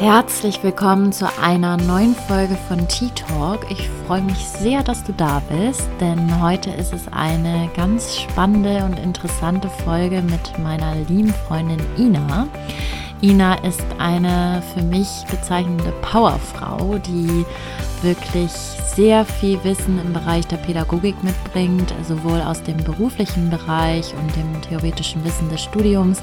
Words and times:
Herzlich 0.00 0.62
willkommen 0.62 1.12
zu 1.12 1.30
einer 1.42 1.76
neuen 1.76 2.14
Folge 2.14 2.56
von 2.68 2.88
Tea 2.88 3.10
Talk. 3.10 3.70
Ich 3.70 3.86
freue 4.06 4.22
mich 4.22 4.38
sehr, 4.38 4.82
dass 4.82 5.04
du 5.04 5.12
da 5.12 5.42
bist, 5.50 5.86
denn 6.00 6.40
heute 6.40 6.70
ist 6.70 6.94
es 6.94 7.06
eine 7.12 7.68
ganz 7.76 8.16
spannende 8.16 8.82
und 8.86 8.98
interessante 8.98 9.68
Folge 9.68 10.22
mit 10.22 10.58
meiner 10.58 10.94
lieben 10.94 11.34
Freundin 11.46 11.82
Ina. 11.98 12.48
Ina 13.20 13.56
ist 13.56 13.84
eine 13.98 14.62
für 14.72 14.80
mich 14.80 15.26
bezeichnende 15.30 15.92
Powerfrau, 16.00 16.96
die 16.96 17.44
wirklich 18.00 18.52
sehr 18.94 19.24
viel 19.24 19.62
Wissen 19.64 20.00
im 20.00 20.12
Bereich 20.12 20.46
der 20.46 20.56
Pädagogik 20.56 21.22
mitbringt, 21.22 21.94
sowohl 22.06 22.40
aus 22.40 22.62
dem 22.62 22.76
beruflichen 22.78 23.50
Bereich 23.50 24.12
und 24.14 24.36
dem 24.36 24.60
theoretischen 24.62 25.24
Wissen 25.24 25.48
des 25.48 25.62
Studiums, 25.62 26.22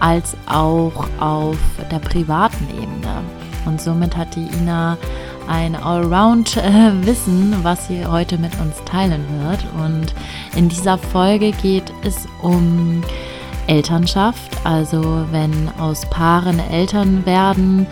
als 0.00 0.36
auch 0.46 1.06
auf 1.18 1.58
der 1.90 1.98
privaten 1.98 2.68
Ebene. 2.70 3.22
Und 3.66 3.80
somit 3.80 4.16
hat 4.16 4.34
die 4.36 4.48
Ina 4.58 4.98
ein 5.48 5.74
Allround-Wissen, 5.74 7.56
was 7.62 7.88
sie 7.88 8.06
heute 8.06 8.38
mit 8.38 8.52
uns 8.60 8.76
teilen 8.84 9.24
wird. 9.42 9.64
Und 9.82 10.14
in 10.56 10.68
dieser 10.68 10.98
Folge 10.98 11.52
geht 11.52 11.92
es 12.02 12.26
um 12.42 13.02
Elternschaft, 13.66 14.52
also 14.64 15.26
wenn 15.30 15.68
aus 15.78 16.08
Paaren 16.10 16.58
Eltern 16.58 17.26
werden, 17.26 17.86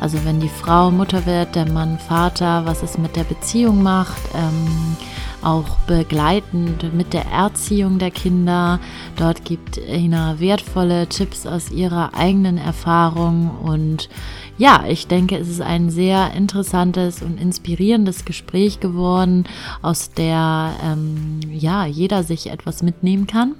also 0.00 0.18
wenn 0.24 0.40
die 0.40 0.48
Frau 0.48 0.90
Mutter 0.90 1.26
wird, 1.26 1.54
der 1.54 1.70
Mann 1.70 1.98
Vater, 1.98 2.64
was 2.66 2.82
es 2.82 2.98
mit 2.98 3.16
der 3.16 3.24
Beziehung 3.24 3.82
macht, 3.82 4.20
ähm, 4.34 4.96
auch 5.42 5.76
begleitend 5.86 6.92
mit 6.94 7.12
der 7.12 7.26
Erziehung 7.26 7.98
der 7.98 8.10
Kinder. 8.10 8.80
Dort 9.16 9.44
gibt 9.44 9.78
Ina 9.78 10.40
wertvolle 10.40 11.06
Tipps 11.06 11.46
aus 11.46 11.70
ihrer 11.70 12.14
eigenen 12.14 12.58
Erfahrung. 12.58 13.50
Und 13.62 14.08
ja, 14.56 14.84
ich 14.88 15.06
denke, 15.06 15.36
es 15.36 15.48
ist 15.48 15.60
ein 15.60 15.90
sehr 15.90 16.32
interessantes 16.34 17.22
und 17.22 17.40
inspirierendes 17.40 18.24
Gespräch 18.24 18.80
geworden, 18.80 19.44
aus 19.80 20.10
der 20.10 20.72
ähm, 20.84 21.40
ja 21.50 21.86
jeder 21.86 22.24
sich 22.24 22.50
etwas 22.50 22.82
mitnehmen 22.82 23.26
kann 23.26 23.54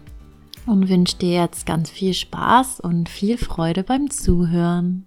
und 0.68 0.88
wünsche 0.88 1.16
dir 1.16 1.32
jetzt 1.32 1.66
ganz 1.66 1.90
viel 1.90 2.14
Spaß 2.14 2.80
und 2.80 3.08
viel 3.08 3.38
Freude 3.38 3.82
beim 3.82 4.10
Zuhören. 4.10 5.06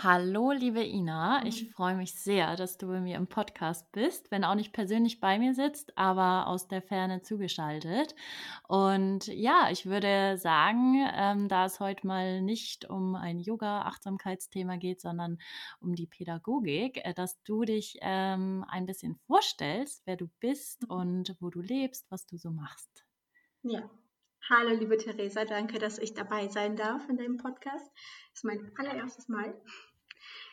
Hallo, 0.00 0.52
liebe 0.52 0.84
Ina. 0.84 1.44
Ich 1.44 1.72
freue 1.72 1.96
mich 1.96 2.14
sehr, 2.14 2.54
dass 2.54 2.78
du 2.78 2.86
bei 2.86 3.00
mir 3.00 3.16
im 3.16 3.26
Podcast 3.26 3.90
bist, 3.90 4.30
wenn 4.30 4.44
auch 4.44 4.54
nicht 4.54 4.72
persönlich 4.72 5.18
bei 5.18 5.40
mir 5.40 5.54
sitzt, 5.54 5.98
aber 5.98 6.46
aus 6.46 6.68
der 6.68 6.82
Ferne 6.82 7.22
zugeschaltet. 7.22 8.14
Und 8.68 9.26
ja, 9.26 9.70
ich 9.72 9.86
würde 9.86 10.38
sagen, 10.38 11.04
ähm, 11.12 11.48
da 11.48 11.64
es 11.64 11.80
heute 11.80 12.06
mal 12.06 12.40
nicht 12.40 12.88
um 12.88 13.16
ein 13.16 13.40
Yoga-Achtsamkeitsthema 13.40 14.76
geht, 14.76 15.00
sondern 15.00 15.38
um 15.80 15.96
die 15.96 16.06
Pädagogik, 16.06 17.04
äh, 17.04 17.12
dass 17.12 17.42
du 17.42 17.64
dich 17.64 17.98
ähm, 18.00 18.64
ein 18.68 18.86
bisschen 18.86 19.16
vorstellst, 19.26 20.02
wer 20.04 20.16
du 20.16 20.28
bist 20.38 20.88
und 20.88 21.34
wo 21.40 21.50
du 21.50 21.60
lebst, 21.60 22.08
was 22.08 22.24
du 22.24 22.36
so 22.36 22.52
machst. 22.52 23.04
Ja, 23.62 23.90
Hallo, 24.50 24.70
liebe 24.70 24.96
Theresa, 24.96 25.44
danke, 25.44 25.78
dass 25.78 25.98
ich 25.98 26.14
dabei 26.14 26.48
sein 26.48 26.74
darf 26.74 27.06
in 27.10 27.18
deinem 27.18 27.36
Podcast. 27.36 27.92
Das 28.30 28.38
ist 28.38 28.44
mein 28.44 28.72
allererstes 28.78 29.28
Mal. 29.28 29.54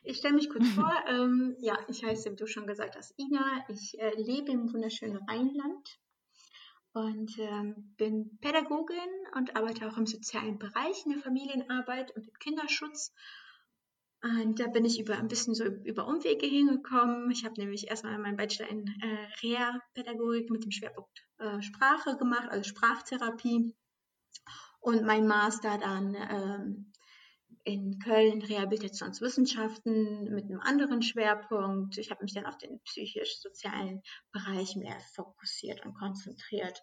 Ich 0.03 0.17
stelle 0.17 0.33
mich 0.33 0.49
kurz 0.49 0.67
vor. 0.75 0.91
Ähm, 1.07 1.55
ja, 1.59 1.77
ich 1.87 2.03
heiße, 2.03 2.29
wie 2.29 2.35
du 2.35 2.45
schon 2.45 2.67
gesagt 2.67 2.97
hast, 2.97 3.17
Ina. 3.17 3.63
Ich 3.69 3.97
äh, 3.97 4.11
lebe 4.17 4.51
im 4.51 4.73
wunderschönen 4.73 5.15
Rheinland 5.29 5.97
und 6.91 7.39
ähm, 7.39 7.95
bin 7.95 8.37
Pädagogin 8.41 8.97
und 9.33 9.55
arbeite 9.55 9.87
auch 9.87 9.97
im 9.97 10.07
sozialen 10.07 10.59
Bereich 10.59 11.05
in 11.05 11.13
der 11.13 11.21
Familienarbeit 11.21 12.13
und 12.17 12.27
im 12.27 12.33
Kinderschutz. 12.39 13.13
Und 14.21 14.59
da 14.59 14.67
bin 14.67 14.83
ich 14.83 14.99
über 14.99 15.17
ein 15.17 15.29
bisschen 15.29 15.55
so 15.55 15.63
über 15.63 16.05
Umwege 16.05 16.45
hingekommen. 16.45 17.31
Ich 17.31 17.45
habe 17.45 17.61
nämlich 17.61 17.87
erstmal 17.87 18.17
meinen 18.17 18.35
Bachelor 18.35 18.67
in 18.67 18.87
äh, 18.87 19.27
Reha-Pädagogik 19.41 20.49
mit 20.49 20.65
dem 20.65 20.71
Schwerpunkt 20.71 21.25
äh, 21.37 21.61
Sprache 21.61 22.17
gemacht, 22.17 22.49
also 22.49 22.67
Sprachtherapie 22.67 23.73
und 24.79 25.03
mein 25.03 25.27
Master 25.27 25.77
dann 25.77 26.15
ähm, 26.15 26.91
in 27.63 27.97
Köln 27.99 28.41
Rehabilitationswissenschaften 28.43 30.33
mit 30.33 30.45
einem 30.45 30.59
anderen 30.61 31.01
Schwerpunkt. 31.01 31.97
Ich 31.97 32.11
habe 32.11 32.23
mich 32.23 32.33
dann 32.33 32.45
auf 32.45 32.57
den 32.57 32.79
psychisch-sozialen 32.83 34.01
Bereich 34.31 34.75
mehr 34.75 34.97
fokussiert 35.15 35.83
und 35.85 35.95
konzentriert. 35.95 36.79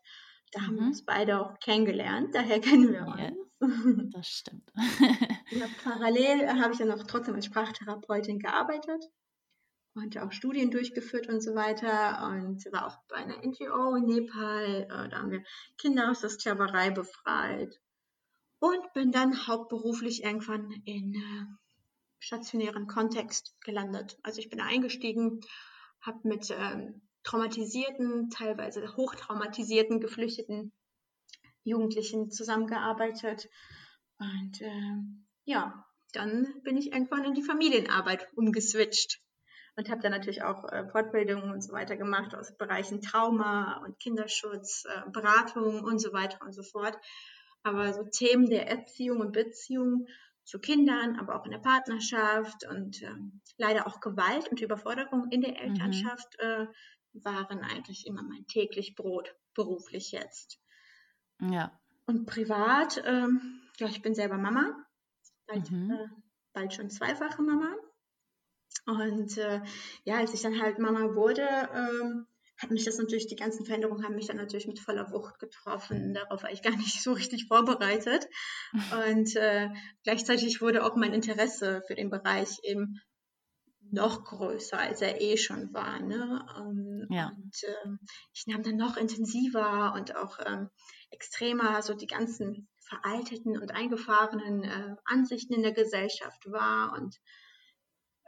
Da 0.50 0.62
haben 0.62 0.74
wir 0.74 0.82
mhm. 0.82 0.88
uns 0.88 1.04
beide 1.04 1.40
auch 1.40 1.58
kennengelernt, 1.60 2.34
daher 2.34 2.60
kennen 2.60 2.92
wir 2.92 3.06
uns. 3.06 4.12
das 4.12 4.28
stimmt. 4.28 4.68
ja, 5.50 5.66
parallel 5.84 6.48
habe 6.60 6.72
ich 6.72 6.78
dann 6.78 6.90
auch 6.90 7.04
trotzdem 7.04 7.36
als 7.36 7.46
Sprachtherapeutin 7.46 8.40
gearbeitet 8.40 9.04
und 9.94 10.16
auch 10.18 10.32
Studien 10.32 10.70
durchgeführt 10.70 11.28
und 11.28 11.42
so 11.42 11.54
weiter 11.54 12.26
und 12.28 12.64
war 12.72 12.86
auch 12.86 12.98
bei 13.08 13.16
einer 13.16 13.36
NGO 13.44 13.94
in 13.96 14.06
Nepal. 14.06 14.84
Äh, 14.84 15.08
da 15.08 15.18
haben 15.18 15.30
wir 15.30 15.44
Kinder 15.78 16.10
aus 16.10 16.20
der 16.20 16.30
Sklaverei 16.30 16.90
befreit 16.90 17.78
und 18.58 18.92
bin 18.94 19.12
dann 19.12 19.46
hauptberuflich 19.46 20.24
irgendwann 20.24 20.70
in 20.84 21.14
äh, 21.14 21.44
stationären 22.20 22.86
Kontext 22.86 23.54
gelandet. 23.60 24.18
Also 24.22 24.40
ich 24.40 24.48
bin 24.48 24.60
eingestiegen, 24.60 25.40
habe 26.00 26.26
mit 26.26 26.50
ähm, 26.50 27.02
traumatisierten, 27.24 28.30
teilweise 28.30 28.96
hochtraumatisierten, 28.96 30.00
geflüchteten 30.00 30.72
Jugendlichen 31.64 32.30
zusammengearbeitet. 32.30 33.48
Und 34.18 34.60
äh, 34.60 34.96
ja, 35.44 35.84
dann 36.12 36.62
bin 36.62 36.76
ich 36.76 36.92
irgendwann 36.92 37.24
in 37.24 37.34
die 37.34 37.42
Familienarbeit 37.42 38.28
umgeswitcht 38.34 39.20
und 39.76 39.88
habe 39.88 40.02
dann 40.02 40.12
natürlich 40.12 40.42
auch 40.42 40.64
äh, 40.70 40.86
Fortbildungen 40.88 41.50
und 41.50 41.62
so 41.62 41.72
weiter 41.72 41.96
gemacht 41.96 42.34
aus 42.34 42.56
Bereichen 42.56 43.00
Trauma 43.00 43.82
und 43.84 43.98
Kinderschutz, 43.98 44.84
äh, 44.84 45.10
Beratung 45.10 45.82
und 45.82 45.98
so 45.98 46.12
weiter 46.12 46.38
und 46.42 46.52
so 46.52 46.62
fort. 46.62 46.96
Aber 47.62 47.92
so 47.92 48.04
Themen 48.04 48.50
der 48.50 48.68
Erziehung 48.68 49.20
und 49.20 49.32
Beziehung 49.32 50.06
zu 50.44 50.58
Kindern, 50.58 51.18
aber 51.18 51.36
auch 51.36 51.44
in 51.44 51.52
der 51.52 51.58
Partnerschaft 51.58 52.66
und 52.68 53.02
äh, 53.02 53.14
leider 53.56 53.86
auch 53.86 54.00
Gewalt 54.00 54.48
und 54.48 54.60
Überforderung 54.60 55.28
in 55.30 55.40
der 55.40 55.52
mhm. 55.52 55.56
Elternschaft 55.56 56.36
mhm. 56.42 56.68
waren 57.24 57.60
eigentlich 57.60 58.06
immer 58.06 58.22
mein 58.22 58.46
täglich 58.48 58.94
Brot, 58.94 59.34
beruflich 59.54 60.12
jetzt. 60.12 60.58
Ja. 61.40 61.78
Und 62.06 62.26
privat, 62.26 63.02
ähm, 63.06 63.62
ja, 63.78 63.86
ich 63.86 64.02
bin 64.02 64.14
selber 64.14 64.36
Mama, 64.36 64.74
bald, 65.46 65.70
mhm. 65.70 65.90
äh, 65.92 66.08
bald 66.52 66.74
schon 66.74 66.90
zweifache 66.90 67.42
Mama. 67.42 67.74
Und 68.86 69.36
äh, 69.38 69.60
ja, 70.04 70.16
als 70.16 70.34
ich 70.34 70.42
dann 70.42 70.60
halt 70.60 70.78
Mama 70.78 71.14
wurde, 71.14 71.46
ähm, 71.74 72.26
hat 72.58 72.70
mich 72.70 72.84
das 72.84 72.98
natürlich, 72.98 73.26
die 73.26 73.36
ganzen 73.36 73.66
Veränderungen 73.66 74.04
haben 74.04 74.14
mich 74.14 74.26
dann 74.26 74.36
natürlich 74.36 74.66
mit 74.66 74.78
voller 74.78 75.10
Wucht 75.10 75.38
getroffen. 75.38 76.14
Darauf 76.14 76.42
war 76.42 76.52
ich 76.52 76.62
gar 76.62 76.76
nicht 76.76 77.02
so 77.02 77.12
richtig 77.12 77.46
vorbereitet. 77.46 78.28
Und 79.08 79.34
äh, 79.36 79.68
gleichzeitig 80.04 80.60
wurde 80.60 80.84
auch 80.84 80.96
mein 80.96 81.12
Interesse 81.12 81.82
für 81.86 81.94
den 81.94 82.10
Bereich 82.10 82.58
eben 82.62 83.00
noch 83.90 84.24
größer, 84.24 84.78
als 84.78 85.02
er 85.02 85.20
eh 85.20 85.36
schon 85.36 85.72
war. 85.74 86.00
Ne? 86.00 86.44
Ähm, 86.56 87.06
ja. 87.10 87.28
Und 87.28 87.62
äh, 87.62 88.06
ich 88.32 88.46
nahm 88.46 88.62
dann 88.62 88.76
noch 88.76 88.96
intensiver 88.96 89.92
und 89.94 90.16
auch 90.16 90.38
ähm, 90.46 90.70
extremer 91.10 91.82
so 91.82 91.94
die 91.94 92.06
ganzen 92.06 92.68
veralteten 92.80 93.60
und 93.60 93.72
eingefahrenen 93.72 94.64
äh, 94.64 94.96
Ansichten 95.04 95.54
in 95.54 95.62
der 95.62 95.72
Gesellschaft 95.72 96.50
wahr. 96.50 96.94
Und 96.98 97.20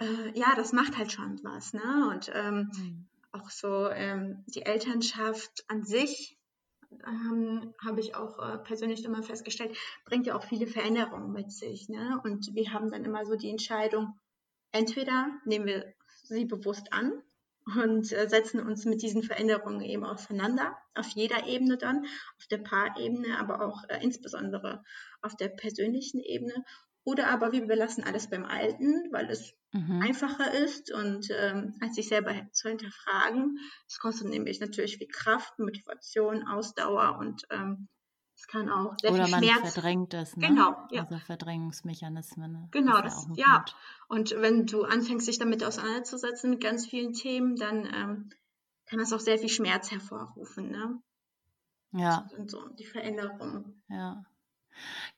äh, 0.00 0.38
ja, 0.38 0.54
das 0.56 0.72
macht 0.72 0.96
halt 0.96 1.12
schon 1.12 1.40
was. 1.42 1.72
Ne? 1.72 2.10
Und 2.10 2.30
ähm, 2.34 2.70
mhm 2.76 3.06
auch 3.34 3.50
so 3.50 3.88
ähm, 3.90 4.44
die 4.46 4.62
Elternschaft 4.62 5.64
an 5.68 5.84
sich, 5.84 6.38
ähm, 7.06 7.74
habe 7.84 8.00
ich 8.00 8.14
auch 8.14 8.38
äh, 8.38 8.58
persönlich 8.58 9.04
immer 9.04 9.22
festgestellt, 9.22 9.76
bringt 10.04 10.26
ja 10.26 10.36
auch 10.36 10.44
viele 10.44 10.66
Veränderungen 10.66 11.32
mit 11.32 11.50
sich. 11.50 11.88
Ne? 11.88 12.20
Und 12.22 12.54
wir 12.54 12.72
haben 12.72 12.90
dann 12.90 13.04
immer 13.04 13.26
so 13.26 13.34
die 13.34 13.50
Entscheidung, 13.50 14.18
entweder 14.70 15.28
nehmen 15.44 15.66
wir 15.66 15.92
sie 16.22 16.44
bewusst 16.44 16.92
an 16.92 17.22
und 17.76 18.12
äh, 18.12 18.28
setzen 18.28 18.60
uns 18.60 18.84
mit 18.84 19.02
diesen 19.02 19.24
Veränderungen 19.24 19.80
eben 19.80 20.04
auseinander, 20.04 20.76
auf 20.94 21.08
jeder 21.08 21.46
Ebene 21.48 21.76
dann, 21.76 22.04
auf 22.38 22.46
der 22.50 22.58
Paarebene, 22.58 23.38
aber 23.40 23.66
auch 23.66 23.82
äh, 23.88 23.98
insbesondere 24.02 24.84
auf 25.22 25.36
der 25.36 25.48
persönlichen 25.48 26.20
Ebene. 26.20 26.64
Oder 27.04 27.28
aber 27.28 27.52
wir 27.52 27.66
belassen 27.66 28.04
alles 28.04 28.30
beim 28.30 28.44
Alten, 28.46 29.12
weil 29.12 29.28
es 29.30 29.54
mhm. 29.72 30.00
einfacher 30.00 30.52
ist 30.54 30.90
und 30.92 31.28
ähm, 31.30 31.74
als 31.80 31.96
sich 31.96 32.08
selber 32.08 32.32
zu 32.52 32.68
hinterfragen. 32.68 33.58
Es 33.86 33.98
kostet 33.98 34.28
nämlich 34.28 34.60
natürlich 34.60 34.96
viel 34.96 35.08
Kraft, 35.08 35.58
Motivation, 35.58 36.48
Ausdauer 36.48 37.18
und 37.18 37.42
ähm, 37.50 37.88
es 38.36 38.46
kann 38.46 38.68
auch 38.68 38.94
sehr 39.00 39.12
Oder 39.12 39.26
viel 39.26 39.36
Schmerz. 39.36 39.50
Oder 39.50 39.60
man 39.60 39.70
verdrängt 39.72 40.14
es, 40.14 40.36
ne? 40.36 40.48
Genau, 40.48 40.76
ja. 40.90 41.02
Also 41.02 41.18
Verdrängungsmechanismen. 41.18 42.52
Ne? 42.52 42.68
Genau, 42.72 43.00
das, 43.00 43.26
das 43.28 43.36
ja. 43.36 43.64
Und 44.08 44.30
wenn 44.32 44.66
du 44.66 44.82
anfängst, 44.84 45.28
dich 45.28 45.38
damit 45.38 45.62
auseinanderzusetzen 45.62 46.50
mit 46.50 46.62
ganz 46.62 46.86
vielen 46.86 47.12
Themen, 47.12 47.56
dann 47.56 47.86
ähm, 47.86 48.30
kann 48.86 48.98
das 48.98 49.12
auch 49.12 49.20
sehr 49.20 49.38
viel 49.38 49.48
Schmerz 49.48 49.90
hervorrufen, 49.90 50.70
ne? 50.70 51.00
Ja. 51.92 52.26
Und 52.36 52.50
so 52.50 52.66
die 52.70 52.84
Veränderung. 52.84 53.82
Ja. 53.88 54.24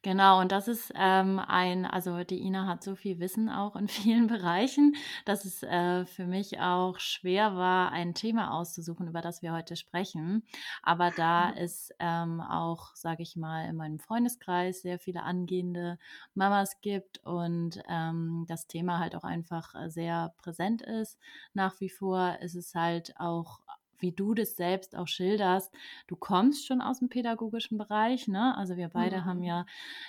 Genau, 0.03 0.41
und 0.41 0.53
das 0.53 0.69
ist 0.69 0.93
ähm, 0.95 1.39
ein, 1.39 1.85
also 1.85 2.23
die 2.25 2.41
Ina 2.43 2.67
hat 2.67 2.83
so 2.83 2.95
viel 2.97 3.19
Wissen 3.19 3.49
auch 3.49 3.77
in 3.77 3.89
vielen 3.89 4.27
Bereichen, 4.27 4.95
dass 5.25 5.45
es 5.45 5.63
äh, 5.63 6.07
für 6.07 6.27
mich 6.27 6.61
auch 6.61 6.99
schwer 6.99 7.57
war, 7.57 7.93
ein 7.93 8.15
Thema 8.15 8.53
auszusuchen, 8.53 9.09
über 9.09 9.21
das 9.21 9.43
wir 9.43 9.53
heute 9.53 9.77
sprechen. 9.77 10.45
Aber 10.83 11.11
da 11.11 11.51
Mhm. 11.51 11.57
es 11.57 11.91
ähm, 11.99 12.41
auch, 12.41 12.95
sage 12.95 13.23
ich 13.23 13.37
mal, 13.37 13.67
in 13.69 13.77
meinem 13.77 13.99
Freundeskreis 13.99 14.83
sehr 14.83 14.99
viele 14.99 15.23
angehende 15.23 15.99
Mamas 16.35 16.81
gibt 16.81 17.19
und 17.25 17.81
ähm, 17.89 18.45
das 18.49 18.67
Thema 18.67 18.99
halt 18.99 19.15
auch 19.17 19.25
einfach 19.25 19.75
äh, 19.75 19.91
sehr 19.91 20.35
präsent 20.39 20.83
ist, 20.83 21.19
nach 21.55 21.81
wie 21.81 21.91
vor 21.91 22.39
ist 22.41 22.55
es 22.55 22.75
halt 22.75 23.15
auch 23.19 23.61
wie 24.01 24.13
du 24.13 24.35
das 24.35 24.57
selbst 24.57 24.97
auch 24.97 25.09
schilderst, 25.09 25.73
du 26.07 26.17
kommst 26.17 26.67
schon 26.67 26.81
aus 26.81 26.99
dem 27.01 27.09
pädagogischen 27.09 27.79
Bereich, 27.79 28.29
ne? 28.29 28.57
Also 28.57 28.77
wir 28.77 28.89
beide 28.91 29.25
haben 29.25 29.43
Mhm. 29.43 29.43
ja 29.43 29.67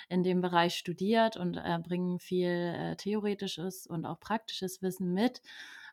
in 0.08 0.22
dem 0.22 0.40
Bereich 0.40 0.74
studiert 0.76 1.36
und 1.36 1.56
äh, 1.56 1.78
bringen 1.82 2.18
viel 2.18 2.48
äh, 2.48 2.96
theoretisches 2.96 3.86
und 3.86 4.06
auch 4.06 4.20
praktisches 4.20 4.82
Wissen 4.82 5.12
mit. 5.14 5.42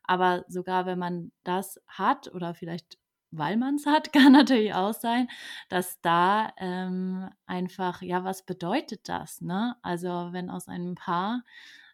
Aber 0.03 0.45
sogar 0.47 0.85
wenn 0.85 0.99
man 0.99 1.31
das 1.43 1.81
hat 1.87 2.33
oder 2.33 2.53
vielleicht 2.53 2.97
weil 3.31 3.57
man 3.57 3.75
es 3.75 3.85
hat, 3.85 4.13
kann 4.13 4.31
natürlich 4.31 4.73
auch 4.73 4.93
sein, 4.93 5.27
dass 5.69 5.99
da 6.01 6.53
ähm, 6.57 7.29
einfach, 7.47 8.01
ja, 8.01 8.23
was 8.23 8.43
bedeutet 8.45 9.09
das, 9.09 9.41
ne? 9.41 9.75
Also 9.81 10.29
wenn 10.31 10.49
aus 10.49 10.67
einem 10.69 10.95
Paar 10.95 11.43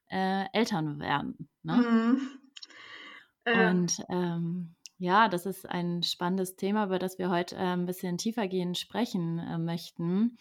äh, 0.09 0.45
Eltern 0.53 1.00
werden, 1.00 1.50
ne? 1.63 1.86
Mhm. 1.86 2.42
Äh, 3.45 3.51
Und 3.51 4.03
ähm, 4.09 4.75
ja, 5.01 5.27
das 5.30 5.48
ist 5.48 5.68
ein 5.68 6.03
spannendes 6.03 6.57
Thema, 6.57 6.86
über 6.86 7.00
das 7.00 7.18
wir 7.18 7.31
heute 7.31 7.56
äh, 7.56 7.74
ein 7.74 7.88
bisschen 7.88 8.19
tiefergehend 8.19 8.77
sprechen 8.77 9.39
äh, 9.39 9.57
möchten. 9.57 10.38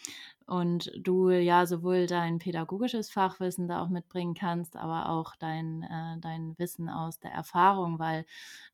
Und 0.47 0.93
du 0.99 1.31
ja 1.31 1.65
sowohl 1.65 2.07
dein 2.07 2.39
pädagogisches 2.39 3.11
Fachwissen 3.11 3.69
da 3.69 3.83
auch 3.83 3.89
mitbringen 3.89 4.35
kannst, 4.35 4.77
aber 4.77 5.09
auch 5.09 5.35
dein, 5.37 5.83
äh, 5.85 6.21
dein 6.21 6.59
Wissen 6.59 6.91
aus 6.91 7.21
der 7.21 7.33
Erfahrung, 7.33 7.99
weil 7.99 8.27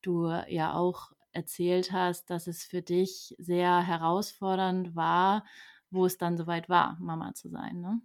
du 0.02 0.28
ja 0.48 0.74
auch 0.74 1.12
erzählt 1.30 1.92
hast, 1.92 2.30
dass 2.30 2.48
es 2.48 2.64
für 2.64 2.82
dich 2.82 3.36
sehr 3.38 3.80
herausfordernd 3.80 4.96
war, 4.96 5.44
wo 5.92 6.04
es 6.04 6.18
dann 6.18 6.36
soweit 6.36 6.68
war, 6.68 6.96
Mama 6.98 7.32
zu 7.34 7.48
sein. 7.48 7.80
Ne? 7.80 8.00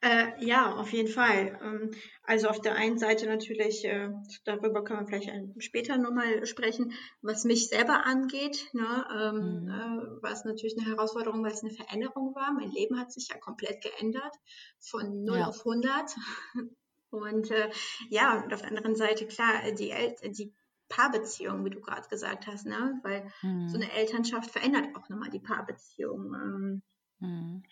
Äh, 0.00 0.44
ja, 0.44 0.74
auf 0.74 0.92
jeden 0.92 1.08
Fall. 1.08 1.58
Ähm, 1.62 1.90
also 2.22 2.48
auf 2.48 2.60
der 2.60 2.74
einen 2.74 2.98
Seite 2.98 3.26
natürlich, 3.26 3.84
äh, 3.84 4.10
darüber 4.44 4.84
können 4.84 5.00
wir 5.00 5.06
vielleicht 5.06 5.30
ein, 5.30 5.54
später 5.58 5.96
nochmal 5.98 6.44
sprechen, 6.46 6.92
was 7.22 7.44
mich 7.44 7.68
selber 7.68 8.04
angeht, 8.06 8.68
ne, 8.72 9.06
ähm, 9.14 9.64
Mhm. 9.64 9.68
äh, 9.68 10.22
war 10.22 10.32
es 10.32 10.44
natürlich 10.44 10.76
eine 10.78 10.86
Herausforderung, 10.88 11.42
weil 11.44 11.52
es 11.52 11.62
eine 11.62 11.72
Veränderung 11.72 12.34
war. 12.34 12.52
Mein 12.52 12.70
Leben 12.70 12.98
hat 12.98 13.12
sich 13.12 13.28
ja 13.28 13.38
komplett 13.38 13.82
geändert, 13.82 14.34
von 14.80 15.24
0 15.24 15.38
Ja. 15.38 15.48
auf 15.48 15.64
100. 15.64 16.14
Und 17.10 17.50
äh, 17.52 17.70
ja, 18.08 18.42
und 18.42 18.52
auf 18.52 18.62
der 18.62 18.70
anderen 18.70 18.96
Seite, 18.96 19.24
klar, 19.28 19.70
die, 19.78 19.90
El 19.92 20.16
die 20.32 20.52
Paarbeziehung, 20.88 21.64
wie 21.64 21.70
du 21.70 21.80
gerade 21.80 22.08
gesagt 22.08 22.48
hast, 22.48 22.66
ne? 22.66 22.98
weil 23.04 23.30
so 23.66 23.78
Mhm. 23.78 23.84
eine 23.84 23.92
Elternschaft 23.92 24.50
verändert 24.50 24.88
auch 24.96 25.08
nochmal 25.08 25.30
die 25.30 25.38
Paarbeziehung. 25.38 26.34
Ähm, 26.34 26.82
Mhm. 27.20 27.62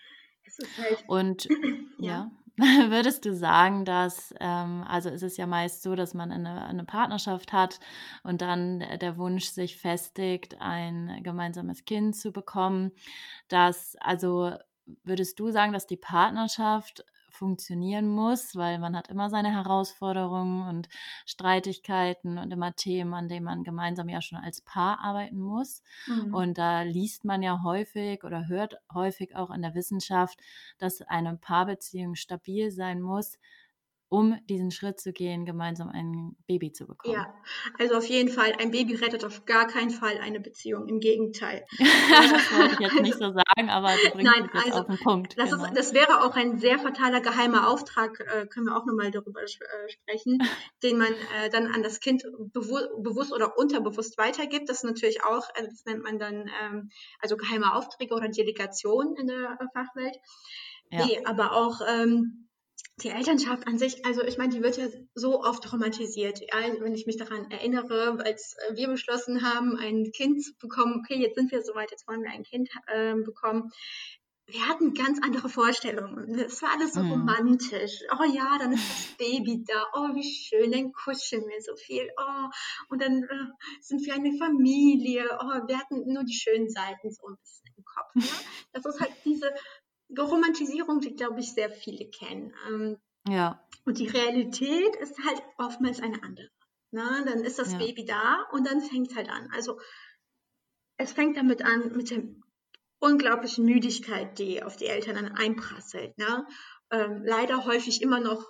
Halt, 0.78 1.04
Und 1.06 1.48
ja. 1.98 2.30
ja, 2.58 2.90
würdest 2.90 3.24
du 3.24 3.34
sagen, 3.34 3.84
dass, 3.84 4.34
ähm, 4.40 4.84
also 4.86 5.08
ist 5.08 5.22
es 5.22 5.36
ja 5.36 5.46
meist 5.46 5.82
so, 5.82 5.94
dass 5.94 6.14
man 6.14 6.30
eine, 6.30 6.64
eine 6.66 6.84
Partnerschaft 6.84 7.52
hat 7.52 7.80
und 8.22 8.42
dann 8.42 8.80
der 9.00 9.16
Wunsch 9.16 9.46
sich 9.46 9.76
festigt, 9.78 10.56
ein 10.60 11.20
gemeinsames 11.22 11.84
Kind 11.84 12.16
zu 12.16 12.32
bekommen, 12.32 12.92
dass, 13.48 13.96
also 14.00 14.52
würdest 15.04 15.38
du 15.40 15.50
sagen, 15.50 15.72
dass 15.72 15.86
die 15.86 15.96
Partnerschaft 15.96 17.04
funktionieren 17.32 18.08
muss, 18.08 18.54
weil 18.56 18.78
man 18.78 18.96
hat 18.96 19.08
immer 19.08 19.30
seine 19.30 19.52
Herausforderungen 19.52 20.68
und 20.68 20.88
Streitigkeiten 21.26 22.38
und 22.38 22.50
immer 22.52 22.74
Themen, 22.74 23.14
an 23.14 23.28
denen 23.28 23.44
man 23.44 23.64
gemeinsam 23.64 24.08
ja 24.08 24.20
schon 24.20 24.38
als 24.38 24.60
Paar 24.60 25.00
arbeiten 25.00 25.38
muss. 25.40 25.82
Mhm. 26.06 26.34
Und 26.34 26.58
da 26.58 26.82
liest 26.82 27.24
man 27.24 27.42
ja 27.42 27.62
häufig 27.62 28.24
oder 28.24 28.48
hört 28.48 28.76
häufig 28.92 29.34
auch 29.36 29.50
in 29.50 29.62
der 29.62 29.74
Wissenschaft, 29.74 30.40
dass 30.78 31.02
eine 31.02 31.36
Paarbeziehung 31.36 32.14
stabil 32.14 32.70
sein 32.70 33.00
muss, 33.00 33.38
um 34.12 34.36
diesen 34.46 34.70
Schritt 34.70 35.00
zu 35.00 35.10
gehen, 35.14 35.46
gemeinsam 35.46 35.88
ein 35.88 36.36
Baby 36.46 36.70
zu 36.70 36.86
bekommen. 36.86 37.14
Ja, 37.14 37.34
also 37.78 37.96
auf 37.96 38.04
jeden 38.04 38.28
Fall, 38.28 38.52
ein 38.60 38.70
Baby 38.70 38.94
rettet 38.94 39.24
auf 39.24 39.46
gar 39.46 39.66
keinen 39.66 39.88
Fall 39.88 40.18
eine 40.18 40.38
Beziehung, 40.38 40.86
im 40.86 41.00
Gegenteil. 41.00 41.64
das 41.78 42.52
wollte 42.54 42.74
ich 42.74 42.80
jetzt 42.80 43.00
nicht 43.00 43.14
Also, 43.14 43.32
so 43.32 43.40
sagen, 43.48 43.70
aber 43.70 43.88
du 43.88 44.10
bringst 44.10 44.30
nein, 44.30 44.50
es 44.52 44.54
jetzt 44.54 44.66
also 44.66 44.80
auf 44.80 44.86
den 44.86 44.98
Punkt. 44.98 45.38
das, 45.38 45.50
Genau. 45.50 45.64
ist, 45.64 45.76
das 45.78 45.94
wäre 45.94 46.24
auch 46.24 46.36
ein 46.36 46.58
sehr 46.58 46.78
fataler 46.78 47.22
geheimer 47.22 47.70
Auftrag, 47.70 48.20
äh, 48.20 48.46
können 48.46 48.66
wir 48.66 48.76
auch 48.76 48.84
nochmal 48.84 49.10
darüber 49.10 49.42
äh, 49.42 49.46
sprechen, 49.88 50.38
den 50.82 50.98
man 50.98 51.12
äh, 51.42 51.48
dann 51.48 51.68
an 51.68 51.82
das 51.82 52.00
Kind 52.00 52.22
bewu 52.52 53.02
bewusst 53.02 53.32
oder 53.32 53.56
unterbewusst 53.56 54.18
weitergibt. 54.18 54.68
Das 54.68 54.78
ist 54.78 54.84
natürlich 54.84 55.24
auch, 55.24 55.48
äh, 55.54 55.64
das 55.64 55.86
nennt 55.86 56.02
man 56.02 56.18
dann 56.18 56.50
ähm, 56.62 56.90
also 57.18 57.38
geheime 57.38 57.74
Aufträge 57.74 58.14
oder 58.14 58.28
Delegation 58.28 59.16
in 59.16 59.28
der 59.28 59.58
äh, 59.58 59.64
Fachwelt. 59.72 60.16
Ja. 60.90 61.06
Nee, 61.06 61.24
aber 61.24 61.52
auch 61.52 61.80
ähm, 61.88 62.48
die 63.02 63.08
Elternschaft 63.08 63.66
an 63.66 63.78
sich, 63.78 64.04
also 64.04 64.22
ich 64.22 64.38
meine, 64.38 64.52
die 64.54 64.62
wird 64.62 64.76
ja 64.76 64.86
so 65.14 65.42
oft 65.42 65.72
romantisiert. 65.72 66.40
Ja, 66.40 66.58
wenn 66.80 66.94
ich 66.94 67.06
mich 67.06 67.16
daran 67.16 67.50
erinnere, 67.50 68.18
als 68.24 68.54
äh, 68.68 68.76
wir 68.76 68.88
beschlossen 68.88 69.42
haben, 69.42 69.76
ein 69.76 70.10
Kind 70.12 70.42
zu 70.44 70.52
bekommen, 70.58 71.00
okay, 71.00 71.18
jetzt 71.20 71.34
sind 71.36 71.50
wir 71.50 71.62
soweit, 71.62 71.90
jetzt 71.90 72.06
wollen 72.06 72.22
wir 72.22 72.30
ein 72.30 72.44
Kind 72.44 72.68
äh, 72.86 73.14
bekommen. 73.14 73.70
Wir 74.46 74.68
hatten 74.68 74.92
ganz 74.92 75.18
andere 75.22 75.48
Vorstellungen. 75.48 76.38
Es 76.38 76.60
war 76.62 76.72
alles 76.72 76.92
so 76.92 77.02
Mhm. 77.02 77.12
romantisch. 77.12 78.00
Oh 78.12 78.24
ja, 78.24 78.58
dann 78.58 78.72
ist 78.72 78.90
das 78.90 79.16
Baby 79.16 79.64
da. 79.66 79.86
Oh, 79.94 80.14
wie 80.14 80.24
schön, 80.24 80.70
dann 80.72 80.92
kuscheln 80.92 81.44
wir 81.48 81.62
so 81.62 81.74
viel. 81.76 82.10
Oh, 82.18 82.48
und 82.88 83.00
dann 83.00 83.22
äh, 83.22 83.46
sind 83.80 84.04
wir 84.04 84.14
eine 84.14 84.36
Familie. 84.36 85.24
Oh, 85.40 85.66
wir 85.66 85.78
hatten 85.78 86.12
nur 86.12 86.24
die 86.24 86.34
schönen 86.34 86.68
Seiten 86.68 87.10
so 87.10 87.28
ein 87.28 87.36
bisschen 87.40 87.72
im 87.76 87.84
Kopf. 87.84 88.14
Ne? 88.14 88.46
Das 88.72 88.84
ist 88.84 89.00
halt 89.00 89.12
diese 89.24 89.50
Romantisierung, 90.20 91.00
die, 91.00 91.14
glaube 91.14 91.40
ich, 91.40 91.52
sehr 91.52 91.70
viele 91.70 92.08
kennen. 92.10 92.52
Ähm, 92.68 92.98
Ja. 93.28 93.62
und 93.84 93.98
die 93.98 94.08
Realität 94.08 94.96
ist 94.96 95.16
halt 95.24 95.42
oftmals 95.58 96.00
eine 96.00 96.22
andere. 96.22 96.48
Na, 96.90 97.24
dann 97.24 97.44
ist 97.44 97.58
das 97.58 97.72
Ja. 97.72 97.78
Baby 97.78 98.04
da 98.04 98.42
und 98.52 98.66
dann 98.66 98.80
fängt 98.82 99.10
es 99.10 99.16
halt 99.16 99.28
an. 99.30 99.48
Also 99.54 99.80
es 100.98 101.12
fängt 101.12 101.36
damit 101.36 101.62
an 101.64 101.92
mit 101.96 102.10
der 102.10 102.22
unglaublichen 103.00 103.64
Müdigkeit, 103.64 104.38
die 104.38 104.62
auf 104.62 104.76
die 104.76 104.86
Eltern 104.86 105.14
dann 105.16 105.32
einprasselt. 105.32 106.16
Ne? 106.18 106.46
Ähm, 106.90 107.22
leider 107.24 107.64
häufig 107.64 108.02
immer 108.02 108.20
noch 108.20 108.44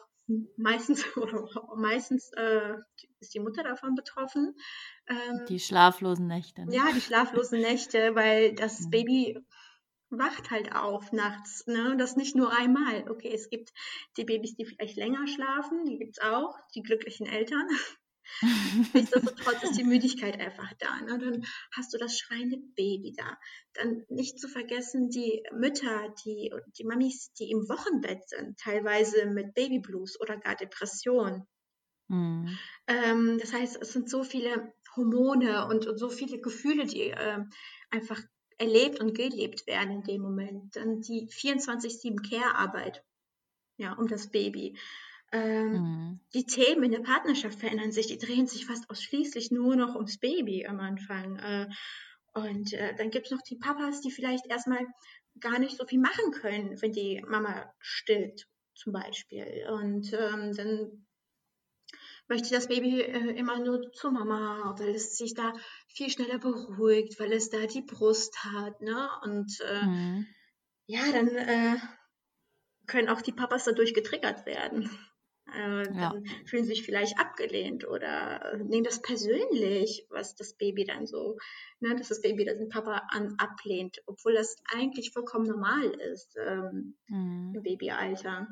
meistens 0.57 1.05
oder 1.17 1.49
meistens 1.77 2.31
äh, 2.37 2.75
ist 3.21 3.33
die 3.35 3.41
Mutter 3.41 3.63
davon 3.63 3.95
betroffen. 3.95 4.55
Ähm, 5.07 5.45
Die 5.49 5.61
schlaflosen 5.61 6.27
Nächte. 6.27 6.67
Ne? 6.67 6.75
ja, 6.75 6.85
die 6.95 7.01
schlaflosen 7.01 7.61
Nächte, 7.61 8.15
weil 8.15 8.55
das. 8.55 8.91
Baby 8.91 9.39
wacht 10.13 10.51
halt 10.51 10.75
auf 10.75 11.13
nachts. 11.13 11.67
Ne? 11.67 11.97
Das 11.99 12.17
nicht 12.17 12.37
nur 12.37 12.53
einmal. 12.53 13.11
Okay, 13.11 13.31
es 13.33 13.49
gibt 13.51 13.73
die 14.17 14.25
Babys, 14.25 14.55
die 14.55 14.65
vielleicht 14.65 14.97
länger 14.97 15.27
schlafen, 15.27 15.85
die 15.85 15.99
gibt's 15.99 16.21
auch, 16.21 16.57
die 16.75 16.83
glücklichen 16.83 17.27
Eltern. 17.27 17.67
Nichtsdestotrotz 18.95 19.63
ist 19.63 19.79
die 19.79 19.85
Müdigkeit 19.85 20.39
einfach 20.41 20.73
da. 20.79 21.01
Ne? 21.01 21.19
Dann 21.19 21.45
hast 21.75 21.93
du 21.93 21.99
das 21.99 22.19
schreiende 22.19 22.59
Baby 22.77 23.13
da. 23.17 23.37
Dann 23.75 24.05
nicht 24.09 24.39
zu 24.39 24.49
vergessen 24.49 25.11
die 25.11 25.43
Mütter, 25.53 26.15
die, 26.25 26.53
die 26.79 26.85
Mamis, 26.85 27.33
die 27.35 27.51
im 27.51 27.69
Wochenbett 27.69 28.29
sind, 28.29 28.59
teilweise 28.59 29.27
mit 29.27 29.55
Babyblues 29.55 30.21
oder 30.21 30.37
gar 30.37 30.57
Depressionen. 30.57 31.47
Mhm. 32.09 32.59
Ähm, 32.87 33.39
das 33.39 33.53
heißt, 33.53 33.81
es 33.81 33.93
sind 33.93 34.09
so 34.09 34.23
viele 34.23 34.73
Hormone 34.97 35.67
und, 35.67 35.87
und 35.87 35.99
so 35.99 36.11
viele 36.11 36.41
Gefühle, 36.41 36.87
die 36.87 37.13
ähm, 37.17 37.51
einfach 37.91 38.21
erlebt 38.63 39.01
und 39.01 39.15
gelebt 39.15 39.67
werden 39.67 39.91
in 39.91 40.03
dem 40.05 40.23
Moment. 40.23 40.77
Dann 40.77 41.01
die 41.01 41.29
24-7 41.29 42.29
Care-Arbeit 42.29 43.05
ja, 43.77 43.93
um 43.95 44.07
das 44.07 44.31
Baby. 44.31 44.79
Ähm, 45.33 45.73
Mhm. 45.73 46.21
die 46.35 46.47
Themen 46.47 46.85
in 46.85 46.93
der 46.93 47.01
Partnerschaft 47.01 47.59
verändern 47.59 47.93
sich, 47.93 48.07
die 48.07 48.19
drehen 48.19 48.47
sich 48.47 48.67
fast 48.67 48.89
ausschließlich 48.91 49.51
nur 49.51 49.77
noch 49.77 49.95
ums 49.95 50.19
Baby 50.19 50.67
am 50.67 50.81
Anfang. 50.81 51.39
Äh, 51.39 51.69
und 52.35 52.73
äh, 52.73 52.95
dann 52.97 53.11
gibt 53.11 53.27
es 53.27 53.33
noch 53.33 53.43
die 53.43 53.57
Papas, 53.57 54.01
die 54.01 54.11
vielleicht 54.11 54.47
erstmal 54.47 54.87
gar 55.41 55.59
nicht 55.59 55.77
so 55.77 55.87
viel 55.87 55.99
machen 56.01 56.33
können, 56.33 56.81
wenn 56.81 56.93
die 56.93 57.23
Mama 57.27 57.73
stillt, 57.81 58.47
zum 58.75 58.93
Beispiel. 58.93 59.67
Und 59.71 60.13
ähm, 60.13 60.55
dann 60.55 61.07
möchte 62.33 62.55
das 62.55 62.69
Baby 62.69 63.03
äh, 63.03 63.37
immer 63.37 63.59
nur 63.59 63.93
zur 63.93 64.11
Mama, 64.11 64.75
weil 64.79 64.95
es 64.95 65.19
sich 65.19 65.35
da 65.35 65.53
viel 65.89 66.09
schneller 66.09 66.39
beruhigt, 66.39 67.21
weil 67.21 67.33
es 67.33 67.51
da 67.51 67.67
die 67.67 67.83
Brust 67.83 68.43
hat. 68.45 68.81
Ne? 68.81 69.09
Und 69.23 69.61
äh, 69.61 69.87
Mhm. 69.87 70.27
ja, 70.87 71.01
dann 71.13 71.29
äh, 71.29 71.77
können 72.87 73.11
auch 73.11 73.21
die 73.21 73.33
Papas 73.33 73.65
dadurch 73.65 73.93
getriggert 73.93 74.47
werden. 74.47 74.91
Äh, 75.53 75.83
dann 75.83 75.99
ja. 75.99 76.15
fühlen 76.47 76.65
sich 76.65 76.83
vielleicht 76.83 77.19
abgelehnt 77.19 77.87
oder 77.87 78.57
nehmen 78.65 78.85
das 78.85 79.03
persönlich, 79.03 80.07
was 80.09 80.35
das 80.35 80.55
Baby 80.55 80.85
dann 80.85 81.07
so, 81.07 81.37
ne, 81.81 81.95
dass 81.97 82.09
das 82.09 82.23
Baby 82.23 82.47
den 82.47 82.71
Papa 82.71 83.03
an, 83.11 83.35
ablehnt, 83.37 84.03
obwohl 84.07 84.33
das 84.33 84.57
eigentlich 84.73 85.13
vollkommen 85.13 85.47
normal 85.47 85.85
ist 86.13 86.37
ähm, 86.39 86.97
mhm. 87.09 87.53
im 87.57 87.63
Babyalter. 87.63 88.49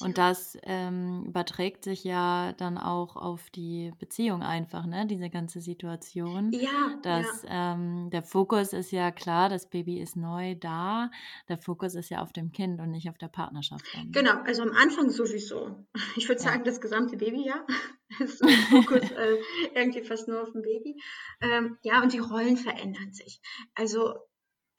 Und 0.00 0.18
das 0.18 0.56
ähm, 0.62 1.24
überträgt 1.26 1.84
sich 1.84 2.04
ja 2.04 2.52
dann 2.52 2.78
auch 2.78 3.16
auf 3.16 3.50
die 3.50 3.92
Beziehung 3.98 4.42
einfach, 4.42 4.86
ne? 4.86 5.06
Diese 5.06 5.30
ganze 5.30 5.60
Situation. 5.60 6.50
Ja. 6.52 6.98
Dass 7.02 7.42
ja. 7.42 7.74
Ähm, 7.74 8.10
der 8.10 8.22
Fokus 8.22 8.72
ist 8.72 8.90
ja 8.90 9.10
klar, 9.10 9.48
das 9.48 9.68
Baby 9.68 10.00
ist 10.00 10.16
neu 10.16 10.54
da. 10.54 11.10
Der 11.48 11.58
Fokus 11.58 11.94
ist 11.94 12.10
ja 12.10 12.22
auf 12.22 12.32
dem 12.32 12.52
Kind 12.52 12.80
und 12.80 12.90
nicht 12.90 13.08
auf 13.08 13.18
der 13.18 13.28
Partnerschaft. 13.28 13.84
Dann. 13.94 14.12
Genau, 14.12 14.40
also 14.44 14.62
am 14.62 14.72
Anfang 14.72 15.10
sowieso. 15.10 15.84
Ich 16.16 16.28
würde 16.28 16.42
ja. 16.42 16.50
sagen, 16.50 16.64
das 16.64 16.80
gesamte 16.80 17.16
Baby, 17.16 17.46
ja. 17.46 17.64
ist 18.20 18.42
Fokus 18.70 19.10
äh, 19.10 19.36
irgendwie 19.74 20.02
fast 20.02 20.28
nur 20.28 20.42
auf 20.42 20.52
dem 20.52 20.62
Baby. 20.62 21.00
Ähm, 21.40 21.78
ja, 21.82 22.02
und 22.02 22.12
die 22.12 22.18
Rollen 22.18 22.56
verändern 22.56 23.12
sich. 23.12 23.40
Also 23.74 24.14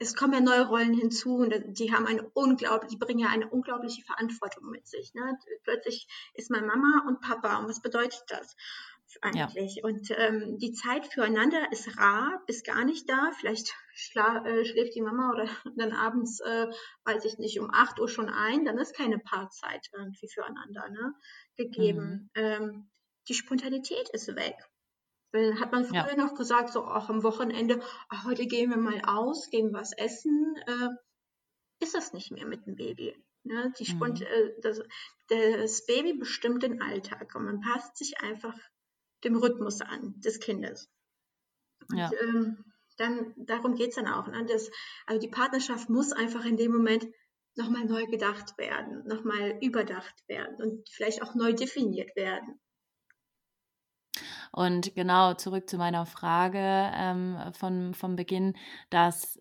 es 0.00 0.16
kommen 0.16 0.32
ja 0.32 0.40
neue 0.40 0.66
Rollen 0.66 0.94
hinzu 0.94 1.36
und 1.36 1.78
die 1.78 1.92
haben 1.92 2.06
eine 2.06 2.28
unglaubliche, 2.30 2.90
die 2.90 2.96
bringen 2.96 3.20
ja 3.20 3.28
eine 3.28 3.48
unglaubliche 3.48 4.02
Verantwortung 4.02 4.70
mit 4.70 4.88
sich. 4.88 5.12
Ne? 5.12 5.38
Plötzlich 5.62 6.08
ist 6.34 6.50
man 6.50 6.66
Mama 6.66 7.04
und 7.06 7.20
Papa 7.20 7.58
und 7.58 7.68
was 7.68 7.82
bedeutet 7.82 8.24
das 8.28 8.56
eigentlich? 9.20 9.76
Ja. 9.76 9.84
Und 9.84 10.10
ähm, 10.16 10.58
die 10.58 10.72
Zeit 10.72 11.06
füreinander 11.06 11.70
ist 11.70 11.98
rar, 11.98 12.42
bis 12.46 12.62
gar 12.62 12.84
nicht 12.84 13.10
da. 13.10 13.30
Vielleicht 13.38 13.74
schla 13.92 14.44
äh, 14.46 14.64
schläft 14.64 14.94
die 14.94 15.02
Mama 15.02 15.32
oder 15.32 15.46
dann 15.76 15.92
abends, 15.92 16.40
äh, 16.40 16.68
weiß 17.04 17.26
ich 17.26 17.36
nicht, 17.36 17.60
um 17.60 17.70
8 17.70 18.00
Uhr 18.00 18.08
schon 18.08 18.30
ein, 18.30 18.64
dann 18.64 18.78
ist 18.78 18.96
keine 18.96 19.18
Paarzeit 19.18 19.90
irgendwie 19.92 20.28
füreinander 20.28 20.88
ne? 20.88 21.14
gegeben. 21.56 22.30
Mhm. 22.34 22.42
Ähm, 22.42 22.90
die 23.28 23.34
Spontanität 23.34 24.08
ist 24.10 24.34
weg. 24.34 24.56
Hat 25.32 25.70
man 25.70 25.84
früher 25.84 26.08
ja. 26.08 26.16
noch 26.16 26.34
gesagt, 26.34 26.70
so 26.70 26.84
auch 26.84 27.08
am 27.08 27.22
Wochenende, 27.22 27.80
ach, 28.08 28.24
heute 28.24 28.46
gehen 28.46 28.70
wir 28.70 28.78
mal 28.78 29.00
aus, 29.04 29.48
gehen 29.50 29.72
was 29.72 29.92
essen, 29.92 30.56
äh, 30.66 30.88
ist 31.80 31.94
das 31.94 32.12
nicht 32.12 32.32
mehr 32.32 32.46
mit 32.46 32.66
dem 32.66 32.74
Baby. 32.74 33.16
Ne? 33.44 33.72
Die 33.78 33.94
mhm. 33.94 34.02
äh, 34.02 34.60
das, 34.60 34.82
das 35.28 35.86
Baby 35.86 36.14
bestimmt 36.14 36.62
den 36.62 36.82
Alltag 36.82 37.34
und 37.34 37.44
man 37.44 37.60
passt 37.60 37.96
sich 37.96 38.20
einfach 38.20 38.58
dem 39.24 39.36
Rhythmus 39.36 39.80
an 39.80 40.20
des 40.20 40.40
Kindes. 40.40 40.88
Und, 41.88 41.98
ja. 41.98 42.10
ähm, 42.22 42.64
dann, 42.96 43.34
darum 43.36 43.76
geht 43.76 43.90
es 43.90 43.94
dann 43.96 44.08
auch. 44.08 44.26
Ne? 44.26 44.44
Das, 44.46 44.70
also 45.06 45.20
die 45.20 45.30
Partnerschaft 45.30 45.88
muss 45.88 46.12
einfach 46.12 46.44
in 46.44 46.56
dem 46.56 46.72
Moment 46.72 47.06
nochmal 47.56 47.84
neu 47.84 48.06
gedacht 48.06 48.56
werden, 48.58 49.06
nochmal 49.06 49.58
überdacht 49.62 50.28
werden 50.28 50.56
und 50.62 50.88
vielleicht 50.90 51.22
auch 51.22 51.34
neu 51.34 51.52
definiert 51.52 52.14
werden. 52.16 52.60
Und 54.52 54.94
genau 54.94 55.34
zurück 55.34 55.68
zu 55.68 55.76
meiner 55.76 56.06
Frage 56.06 56.58
ähm, 56.58 57.36
von, 57.52 57.94
vom 57.94 58.16
Beginn, 58.16 58.54
dass 58.90 59.40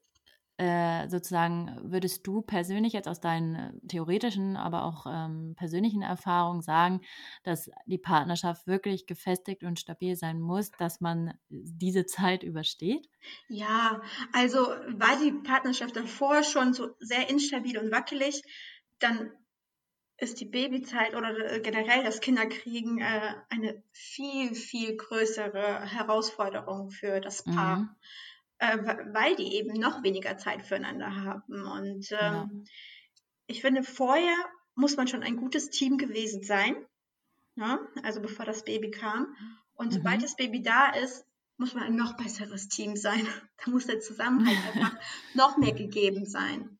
äh, 0.59 1.07
sozusagen 1.07 1.79
würdest 1.83 2.27
du 2.27 2.41
persönlich 2.41 2.91
jetzt 2.91 3.07
aus 3.07 3.21
deinen 3.21 3.79
theoretischen, 3.87 4.57
aber 4.57 4.83
auch 4.83 5.05
ähm, 5.09 5.55
persönlichen 5.57 6.01
Erfahrungen 6.01 6.61
sagen, 6.61 6.99
dass 7.43 7.71
die 7.85 7.97
Partnerschaft 7.97 8.67
wirklich 8.67 9.07
gefestigt 9.07 9.63
und 9.63 9.79
stabil 9.79 10.17
sein 10.17 10.41
muss, 10.41 10.71
dass 10.71 10.99
man 10.99 11.33
diese 11.47 12.05
Zeit 12.05 12.43
übersteht? 12.43 13.07
Ja, 13.47 14.01
also 14.33 14.57
war 14.57 15.17
die 15.23 15.31
Partnerschaft 15.31 15.95
davor 15.95 16.43
schon 16.43 16.73
so 16.73 16.89
sehr 16.99 17.29
instabil 17.29 17.77
und 17.77 17.93
wackelig, 17.93 18.41
dann 18.99 19.31
ist 20.19 20.39
die 20.39 20.45
Babyzeit 20.45 21.15
oder 21.15 21.53
äh, 21.53 21.59
generell 21.59 22.03
das 22.03 22.19
Kinderkriegen 22.19 22.99
äh, 22.99 23.35
eine 23.49 23.81
viel, 23.91 24.53
viel 24.55 24.97
größere 24.97 25.81
Herausforderung 25.81 26.91
für 26.91 27.19
das 27.21 27.43
Paar, 27.43 27.77
mhm. 27.77 27.89
äh, 28.59 28.77
weil 29.13 29.35
die 29.35 29.55
eben 29.55 29.79
noch 29.79 30.03
weniger 30.03 30.38
Zeit 30.38 30.61
füreinander 30.61 31.15
haben. 31.15 31.63
Und 31.65 32.11
ähm, 32.11 32.17
ja. 32.19 32.49
ich 33.47 33.61
finde, 33.61 33.83
vorher 33.83 34.35
muss 34.75 34.97
man 34.97 35.07
schon 35.07 35.23
ein 35.23 35.38
gutes 35.38 35.69
Team 35.69 35.97
gewesen 35.97 36.43
sein? 36.43 36.75
Ne? 37.55 37.77
also 38.03 38.21
bevor 38.21 38.45
das 38.45 38.63
Baby 38.63 38.89
kam. 38.89 39.35
Und 39.73 39.88
mhm. 39.88 39.97
sobald 39.97 40.23
das 40.23 40.35
Baby 40.35 40.61
da 40.61 40.91
ist, 40.91 41.25
muss 41.57 41.73
man 41.73 41.83
ein 41.83 41.95
noch 41.95 42.15
besseres 42.15 42.67
Team 42.69 42.95
sein. 42.95 43.27
Da 43.65 43.71
muss 43.71 43.88
der 43.88 43.99
Zusammenhalt 43.99 44.57
einfach 44.67 44.97
noch 45.33 45.57
mehr 45.57 45.73
gegeben 45.73 46.25
sein. 46.25 46.78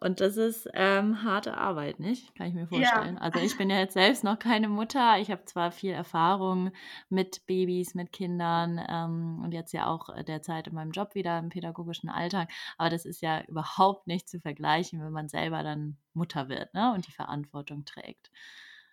Und 0.00 0.20
das 0.20 0.36
ist 0.36 0.68
ähm, 0.74 1.24
harte 1.24 1.56
Arbeit, 1.56 1.98
nicht? 1.98 2.34
Kann 2.34 2.46
ich 2.46 2.54
mir 2.54 2.66
vorstellen. 2.68 3.16
Ja. 3.16 3.20
Also 3.20 3.40
ich 3.40 3.56
bin 3.58 3.68
ja 3.68 3.78
jetzt 3.78 3.94
selbst 3.94 4.22
noch 4.22 4.38
keine 4.38 4.68
Mutter. 4.68 5.18
Ich 5.18 5.30
habe 5.30 5.44
zwar 5.44 5.72
viel 5.72 5.92
Erfahrung 5.92 6.70
mit 7.08 7.44
Babys, 7.46 7.94
mit 7.94 8.12
Kindern 8.12 8.80
ähm, 8.88 9.40
und 9.42 9.52
jetzt 9.52 9.72
ja 9.72 9.86
auch 9.86 10.08
derzeit 10.22 10.68
in 10.68 10.74
meinem 10.74 10.92
Job 10.92 11.14
wieder 11.14 11.38
im 11.38 11.48
pädagogischen 11.48 12.08
Alltag. 12.08 12.50
Aber 12.76 12.90
das 12.90 13.04
ist 13.04 13.22
ja 13.22 13.42
überhaupt 13.42 14.06
nicht 14.06 14.28
zu 14.28 14.40
vergleichen, 14.40 15.02
wenn 15.02 15.12
man 15.12 15.28
selber 15.28 15.62
dann 15.62 15.96
Mutter 16.14 16.48
wird 16.48 16.74
ne? 16.74 16.92
und 16.94 17.06
die 17.06 17.12
Verantwortung 17.12 17.84
trägt. 17.84 18.30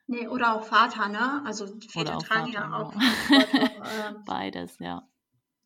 Nee, 0.07 0.27
oder 0.27 0.55
auch 0.55 0.63
Vater, 0.63 1.07
ne? 1.07 1.41
Also 1.45 1.65
Väter 1.89 2.19
tragen 2.19 2.53
Vater, 2.53 2.69
ja 2.69 2.73
auch 2.73 2.91
genau. 2.91 3.43
Ähm. 4.07 4.23
Beides, 4.25 4.77
ja. 4.79 5.07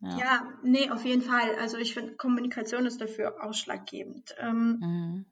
Ja. 0.02 0.18
ja, 0.18 0.54
nee, 0.64 0.90
auf 0.90 1.04
jeden 1.04 1.22
Fall. 1.22 1.56
Also 1.56 1.78
ich 1.78 1.94
finde, 1.94 2.16
Kommunikation 2.16 2.86
ist 2.86 3.02
dafür 3.02 3.44
ausschlaggebend. 3.44 4.36
Ähm, 4.40 4.80
mhm. 4.80 5.26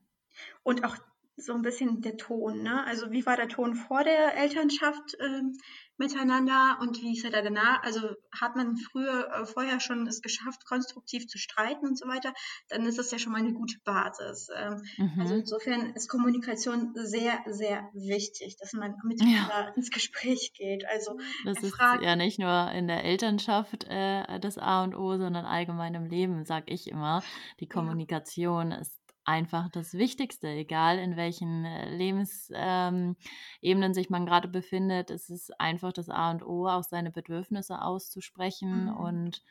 Und 0.63 0.83
auch 0.83 0.97
so 1.37 1.53
ein 1.53 1.61
bisschen 1.61 2.01
der 2.01 2.17
Ton. 2.17 2.63
Ne? 2.63 2.83
Also 2.85 3.11
wie 3.11 3.25
war 3.25 3.37
der 3.37 3.47
Ton 3.47 3.75
vor 3.75 4.03
der 4.03 4.35
Elternschaft 4.35 5.15
ähm, 5.19 5.53
miteinander 5.97 6.77
und 6.81 7.01
wie 7.01 7.13
ist 7.13 7.25
er 7.25 7.31
da 7.31 7.41
danach? 7.43 7.83
Also 7.83 8.09
hat 8.31 8.55
man 8.55 8.75
früher, 8.75 9.29
äh, 9.31 9.45
vorher 9.45 9.79
schon 9.79 10.07
es 10.07 10.21
geschafft, 10.21 10.65
konstruktiv 10.65 11.27
zu 11.27 11.37
streiten 11.37 11.85
und 11.85 11.97
so 11.97 12.07
weiter, 12.07 12.33
dann 12.69 12.85
ist 12.87 12.97
das 12.97 13.11
ja 13.11 13.19
schon 13.19 13.33
mal 13.33 13.39
eine 13.39 13.53
gute 13.53 13.77
Basis. 13.83 14.49
Ähm, 14.55 14.81
mhm. 14.97 15.21
Also 15.21 15.35
insofern 15.35 15.93
ist 15.93 16.09
Kommunikation 16.09 16.93
sehr, 16.95 17.39
sehr 17.45 17.87
wichtig, 17.93 18.57
dass 18.57 18.73
man 18.73 18.95
miteinander 19.03 19.67
ja. 19.67 19.73
ins 19.75 19.91
Gespräch 19.91 20.53
geht. 20.55 20.85
Also 20.87 21.19
das 21.45 21.61
ist 21.61 21.77
ja 21.79 22.15
nicht 22.15 22.39
nur 22.39 22.71
in 22.71 22.87
der 22.87 23.05
Elternschaft 23.05 23.85
äh, 23.87 24.39
das 24.39 24.57
A 24.57 24.83
und 24.83 24.95
O, 24.95 25.17
sondern 25.17 25.45
allgemein 25.45 25.93
im 25.93 26.07
Leben, 26.07 26.45
sage 26.45 26.73
ich 26.73 26.87
immer. 26.87 27.23
Die 27.59 27.67
Kommunikation 27.67 28.71
ja. 28.71 28.77
ist 28.77 28.96
einfach 29.27 29.69
das 29.69 29.93
Wichtigste, 29.93 30.47
egal 30.47 30.99
in 30.99 31.17
welchen 31.17 31.65
äh, 31.65 31.93
Lebensebenen 31.93 33.15
ähm, 33.61 33.93
sich 33.93 34.09
man 34.09 34.25
gerade 34.25 34.47
befindet. 34.47 35.11
Es 35.11 35.29
ist 35.29 35.59
einfach 35.59 35.91
das 35.91 36.09
A 36.09 36.31
und 36.31 36.43
O, 36.45 36.67
auch 36.67 36.83
seine 36.83 37.11
Bedürfnisse 37.11 37.81
auszusprechen 37.81 38.85
mhm. 38.85 38.97
und 38.97 39.43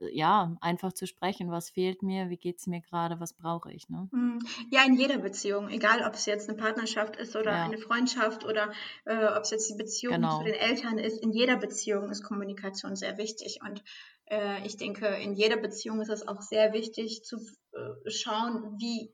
äh, 0.00 0.16
ja, 0.16 0.56
einfach 0.62 0.94
zu 0.94 1.06
sprechen, 1.06 1.50
was 1.50 1.68
fehlt 1.68 2.02
mir, 2.02 2.30
wie 2.30 2.38
geht 2.38 2.58
es 2.58 2.66
mir 2.66 2.80
gerade, 2.80 3.20
was 3.20 3.34
brauche 3.34 3.70
ich. 3.70 3.90
Ne? 3.90 4.08
Mhm. 4.12 4.38
Ja, 4.70 4.86
in 4.86 4.94
jeder 4.94 5.18
Beziehung, 5.18 5.68
egal 5.68 6.06
ob 6.06 6.14
es 6.14 6.24
jetzt 6.24 6.48
eine 6.48 6.56
Partnerschaft 6.56 7.16
ist 7.16 7.36
oder 7.36 7.52
ja. 7.52 7.64
eine 7.64 7.76
Freundschaft 7.76 8.46
oder 8.46 8.72
äh, 9.04 9.26
ob 9.26 9.42
es 9.42 9.50
jetzt 9.50 9.68
die 9.68 9.76
Beziehung 9.76 10.14
genau. 10.14 10.38
zu 10.38 10.44
den 10.44 10.54
Eltern 10.54 10.96
ist, 10.96 11.22
in 11.22 11.32
jeder 11.32 11.56
Beziehung 11.56 12.08
ist 12.08 12.22
Kommunikation 12.22 12.96
sehr 12.96 13.18
wichtig. 13.18 13.58
Und 13.62 13.84
äh, 14.24 14.66
ich 14.66 14.78
denke, 14.78 15.06
in 15.06 15.34
jeder 15.34 15.58
Beziehung 15.58 16.00
ist 16.00 16.10
es 16.10 16.26
auch 16.26 16.40
sehr 16.40 16.72
wichtig 16.72 17.24
zu 17.24 17.36
äh, 17.72 18.10
schauen, 18.10 18.78
wie 18.78 19.12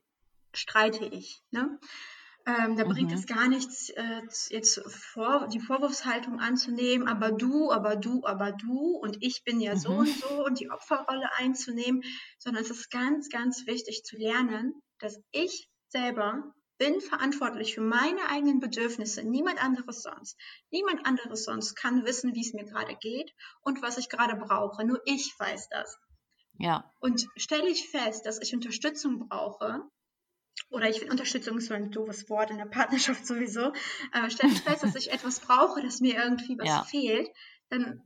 streite 0.55 1.05
ich. 1.05 1.41
Ne? 1.51 1.79
Ähm, 2.47 2.75
da 2.75 2.85
mhm. 2.85 2.89
bringt 2.89 3.11
es 3.11 3.25
gar 3.25 3.47
nichts, 3.47 3.89
äh, 3.89 4.21
jetzt 4.49 4.79
vor, 4.87 5.47
die 5.47 5.59
Vorwurfshaltung 5.59 6.39
anzunehmen, 6.39 7.07
aber 7.07 7.31
du, 7.31 7.71
aber 7.71 7.95
du, 7.95 8.23
aber 8.23 8.51
du 8.51 8.97
und 8.97 9.17
ich 9.21 9.43
bin 9.43 9.59
ja 9.59 9.73
mhm. 9.73 9.79
so 9.79 9.89
und 9.89 10.09
so 10.09 10.45
und 10.45 10.59
die 10.59 10.69
Opferrolle 10.69 11.27
einzunehmen, 11.37 12.03
sondern 12.37 12.63
es 12.63 12.69
ist 12.69 12.91
ganz, 12.91 13.29
ganz 13.29 13.65
wichtig 13.65 14.03
zu 14.03 14.15
lernen, 14.17 14.73
dass 14.99 15.19
ich 15.31 15.69
selber 15.89 16.53
bin 16.77 17.01
verantwortlich 17.01 17.73
für 17.73 17.81
meine 17.81 18.29
eigenen 18.29 18.59
Bedürfnisse, 18.59 19.23
niemand 19.23 19.63
anderes 19.63 20.03
sonst. 20.03 20.37
Niemand 20.71 21.05
anderes 21.05 21.45
sonst 21.45 21.75
kann 21.75 22.05
wissen, 22.05 22.35
wie 22.35 22.41
es 22.41 22.53
mir 22.53 22.65
gerade 22.65 22.95
geht 22.95 23.33
und 23.61 23.81
was 23.81 23.97
ich 23.97 24.09
gerade 24.09 24.35
brauche. 24.35 24.85
Nur 24.85 25.01
ich 25.05 25.33
weiß 25.39 25.69
das. 25.69 25.97
Ja. 26.59 26.91
Und 26.99 27.25
stelle 27.37 27.69
ich 27.69 27.89
fest, 27.89 28.25
dass 28.25 28.41
ich 28.41 28.53
Unterstützung 28.53 29.27
brauche, 29.27 29.81
oder 30.69 30.89
ich 30.89 30.97
finde 30.99 31.11
Unterstützung 31.11 31.57
ist 31.57 31.67
so 31.67 31.73
ein 31.73 31.91
doofes 31.91 32.29
Wort 32.29 32.51
in 32.51 32.57
der 32.57 32.65
Partnerschaft 32.65 33.25
sowieso, 33.25 33.71
äh, 34.13 34.29
stelle 34.29 34.53
ich 34.53 34.61
fest, 34.61 34.83
dass 34.83 34.95
ich 34.95 35.11
etwas 35.11 35.39
brauche, 35.39 35.81
dass 35.81 36.01
mir 36.01 36.15
irgendwie 36.15 36.57
was 36.57 36.67
ja. 36.67 36.83
fehlt, 36.83 37.29
dann 37.69 38.01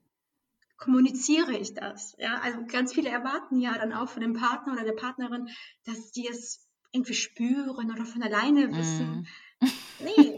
kommuniziere 0.78 1.58
ich 1.58 1.74
das. 1.74 2.16
Ja? 2.18 2.40
Also 2.42 2.60
ganz 2.66 2.94
viele 2.94 3.10
erwarten 3.10 3.60
ja 3.60 3.78
dann 3.78 3.94
auch 3.94 4.10
von 4.10 4.22
dem 4.22 4.34
Partner 4.34 4.74
oder 4.74 4.84
der 4.84 4.94
Partnerin, 4.94 5.50
dass 5.86 6.12
die 6.12 6.28
es 6.28 6.66
irgendwie 6.92 7.14
spüren 7.14 7.92
oder 7.92 8.06
von 8.06 8.24
alleine 8.24 8.76
wissen. 8.76 9.22
Mm. 9.22 9.28
Nee, 10.02 10.38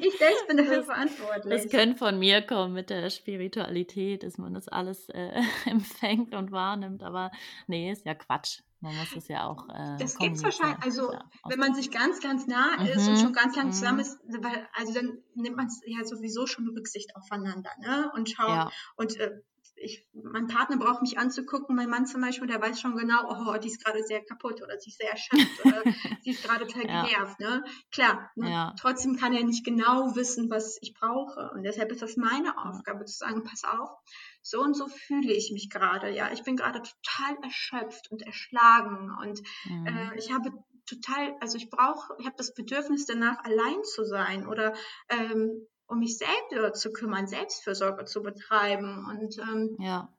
ich 0.00 0.16
selbst 0.16 0.48
bin 0.48 0.56
dafür 0.56 0.78
das, 0.78 0.86
verantwortlich. 0.86 1.62
Das 1.62 1.70
könnte 1.70 1.98
von 1.98 2.18
mir 2.18 2.40
kommen 2.40 2.72
mit 2.72 2.88
der 2.88 3.10
Spiritualität, 3.10 4.22
dass 4.22 4.38
man 4.38 4.54
das 4.54 4.68
alles 4.68 5.10
äh, 5.10 5.42
empfängt 5.66 6.34
und 6.34 6.50
wahrnimmt, 6.50 7.02
aber 7.02 7.30
nee, 7.66 7.92
ist 7.92 8.06
ja 8.06 8.14
Quatsch. 8.14 8.60
Man 8.80 8.96
muss 8.96 9.14
es 9.14 9.28
ja 9.28 9.46
auch. 9.46 9.68
Äh, 9.68 9.96
das 9.98 10.16
gibt 10.16 10.36
es 10.36 10.42
wahrscheinlich, 10.42 10.82
also 10.82 11.12
ja, 11.12 11.24
wenn 11.46 11.58
man 11.58 11.74
sich 11.74 11.90
ganz, 11.90 12.20
ganz 12.20 12.46
nah 12.46 12.78
mhm. 12.78 12.86
ist 12.86 13.08
und 13.08 13.18
schon 13.18 13.32
ganz 13.32 13.54
lang 13.56 13.66
mhm. 13.66 13.72
zusammen 13.72 14.00
ist, 14.00 14.18
weil, 14.26 14.68
also 14.72 14.94
dann 14.94 15.18
nimmt 15.34 15.56
man 15.56 15.68
ja 15.84 16.04
sowieso 16.04 16.46
schon 16.46 16.68
Rücksicht 16.68 17.14
aufeinander, 17.14 17.70
ne? 17.80 18.10
Und 18.14 18.30
schaut 18.30 18.48
ja. 18.48 18.70
und 18.96 19.16
äh, 19.18 19.42
ich, 19.80 20.06
mein 20.12 20.46
Partner 20.46 20.76
braucht 20.76 21.02
mich 21.02 21.18
anzugucken, 21.18 21.74
mein 21.74 21.88
Mann 21.88 22.06
zum 22.06 22.20
Beispiel, 22.20 22.46
der 22.46 22.60
weiß 22.60 22.80
schon 22.80 22.96
genau, 22.96 23.28
oh, 23.28 23.56
die 23.56 23.68
ist 23.68 23.82
gerade 23.82 24.02
sehr 24.04 24.22
kaputt 24.22 24.62
oder 24.62 24.78
sie 24.78 24.90
ist 24.90 24.98
sehr 24.98 25.10
erschöpft 25.10 25.64
oder 25.64 25.82
sie 26.22 26.30
ist 26.30 26.44
gerade 26.44 26.66
total 26.66 26.86
ja. 26.86 27.04
genervt. 27.04 27.40
Ne? 27.40 27.64
Klar, 27.90 28.30
ne? 28.36 28.50
Ja. 28.50 28.74
trotzdem 28.78 29.16
kann 29.16 29.32
er 29.32 29.44
nicht 29.44 29.64
genau 29.64 30.14
wissen, 30.14 30.50
was 30.50 30.78
ich 30.82 30.94
brauche. 30.94 31.50
Und 31.54 31.62
deshalb 31.62 31.90
ist 31.92 32.02
das 32.02 32.16
meine 32.16 32.56
Aufgabe 32.58 33.04
zu 33.06 33.16
sagen, 33.16 33.42
pass 33.44 33.64
auf, 33.64 33.90
so 34.42 34.60
und 34.60 34.74
so 34.74 34.88
fühle 34.88 35.32
ich 35.32 35.52
mich 35.52 35.70
gerade. 35.70 36.10
Ja, 36.10 36.30
ich 36.32 36.42
bin 36.42 36.56
gerade 36.56 36.82
total 36.82 37.36
erschöpft 37.42 38.10
und 38.10 38.22
erschlagen 38.22 39.10
und 39.20 39.40
mhm. 39.64 39.86
äh, 39.86 40.18
ich 40.18 40.32
habe 40.32 40.50
total, 40.86 41.36
also 41.40 41.56
ich 41.56 41.70
brauche, 41.70 42.14
ich 42.18 42.26
habe 42.26 42.36
das 42.36 42.54
Bedürfnis 42.54 43.06
danach, 43.06 43.42
allein 43.44 43.82
zu 43.84 44.04
sein 44.04 44.46
oder 44.46 44.74
ähm, 45.08 45.66
um 45.86 45.98
mich 45.98 46.18
selbst 46.18 46.80
zu 46.80 46.92
kümmern, 46.92 47.26
Selbstfürsorge 47.26 48.04
zu 48.04 48.22
betreiben. 48.22 49.06
Und 49.06 49.38
ähm, 49.38 49.76
ja. 49.80 50.12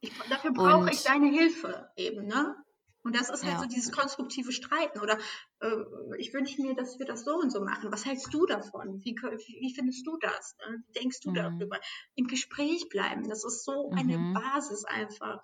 ich, 0.00 0.12
dafür 0.28 0.52
brauche 0.52 0.90
ich 0.90 1.02
deine 1.02 1.28
Hilfe 1.28 1.90
eben, 1.96 2.26
ne? 2.26 2.54
Und 3.04 3.14
das 3.14 3.28
ist 3.28 3.44
halt 3.44 3.54
ja. 3.54 3.60
so 3.60 3.66
dieses 3.66 3.92
konstruktive 3.92 4.50
Streiten. 4.50 5.00
Oder 5.00 5.18
äh, 5.60 5.76
ich 6.18 6.32
wünsche 6.32 6.60
mir, 6.62 6.74
dass 6.74 6.98
wir 6.98 7.06
das 7.06 7.24
so 7.24 7.34
und 7.34 7.52
so 7.52 7.60
machen. 7.60 7.92
Was 7.92 8.06
hältst 8.06 8.32
du 8.32 8.46
davon? 8.46 9.04
Wie, 9.04 9.14
wie 9.14 9.74
findest 9.74 10.06
du 10.06 10.16
das? 10.16 10.56
Ne? 10.66 10.82
Wie 10.86 10.92
denkst 10.92 11.20
du 11.20 11.30
mhm. 11.30 11.34
darüber? 11.34 11.78
Im 12.14 12.26
Gespräch 12.26 12.88
bleiben. 12.88 13.28
Das 13.28 13.44
ist 13.44 13.64
so 13.64 13.90
mhm. 13.90 13.98
eine 13.98 14.34
Basis 14.34 14.84
einfach. 14.86 15.42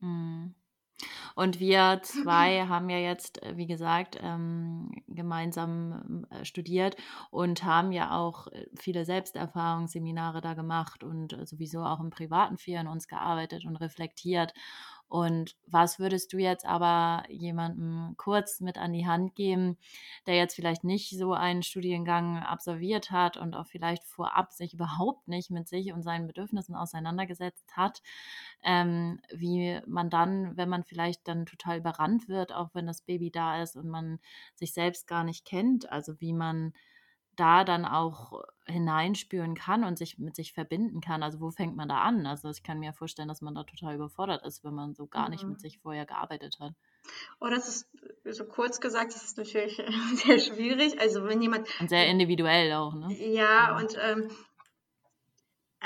Mhm. 0.00 0.54
Und 1.34 1.60
wir 1.60 2.00
zwei 2.02 2.66
haben 2.68 2.88
ja 2.88 2.98
jetzt, 2.98 3.42
äh, 3.42 3.56
wie 3.56 3.66
gesagt, 3.66 4.18
ähm, 4.20 4.90
gemeinsam 5.06 6.26
äh, 6.30 6.44
studiert 6.44 6.96
und 7.30 7.64
haben 7.64 7.92
ja 7.92 8.16
auch 8.16 8.46
äh, 8.48 8.66
viele 8.74 9.04
Selbsterfahrungsseminare 9.04 10.40
da 10.40 10.54
gemacht 10.54 11.04
und 11.04 11.36
sowieso 11.46 11.84
auch 11.84 12.00
im 12.00 12.10
privaten 12.10 12.56
an 12.76 12.88
uns 12.88 13.06
gearbeitet 13.06 13.64
und 13.64 13.76
reflektiert. 13.76 14.54
Und 15.08 15.54
was 15.66 16.00
würdest 16.00 16.32
du 16.32 16.38
jetzt 16.38 16.66
aber 16.66 17.22
jemandem 17.28 18.14
kurz 18.16 18.60
mit 18.60 18.76
an 18.76 18.92
die 18.92 19.06
Hand 19.06 19.36
geben, 19.36 19.78
der 20.26 20.34
jetzt 20.34 20.56
vielleicht 20.56 20.82
nicht 20.82 21.16
so 21.16 21.32
einen 21.32 21.62
Studiengang 21.62 22.38
absolviert 22.38 23.12
hat 23.12 23.36
und 23.36 23.54
auch 23.54 23.66
vielleicht 23.66 24.04
vorab 24.04 24.52
sich 24.52 24.74
überhaupt 24.74 25.28
nicht 25.28 25.50
mit 25.50 25.68
sich 25.68 25.92
und 25.92 26.02
seinen 26.02 26.26
Bedürfnissen 26.26 26.74
auseinandergesetzt 26.74 27.76
hat, 27.76 28.02
ähm, 28.64 29.20
wie 29.32 29.80
man 29.86 30.10
dann, 30.10 30.56
wenn 30.56 30.68
man 30.68 30.82
vielleicht 30.82 31.28
dann 31.28 31.46
total 31.46 31.78
überrannt 31.78 32.28
wird, 32.28 32.52
auch 32.52 32.70
wenn 32.74 32.86
das 32.86 33.02
Baby 33.02 33.30
da 33.30 33.62
ist 33.62 33.76
und 33.76 33.88
man 33.88 34.18
sich 34.54 34.72
selbst 34.72 35.06
gar 35.06 35.22
nicht 35.22 35.44
kennt, 35.44 35.90
also 35.90 36.20
wie 36.20 36.32
man 36.32 36.72
da 37.36 37.64
dann 37.64 37.84
auch 37.84 38.42
hineinspüren 38.66 39.54
kann 39.54 39.84
und 39.84 39.96
sich 39.96 40.18
mit 40.18 40.34
sich 40.34 40.52
verbinden 40.52 41.00
kann. 41.00 41.22
Also 41.22 41.40
wo 41.40 41.50
fängt 41.50 41.76
man 41.76 41.88
da 41.88 41.98
an? 41.98 42.26
Also 42.26 42.50
ich 42.50 42.62
kann 42.62 42.80
mir 42.80 42.92
vorstellen, 42.92 43.28
dass 43.28 43.40
man 43.40 43.54
da 43.54 43.64
total 43.64 43.94
überfordert 43.94 44.44
ist, 44.44 44.64
wenn 44.64 44.74
man 44.74 44.94
so 44.94 45.06
gar 45.06 45.26
mhm. 45.26 45.30
nicht 45.30 45.44
mit 45.44 45.54
mhm. 45.54 45.60
sich 45.60 45.78
vorher 45.78 46.06
gearbeitet 46.06 46.58
hat. 46.60 46.72
Oh, 47.40 47.46
das 47.48 47.68
ist 47.68 47.88
so 48.24 48.44
kurz 48.44 48.80
gesagt, 48.80 49.14
das 49.14 49.22
ist 49.22 49.38
natürlich 49.38 49.76
sehr 50.14 50.38
schwierig. 50.38 51.00
Also 51.00 51.24
wenn 51.24 51.40
jemand 51.40 51.68
und 51.80 51.88
sehr 51.88 52.08
individuell 52.08 52.72
auch, 52.72 52.94
ne? 52.94 53.14
Ja, 53.14 53.68
ja. 53.68 53.76
und 53.76 53.96
ähm, 54.02 54.30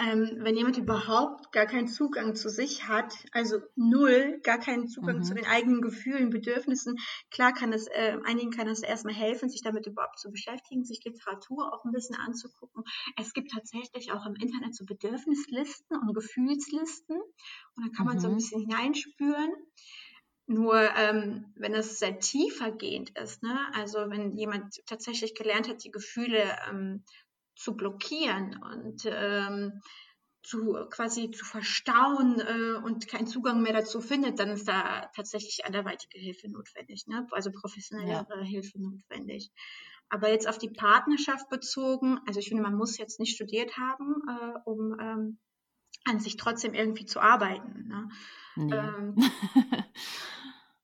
ähm, 0.00 0.38
wenn 0.38 0.57
jemand 0.57 0.78
überhaupt 0.78 1.52
gar 1.52 1.66
keinen 1.66 1.88
Zugang 1.88 2.35
zu 2.35 2.49
sich 2.49 2.88
hat, 2.88 3.12
also 3.33 3.59
null, 3.76 4.40
gar 4.42 4.59
keinen 4.59 4.88
Zugang 4.88 5.19
mhm. 5.19 5.23
zu 5.25 5.35
den 5.35 5.45
eigenen 5.45 5.83
Gefühlen, 5.83 6.30
Bedürfnissen, 6.30 6.97
klar 7.30 7.52
kann 7.52 7.73
es, 7.73 7.87
äh, 7.88 8.16
einigen 8.25 8.50
kann 8.50 8.69
es 8.69 8.83
erstmal 8.83 9.14
helfen, 9.14 9.50
sich 9.50 9.62
damit 9.62 9.87
überhaupt 9.87 10.19
zu 10.19 10.30
beschäftigen, 10.30 10.85
sich 10.85 11.04
Literatur 11.04 11.73
auch 11.73 11.85
ein 11.85 11.92
bisschen 11.92 12.16
anzugucken. 12.16 12.85
Es 13.16 13.33
gibt 13.33 13.50
tatsächlich 13.50 14.12
auch 14.12 14.25
im 14.26 14.37
Internet 14.37 14.75
so 14.75 14.84
Bedürfnislisten 14.86 15.99
und 15.99 16.15
Gefühlslisten 16.15 17.21
und 17.21 17.84
dann 17.84 17.93
kann 17.93 18.06
man 18.06 18.17
mhm. 18.17 18.21
so 18.21 18.28
ein 18.28 18.32
mhm. 18.32 18.39
bisschen 18.39 18.60
hineinspüren. 18.63 19.52
Nur 20.47 20.80
ähm, 20.97 21.52
wenn 21.54 21.75
es 21.75 22.00
sehr 22.00 22.19
tiefergehend 22.19 23.17
ist, 23.17 23.43
ne? 23.45 23.56
also 23.75 24.10
wenn 24.10 24.36
jemand 24.36 24.84
tatsächlich 24.84 25.36
gelernt 25.36 25.69
hat, 25.69 25.84
die 25.84 25.93
Gefühle 25.93 26.56
ähm, 26.69 27.04
zu 27.60 27.76
blockieren 27.76 28.58
und 28.62 29.02
ähm, 29.04 29.82
zu 30.42 30.75
quasi 30.90 31.30
zu 31.30 31.44
verstauen 31.44 32.40
äh, 32.40 32.78
und 32.82 33.06
keinen 33.06 33.26
Zugang 33.26 33.60
mehr 33.60 33.75
dazu 33.75 34.00
findet, 34.00 34.38
dann 34.38 34.49
ist 34.49 34.66
da 34.66 35.10
tatsächlich 35.14 35.66
anderweitige 35.66 36.18
Hilfe 36.18 36.49
notwendig, 36.50 37.06
ne? 37.06 37.26
also 37.32 37.50
professionelle 37.52 38.10
ja. 38.10 38.42
Hilfe 38.42 38.80
notwendig. 38.80 39.50
Aber 40.08 40.30
jetzt 40.30 40.49
auf 40.49 40.56
die 40.56 40.70
Partnerschaft 40.70 41.50
bezogen, 41.50 42.18
also 42.26 42.40
ich 42.40 42.49
finde, 42.49 42.62
man 42.62 42.75
muss 42.75 42.96
jetzt 42.96 43.20
nicht 43.20 43.34
studiert 43.34 43.76
haben, 43.76 44.23
äh, 44.26 44.58
um 44.64 44.96
ähm, 44.99 45.38
an 46.04 46.18
sich 46.18 46.38
trotzdem 46.38 46.73
irgendwie 46.73 47.04
zu 47.04 47.20
arbeiten. 47.20 47.86
Ne? 47.88 48.08
Nee. 48.56 48.75
Ähm, 48.75 49.14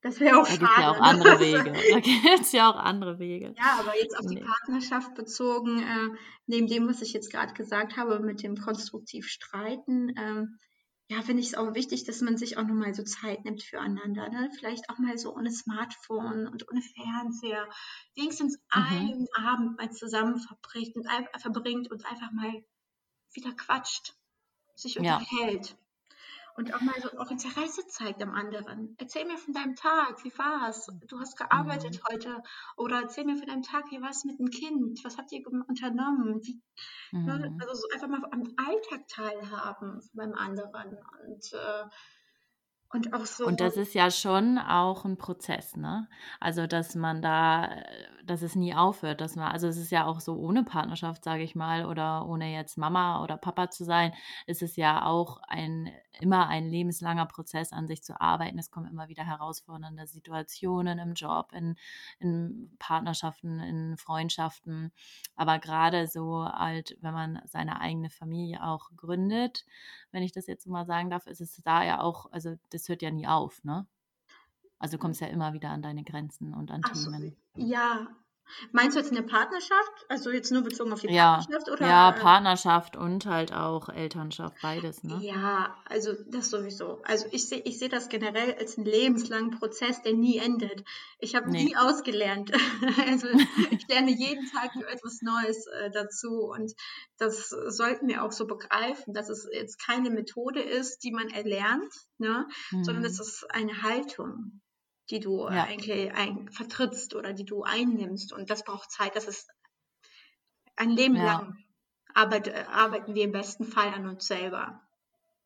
Das 0.06 0.20
wäre 0.20 0.40
auch 0.40 0.46
da 0.46 0.54
schade. 0.54 0.82
ja 0.82 0.90
auch 0.92 1.00
andere 1.00 1.40
Wege. 1.40 1.72
Da 1.72 1.98
gibt 1.98 2.40
es 2.40 2.52
ja 2.52 2.70
auch 2.70 2.76
andere 2.76 3.18
Wege. 3.18 3.52
Ja, 3.58 3.80
aber 3.80 3.98
jetzt 3.98 4.16
auf 4.16 4.24
nee. 4.26 4.36
die 4.36 4.44
Partnerschaft 4.44 5.16
bezogen, 5.16 5.80
äh, 5.80 6.16
neben 6.46 6.68
dem, 6.68 6.88
was 6.88 7.02
ich 7.02 7.12
jetzt 7.12 7.32
gerade 7.32 7.54
gesagt 7.54 7.96
habe, 7.96 8.20
mit 8.20 8.40
dem 8.40 8.56
konstruktiv 8.56 9.26
streiten, 9.26 10.14
ähm, 10.16 10.60
ja, 11.08 11.22
finde 11.22 11.42
ich 11.42 11.48
es 11.48 11.54
auch 11.56 11.74
wichtig, 11.74 12.04
dass 12.04 12.20
man 12.20 12.36
sich 12.36 12.56
auch 12.56 12.62
nochmal 12.62 12.94
so 12.94 13.02
Zeit 13.02 13.44
nimmt 13.44 13.64
füreinander. 13.64 14.28
Ne? 14.28 14.48
Vielleicht 14.56 14.90
auch 14.90 14.98
mal 14.98 15.18
so 15.18 15.34
ohne 15.34 15.50
Smartphone 15.50 16.46
und 16.46 16.70
ohne 16.70 16.82
Fernseher. 16.82 17.68
Wenigstens 18.14 18.60
mhm. 18.72 18.82
einen 18.82 19.26
Abend 19.34 19.76
mal 19.76 19.90
zusammen 19.90 20.38
verbringt 20.38 20.94
und, 20.94 21.08
verbringt 21.40 21.90
und 21.90 22.06
einfach 22.06 22.30
mal 22.30 22.64
wieder 23.34 23.52
quatscht, 23.54 24.14
sich 24.76 25.00
unterhält. 25.00 25.70
Ja 25.70 25.76
und 26.56 26.74
auch 26.74 26.80
mal 26.80 26.94
so 27.00 27.10
auch 27.18 27.30
Interesse 27.30 27.86
zeigt 27.86 28.22
am 28.22 28.32
anderen. 28.32 28.96
Erzähl 28.98 29.26
mir 29.26 29.36
von 29.36 29.52
deinem 29.52 29.74
Tag, 29.74 30.24
wie 30.24 30.36
war's? 30.38 30.86
Du 31.06 31.20
hast 31.20 31.36
gearbeitet 31.36 32.00
mhm. 32.00 32.12
heute 32.12 32.42
oder 32.76 33.02
erzähl 33.02 33.24
mir 33.24 33.36
von 33.36 33.46
deinem 33.46 33.62
Tag, 33.62 33.90
wie 33.90 34.00
war 34.00 34.10
es 34.10 34.24
mit 34.24 34.38
dem 34.38 34.50
Kind? 34.50 35.00
Was 35.04 35.18
habt 35.18 35.32
ihr 35.32 35.46
unternommen? 35.46 36.40
Wie, 36.42 36.62
ne, 37.12 37.50
mhm. 37.50 37.60
Also 37.60 37.74
so 37.74 37.88
einfach 37.92 38.08
mal 38.08 38.22
am 38.30 38.44
Alltag 38.56 39.06
teilhaben 39.08 40.00
beim 40.14 40.32
anderen 40.32 40.96
und 41.26 41.52
äh, 41.52 41.84
und 42.90 43.12
auch 43.12 43.26
so. 43.26 43.46
Und 43.46 43.60
das 43.60 43.76
ist 43.76 43.94
ja 43.94 44.10
schon 44.10 44.58
auch 44.58 45.04
ein 45.04 45.16
Prozess, 45.16 45.76
ne? 45.76 46.08
Also, 46.40 46.66
dass 46.66 46.94
man 46.94 47.22
da, 47.22 47.82
dass 48.24 48.42
es 48.42 48.54
nie 48.54 48.74
aufhört, 48.74 49.20
dass 49.20 49.36
man, 49.36 49.50
also 49.50 49.66
es 49.66 49.76
ist 49.76 49.90
ja 49.90 50.06
auch 50.06 50.20
so 50.20 50.36
ohne 50.36 50.64
Partnerschaft, 50.64 51.24
sage 51.24 51.42
ich 51.42 51.54
mal, 51.54 51.86
oder 51.86 52.26
ohne 52.26 52.52
jetzt 52.52 52.78
Mama 52.78 53.22
oder 53.22 53.36
Papa 53.36 53.70
zu 53.70 53.84
sein, 53.84 54.12
ist 54.46 54.62
es 54.62 54.76
ja 54.76 55.04
auch 55.04 55.40
ein 55.48 55.90
immer 56.20 56.48
ein 56.48 56.68
lebenslanger 56.68 57.26
Prozess 57.26 57.72
an 57.72 57.86
sich 57.86 58.02
zu 58.02 58.20
arbeiten. 58.20 58.58
Es 58.58 58.70
kommen 58.70 58.90
immer 58.90 59.08
wieder 59.08 59.24
herausfordernde 59.24 60.06
Situationen 60.06 60.98
im 60.98 61.14
Job, 61.14 61.52
in, 61.52 61.76
in 62.18 62.74
Partnerschaften, 62.78 63.60
in 63.60 63.96
Freundschaften. 63.96 64.92
Aber 65.34 65.58
gerade 65.58 66.06
so 66.06 66.44
halt, 66.44 66.96
wenn 67.00 67.14
man 67.14 67.42
seine 67.44 67.80
eigene 67.80 68.10
Familie 68.10 68.62
auch 68.62 68.90
gründet, 68.96 69.64
wenn 70.12 70.22
ich 70.22 70.32
das 70.32 70.46
jetzt 70.46 70.66
mal 70.66 70.86
sagen 70.86 71.10
darf, 71.10 71.26
ist 71.26 71.40
es 71.40 71.60
da 71.64 71.84
ja 71.84 72.00
auch, 72.00 72.32
also 72.32 72.56
das 72.76 72.88
hört 72.88 73.02
ja 73.02 73.10
nie 73.10 73.26
auf, 73.26 73.64
ne? 73.64 73.86
Also 74.78 74.96
du 74.96 75.00
kommst 75.00 75.20
ja 75.20 75.26
immer 75.28 75.52
wieder 75.54 75.70
an 75.70 75.82
deine 75.82 76.04
Grenzen 76.04 76.54
und 76.54 76.70
an 76.70 76.82
Ach 76.84 76.92
Themen. 76.92 77.36
So, 77.54 77.62
ja, 77.62 78.06
Meinst 78.72 78.96
du 78.96 79.00
jetzt 79.00 79.12
eine 79.12 79.22
Partnerschaft? 79.22 80.06
Also 80.08 80.30
jetzt 80.30 80.50
nur 80.52 80.62
bezogen 80.62 80.92
auf 80.92 81.00
die 81.00 81.12
ja, 81.12 81.36
Partnerschaft? 81.36 81.70
Oder? 81.70 81.86
Ja, 81.86 82.12
Partnerschaft 82.12 82.96
und 82.96 83.26
halt 83.26 83.52
auch 83.52 83.88
Elternschaft, 83.88 84.56
beides. 84.62 85.02
Ne? 85.02 85.18
Ja, 85.20 85.76
also 85.84 86.12
das 86.28 86.50
sowieso. 86.50 87.00
Also 87.04 87.26
ich 87.30 87.48
sehe 87.48 87.60
ich 87.64 87.78
seh 87.78 87.88
das 87.88 88.08
generell 88.08 88.54
als 88.54 88.76
einen 88.76 88.86
lebenslangen 88.86 89.50
Prozess, 89.50 90.02
der 90.02 90.14
nie 90.14 90.38
endet. 90.38 90.84
Ich 91.18 91.34
habe 91.34 91.50
nee. 91.50 91.64
nie 91.64 91.76
ausgelernt. 91.76 92.52
also 93.08 93.26
ich 93.70 93.86
lerne 93.88 94.10
jeden 94.10 94.50
Tag 94.50 94.74
etwas 94.76 95.22
Neues 95.22 95.66
äh, 95.66 95.90
dazu 95.90 96.44
und 96.44 96.72
das 97.18 97.48
sollten 97.48 98.08
wir 98.08 98.22
auch 98.22 98.32
so 98.32 98.46
begreifen, 98.46 99.14
dass 99.14 99.28
es 99.28 99.48
jetzt 99.52 99.84
keine 99.84 100.10
Methode 100.10 100.60
ist, 100.60 101.02
die 101.02 101.12
man 101.12 101.28
erlernt, 101.28 101.92
ne? 102.18 102.46
Mhm. 102.70 102.84
sondern 102.84 103.04
es 103.04 103.20
ist 103.20 103.46
eine 103.50 103.82
Haltung 103.82 104.60
die 105.10 105.20
du 105.20 105.44
ja. 105.44 105.64
eigentlich 105.64 106.12
ein, 106.12 106.48
vertrittst 106.50 107.14
oder 107.14 107.32
die 107.32 107.44
du 107.44 107.62
einnimmst. 107.62 108.32
Und 108.32 108.50
das 108.50 108.64
braucht 108.64 108.90
Zeit. 108.90 109.14
Das 109.16 109.26
ist 109.26 109.50
ein 110.76 110.90
Leben 110.90 111.16
ja. 111.16 111.24
lang. 111.24 111.58
Arbeit, 112.14 112.68
arbeiten 112.68 113.14
wir 113.14 113.24
im 113.24 113.32
besten 113.32 113.64
Fall 113.64 113.92
an 113.92 114.08
uns 114.08 114.26
selber. 114.26 114.80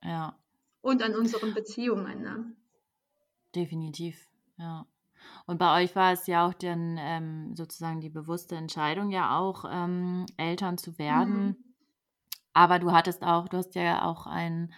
Ja. 0.03 0.37
Und 0.83 1.03
an 1.03 1.15
unseren 1.17 1.53
Beziehungen. 1.53 2.23
Ne? 2.23 2.57
Definitiv, 3.55 4.29
ja. 4.57 4.87
Und 5.47 5.59
bei 5.59 5.83
euch 5.83 5.95
war 5.97 6.13
es 6.13 6.27
ja 6.27 6.47
auch 6.47 6.55
dann 6.55 6.97
ähm, 6.99 7.55
sozusagen 7.57 8.01
die 8.01 8.09
bewusste 8.09 8.57
Entscheidung, 8.57 9.11
ja 9.11 9.39
auch 9.39 9.65
ähm, 9.69 10.27
Eltern 10.37 10.79
zu 10.79 10.99
werden. 10.99 11.45
Mhm. 11.45 11.57
Aber 12.53 12.79
du 12.79 12.93
hattest 12.93 13.23
auch, 13.23 13.49
du 13.49 13.59
hast 13.59 13.75
ja 13.75 14.05
auch 14.05 14.27
ein 14.27 14.73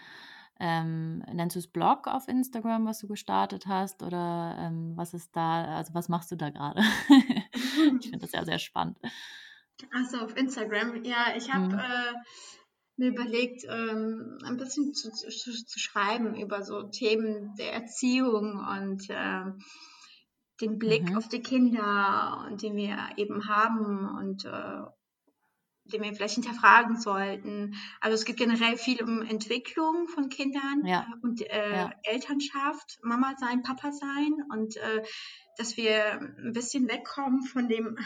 ähm, 0.61 1.25
nennst 1.33 1.57
du 1.57 1.61
es 1.61 1.67
Blog 1.67 2.07
auf 2.07 2.29
Instagram, 2.29 2.87
was 2.87 2.99
du 2.99 3.09
gestartet 3.09 3.67
hast? 3.67 4.03
Oder 4.03 4.57
ähm, 4.59 4.93
was 4.97 5.15
ist 5.15 5.35
da, 5.35 5.77
also 5.77 5.95
was 5.95 6.09
machst 6.09 6.31
du 6.31 6.37
da 6.37 6.51
gerade? 6.51 6.81
ich 8.01 8.11
finde 8.11 8.21
das 8.21 8.33
ja 8.33 8.45
sehr 8.45 8.59
spannend. 8.59 8.99
Also 9.93 10.19
auf 10.19 10.37
Instagram, 10.37 11.05
ja, 11.05 11.35
ich 11.37 11.53
habe 11.53 11.75
mhm. 11.75 11.79
äh, 11.79 12.13
mir 12.97 13.09
überlegt, 13.09 13.65
ähm, 13.69 14.39
ein 14.45 14.57
bisschen 14.57 14.95
zu, 14.95 15.11
zu, 15.11 15.29
zu, 15.31 15.79
schreiben 15.79 16.37
über 16.37 16.63
so 16.63 16.83
Themen 16.85 17.55
der 17.59 17.73
Erziehung 17.73 18.59
und 18.59 19.11
äh, 19.11 19.45
den 20.61 20.79
Blick 20.79 21.11
mhm. 21.11 21.17
auf 21.17 21.29
die 21.29 21.43
Kinder, 21.43 22.47
und 22.49 22.63
den 22.63 22.77
wir 22.77 22.97
eben 23.17 23.49
haben 23.49 24.09
und 24.19 24.45
äh, 24.45 24.83
den 25.85 26.03
wir 26.03 26.15
vielleicht 26.15 26.35
hinterfragen 26.35 26.99
sollten. 26.99 27.75
Also 28.01 28.15
es 28.15 28.25
geht 28.25 28.37
generell 28.37 28.77
viel 28.77 29.03
um 29.03 29.23
Entwicklung 29.23 30.09
von 30.09 30.29
Kindern 30.29 30.85
ja. 30.85 31.03
Äh, 31.03 31.27
und 31.27 31.43
äh, 31.43 31.73
ja. 31.73 31.91
Elternschaft, 32.05 32.99
Mama 33.03 33.35
sein, 33.39 33.63
Papa 33.63 33.93
sein 33.93 34.35
und 34.51 34.77
äh, 34.77 35.03
dass 35.59 35.77
wir 35.77 36.21
ein 36.21 36.53
bisschen 36.53 36.89
wegkommen 36.89 37.43
von 37.43 37.69
dem 37.69 37.99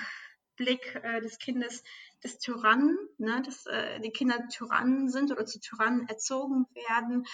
Blick 0.57 0.99
äh, 1.03 1.21
des 1.21 1.39
Kindes 1.39 1.83
des 2.25 2.39
Tyrannen, 2.39 2.97
ne, 3.19 3.43
dass 3.43 3.67
äh, 3.67 4.01
die 4.01 4.11
Kinder 4.11 4.49
Tyrannen 4.49 5.11
sind 5.11 5.31
oder 5.31 5.45
zu 5.45 5.61
Tyrannen 5.61 6.09
erzogen 6.09 6.67
werden, 6.89 7.27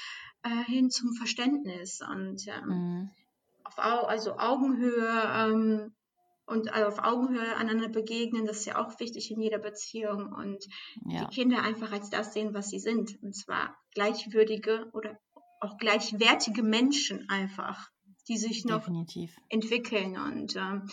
äh, 0.43 0.65
hin 0.65 0.91
zum 0.91 1.15
Verständnis 1.15 2.03
und 2.03 2.47
ähm, 2.49 2.69
mhm. 2.69 3.11
auf 3.65 3.79
Au 3.79 4.07
also 4.07 4.39
Augenhöhe 4.39 5.23
ähm, 5.35 5.95
und 6.47 6.73
auf 6.73 6.99
Augenhöhe 6.99 7.57
einander 7.57 7.89
begegnen, 7.89 8.47
das 8.47 8.59
ist 8.59 8.67
ja 8.67 8.85
auch 8.85 8.99
wichtig 9.01 9.31
in 9.31 9.41
jeder 9.41 9.59
Beziehung 9.59 10.33
und 10.33 10.65
ja. 11.07 11.25
die 11.25 11.35
Kinder 11.35 11.63
einfach 11.63 11.93
als 11.93 12.11
das 12.11 12.33
sehen, 12.33 12.55
was 12.55 12.71
sie 12.71 12.81
sind 12.81 13.23
und 13.23 13.35
zwar 13.35 13.77
gleichwürdige 13.95 14.91
oder 14.93 15.19
auch 15.61 15.79
gleichwertige 15.79 16.63
Menschen 16.63 17.29
einfach, 17.29 17.89
die 18.29 18.37
sich 18.37 18.65
noch 18.65 18.81
Definitiv. 18.81 19.37
entwickeln 19.49 20.19
und 20.19 20.57
ähm, 20.57 20.89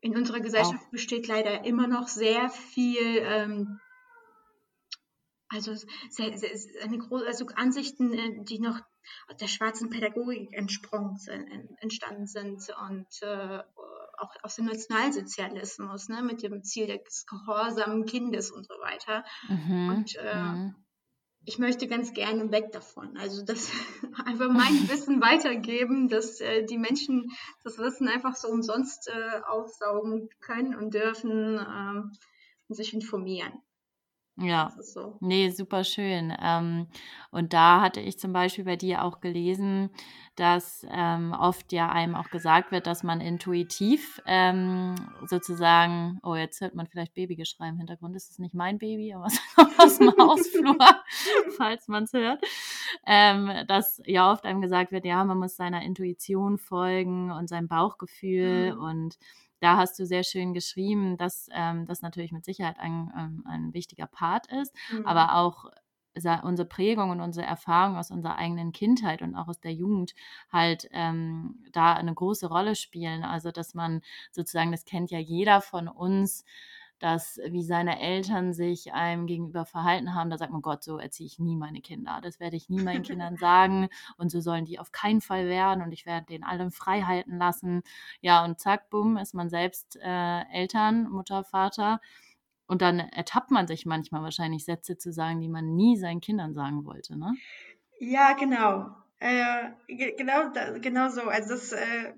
in 0.00 0.16
unserer 0.16 0.40
Gesellschaft 0.40 0.84
auch. 0.84 0.90
besteht 0.90 1.28
leider 1.28 1.64
immer 1.64 1.86
noch 1.86 2.08
sehr 2.08 2.50
viel, 2.50 3.18
ähm, 3.22 3.80
also 5.48 5.74
sehr, 6.10 6.36
sehr, 6.36 6.50
eine 6.82 6.98
große, 6.98 7.26
also 7.26 7.46
Ansichten, 7.54 8.12
äh, 8.12 8.44
die 8.44 8.58
noch 8.58 8.80
aus 9.28 9.36
der 9.38 9.48
schwarzen 9.48 9.90
Pädagogik 9.90 10.52
entsprungen 10.52 11.16
sind, 11.16 11.48
entstanden 11.78 12.26
sind 12.26 12.62
und 12.88 13.22
äh, 13.22 13.62
auch 14.24 14.34
aus 14.42 14.56
dem 14.56 14.66
Nationalsozialismus, 14.66 16.08
ne, 16.08 16.22
mit 16.22 16.42
dem 16.42 16.62
Ziel 16.62 16.86
des 16.86 17.26
gehorsamen 17.26 18.06
Kindes 18.06 18.50
und 18.50 18.66
so 18.66 18.74
weiter. 18.74 19.24
Mhm. 19.48 19.88
Und 19.88 20.16
äh, 20.16 20.42
mhm 20.42 20.74
ich 21.46 21.58
möchte 21.58 21.86
ganz 21.86 22.12
gerne 22.12 22.50
weg 22.50 22.72
davon. 22.72 23.16
Also 23.16 23.44
das 23.44 23.70
einfach 24.24 24.50
mein 24.50 24.72
Wissen 24.88 25.20
weitergeben, 25.20 26.08
dass 26.08 26.40
äh, 26.40 26.64
die 26.64 26.78
Menschen 26.78 27.30
das 27.62 27.78
Wissen 27.78 28.08
einfach 28.08 28.36
so 28.36 28.48
umsonst 28.48 29.08
äh, 29.08 29.40
aufsaugen 29.46 30.28
können 30.40 30.74
und 30.74 30.94
dürfen 30.94 31.58
ähm, 31.58 32.12
und 32.68 32.74
sich 32.74 32.94
informieren. 32.94 33.52
Ja, 34.36 34.72
so. 34.80 35.16
nee, 35.20 35.50
super 35.50 35.84
schön. 35.84 36.32
Ähm, 36.42 36.88
und 37.30 37.52
da 37.52 37.80
hatte 37.80 38.00
ich 38.00 38.18
zum 38.18 38.32
Beispiel 38.32 38.64
bei 38.64 38.74
dir 38.74 39.04
auch 39.04 39.20
gelesen, 39.20 39.90
dass 40.34 40.84
ähm, 40.90 41.32
oft 41.38 41.72
ja 41.72 41.90
einem 41.90 42.16
auch 42.16 42.28
gesagt 42.30 42.72
wird, 42.72 42.88
dass 42.88 43.04
man 43.04 43.20
intuitiv 43.20 44.20
ähm, 44.26 44.96
sozusagen, 45.26 46.18
oh, 46.24 46.34
jetzt 46.34 46.60
hört 46.60 46.74
man 46.74 46.88
vielleicht 46.88 47.14
Babygeschrei 47.14 47.68
im 47.68 47.78
Hintergrund, 47.78 48.16
das 48.16 48.28
ist 48.28 48.40
nicht 48.40 48.54
mein 48.54 48.78
Baby, 48.78 49.14
aber 49.14 49.26
es 49.26 49.38
aus 49.78 49.98
dem 49.98 50.12
Hausflur, 50.18 50.78
falls 51.56 51.86
man 51.86 52.04
es 52.04 52.12
hört, 52.12 52.42
ähm, 53.06 53.52
dass 53.68 54.02
ja 54.04 54.32
oft 54.32 54.44
einem 54.44 54.60
gesagt 54.60 54.90
wird, 54.90 55.04
ja, 55.04 55.24
man 55.24 55.38
muss 55.38 55.54
seiner 55.54 55.82
Intuition 55.82 56.58
folgen 56.58 57.30
und 57.30 57.48
seinem 57.48 57.68
Bauchgefühl 57.68 58.74
mhm. 58.74 58.80
und 58.80 59.18
da 59.64 59.78
hast 59.78 59.98
du 59.98 60.04
sehr 60.04 60.24
schön 60.24 60.52
geschrieben, 60.52 61.16
dass 61.16 61.48
ähm, 61.52 61.86
das 61.86 62.02
natürlich 62.02 62.32
mit 62.32 62.44
Sicherheit 62.44 62.78
ein, 62.78 63.10
ähm, 63.16 63.44
ein 63.46 63.72
wichtiger 63.72 64.06
Part 64.06 64.46
ist, 64.52 64.74
mhm. 64.92 65.06
aber 65.06 65.36
auch 65.36 65.70
unsere 66.44 66.68
Prägung 66.68 67.10
und 67.10 67.20
unsere 67.20 67.44
Erfahrung 67.44 67.96
aus 67.96 68.12
unserer 68.12 68.36
eigenen 68.36 68.70
Kindheit 68.70 69.20
und 69.20 69.34
auch 69.34 69.48
aus 69.48 69.58
der 69.58 69.72
Jugend 69.72 70.14
halt 70.52 70.88
ähm, 70.92 71.64
da 71.72 71.94
eine 71.94 72.14
große 72.14 72.46
Rolle 72.46 72.76
spielen. 72.76 73.24
Also 73.24 73.50
dass 73.50 73.74
man 73.74 74.00
sozusagen, 74.30 74.70
das 74.70 74.84
kennt 74.84 75.10
ja 75.10 75.18
jeder 75.18 75.60
von 75.60 75.88
uns, 75.88 76.44
dass 77.04 77.38
wie 77.46 77.62
seine 77.62 78.00
Eltern 78.00 78.54
sich 78.54 78.94
einem 78.94 79.26
gegenüber 79.26 79.66
verhalten 79.66 80.14
haben, 80.14 80.30
da 80.30 80.38
sagt 80.38 80.52
man, 80.52 80.62
Gott, 80.62 80.82
so 80.82 80.96
erziehe 80.96 81.26
ich 81.26 81.38
nie 81.38 81.54
meine 81.54 81.82
Kinder. 81.82 82.20
Das 82.22 82.40
werde 82.40 82.56
ich 82.56 82.70
nie 82.70 82.80
meinen 82.80 83.02
Kindern 83.02 83.36
sagen 83.36 83.90
und 84.16 84.30
so 84.30 84.40
sollen 84.40 84.64
die 84.64 84.78
auf 84.78 84.90
keinen 84.90 85.20
Fall 85.20 85.44
werden 85.46 85.84
und 85.84 85.92
ich 85.92 86.06
werde 86.06 86.24
denen 86.24 86.44
allen 86.44 86.70
frei 86.70 87.02
halten 87.02 87.36
lassen. 87.36 87.82
Ja, 88.22 88.42
und 88.42 88.58
zack, 88.58 88.88
bumm, 88.88 89.18
ist 89.18 89.34
man 89.34 89.50
selbst 89.50 89.98
äh, 90.00 90.44
Eltern, 90.50 91.10
Mutter, 91.10 91.44
Vater. 91.44 92.00
Und 92.66 92.80
dann 92.80 93.00
ertappt 93.00 93.50
man 93.50 93.66
sich 93.66 93.84
manchmal 93.84 94.22
wahrscheinlich 94.22 94.64
Sätze 94.64 94.96
zu 94.96 95.12
sagen, 95.12 95.42
die 95.42 95.50
man 95.50 95.76
nie 95.76 95.98
seinen 95.98 96.22
Kindern 96.22 96.54
sagen 96.54 96.86
wollte, 96.86 97.18
ne? 97.18 97.34
Ja, 97.98 98.32
genau. 98.32 98.96
Äh, 99.18 99.70
genau, 99.88 100.52
genau 100.80 101.08
so. 101.08 101.22
Also 101.22 101.54
das, 101.54 101.72
äh, 101.72 102.12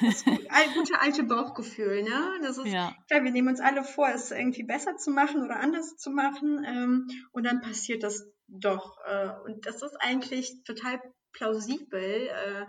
das 0.00 0.24
gute 0.74 1.00
alte 1.00 1.22
Bauchgefühl, 1.24 2.02
ne? 2.02 2.40
Das 2.42 2.58
ist, 2.58 2.66
ja. 2.66 2.94
klar, 3.08 3.22
wir 3.22 3.30
nehmen 3.30 3.48
uns 3.48 3.60
alle 3.60 3.84
vor, 3.84 4.08
es 4.08 4.30
irgendwie 4.30 4.64
besser 4.64 4.96
zu 4.96 5.10
machen 5.10 5.42
oder 5.44 5.60
anders 5.60 5.96
zu 5.96 6.10
machen 6.10 6.64
ähm, 6.66 7.06
und 7.32 7.44
dann 7.44 7.60
passiert 7.60 8.02
das 8.02 8.26
doch. 8.48 8.96
Äh, 9.06 9.30
und 9.44 9.66
das 9.66 9.82
ist 9.82 9.96
eigentlich 10.00 10.62
total 10.64 11.00
plausibel, 11.32 12.28
äh, 12.28 12.66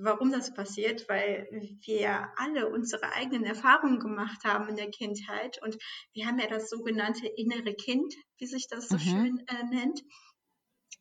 warum 0.00 0.30
das 0.32 0.54
passiert, 0.54 1.08
weil 1.08 1.48
wir 1.84 2.28
alle 2.36 2.68
unsere 2.68 3.12
eigenen 3.12 3.44
Erfahrungen 3.44 3.98
gemacht 3.98 4.44
haben 4.44 4.68
in 4.68 4.76
der 4.76 4.90
Kindheit 4.90 5.60
und 5.62 5.76
wir 6.12 6.26
haben 6.26 6.38
ja 6.38 6.48
das 6.48 6.68
sogenannte 6.68 7.26
innere 7.26 7.74
Kind, 7.74 8.14
wie 8.38 8.46
sich 8.46 8.68
das 8.68 8.88
so 8.88 8.96
mhm. 8.96 9.00
schön 9.00 9.44
äh, 9.46 9.64
nennt. 9.64 10.02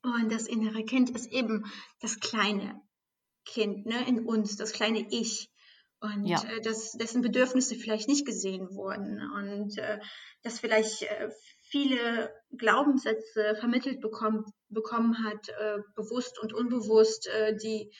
Und 0.03 0.31
das 0.31 0.47
innere 0.47 0.83
Kind 0.86 1.10
ist 1.10 1.31
eben 1.31 1.65
das 2.01 2.19
kleine 2.19 2.79
Kind 3.45 3.86
ne, 3.86 4.07
in 4.07 4.25
uns, 4.25 4.55
das 4.55 4.71
kleine 4.71 5.05
Ich. 5.10 5.49
Und 5.99 6.25
ja. 6.25 6.41
äh, 6.43 6.62
das, 6.62 6.91
dessen 6.93 7.21
Bedürfnisse 7.21 7.75
vielleicht 7.75 8.07
nicht 8.07 8.25
gesehen 8.25 8.69
wurden. 8.71 9.21
Und 9.31 9.77
äh, 9.77 9.99
das 10.43 10.60
vielleicht 10.60 11.03
äh, 11.03 11.29
viele 11.69 12.31
Glaubenssätze 12.55 13.55
vermittelt 13.60 14.01
bekommen, 14.01 14.45
bekommen 14.69 15.23
hat, 15.23 15.49
äh, 15.49 15.79
bewusst 15.95 16.39
und 16.39 16.53
unbewusst, 16.53 17.27
äh, 17.27 17.55
die 17.55 17.91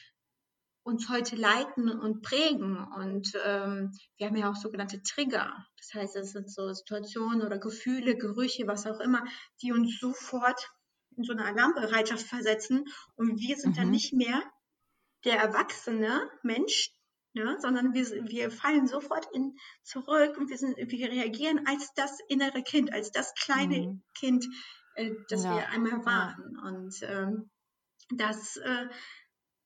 uns 0.84 1.10
heute 1.10 1.36
leiten 1.36 1.90
und 1.90 2.22
prägen. 2.22 2.78
Und 2.96 3.34
ähm, 3.44 3.92
wir 4.18 4.28
haben 4.28 4.38
ja 4.38 4.50
auch 4.50 4.56
sogenannte 4.56 5.02
Trigger. 5.02 5.54
Das 5.78 5.94
heißt, 5.94 6.16
es 6.16 6.32
sind 6.32 6.50
so 6.50 6.72
Situationen 6.72 7.42
oder 7.42 7.58
Gefühle, 7.58 8.16
Gerüche, 8.16 8.68
was 8.68 8.86
auch 8.88 9.02
immer, 9.02 9.26
die 9.62 9.74
uns 9.74 10.00
sofort 10.00 10.70
in 11.18 11.24
so 11.24 11.34
eine 11.34 11.46
Alarmbereitschaft 11.46 12.26
versetzen 12.26 12.86
und 13.16 13.40
wir 13.40 13.58
sind 13.58 13.72
mhm. 13.72 13.80
dann 13.80 13.92
nicht 13.92 14.14
mehr 14.14 14.42
der 15.26 15.38
erwachsene 15.40 16.30
Mensch, 16.44 16.92
ja, 17.34 17.60
sondern 17.60 17.94
wir, 17.94 18.06
wir 18.06 18.52
fallen 18.52 18.88
sofort 18.88 19.28
in, 19.34 19.58
zurück 19.84 20.38
und 20.38 20.50
wir, 20.50 20.58
sind, 20.58 20.78
wir 20.78 21.12
reagieren 21.12 21.66
als 21.68 21.92
das 21.96 22.20
innere 22.30 22.64
Kind, 22.64 22.94
als 22.94 23.12
das 23.12 23.34
kleine 23.36 23.88
mhm. 23.88 24.04
Kind, 24.18 24.46
äh, 24.96 25.12
das 25.30 25.44
ja. 25.44 25.56
wir 25.56 25.70
einmal 25.70 26.06
waren. 26.06 26.56
Ja. 26.56 26.70
Und 26.70 27.00
ähm, 27.04 27.50
das, 28.16 28.58
äh, 28.58 28.88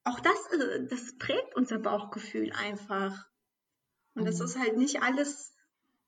auch 0.04 0.20
das, 0.20 0.52
äh, 0.54 0.88
das 0.90 1.18
prägt 1.18 1.56
unser 1.56 1.80
Bauchgefühl 1.80 2.52
einfach. 2.54 3.26
Und 4.16 4.24
mhm. 4.24 4.26
das 4.26 4.40
ist 4.40 4.58
halt 4.58 4.78
nicht 4.78 5.02
alles, 5.02 5.54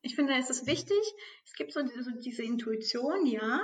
ich 0.01 0.15
finde, 0.15 0.35
es 0.35 0.49
ist 0.49 0.67
wichtig, 0.67 1.01
es 1.45 1.53
gibt 1.53 1.71
so 1.73 1.81
so 1.85 2.11
diese 2.19 2.43
Intuition, 2.43 3.25
ja, 3.25 3.61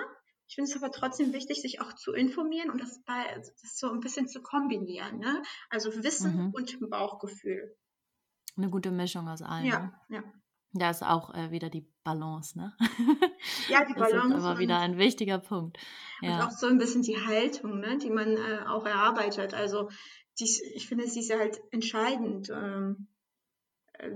ich 0.50 0.56
finde 0.56 0.72
es 0.72 0.76
aber 0.76 0.92
trotzdem 0.92 1.32
wichtig, 1.32 1.62
sich 1.62 1.80
auch 1.80 1.94
zu 1.94 2.12
informieren 2.12 2.72
und 2.72 2.82
das, 2.82 3.04
bei, 3.06 3.36
das 3.36 3.78
so 3.78 3.92
ein 3.92 4.00
bisschen 4.00 4.28
zu 4.28 4.42
kombinieren. 4.42 5.20
Ne? 5.20 5.44
Also 5.70 5.92
Wissen 6.04 6.48
mhm. 6.48 6.54
und 6.56 6.90
Bauchgefühl. 6.90 7.78
Eine 8.58 8.72
gute 8.72 8.90
Mischung 8.90 9.30
aus 9.30 9.44
allem. 9.44 9.66
Ja, 9.68 9.94
ne? 10.08 10.18
ja. 10.18 10.24
Da 10.74 10.90
ist 10.90 11.04
auch 11.04 11.34
äh, 11.36 11.52
wieder 11.52 11.70
die 11.70 11.88
Balance, 12.04 12.58
ne? 12.58 12.76
Ja, 13.70 13.86
die 13.86 13.94
Balance. 13.94 14.30
Das 14.30 14.40
ist 14.40 14.44
aber 14.44 14.60
wieder 14.60 14.80
ein 14.80 14.98
wichtiger 14.98 15.38
Punkt. 15.38 15.78
Ja. 16.22 16.36
Und 16.36 16.48
auch 16.48 16.52
so 16.52 16.66
ein 16.66 16.80
bisschen 16.80 17.04
die 17.04 17.18
Haltung, 17.18 17.80
ne, 17.80 18.00
die 18.00 18.10
man 18.10 18.36
äh, 18.36 18.66
auch 18.68 18.86
erarbeitet. 18.88 19.54
Also 19.54 19.90
dies, 20.40 20.62
ich 20.74 20.88
finde, 20.88 21.08
sie 21.08 21.20
ist 21.20 21.32
halt 21.32 21.60
entscheidend. 21.72 22.50
Ähm, 22.50 23.08
äh, 23.08 23.18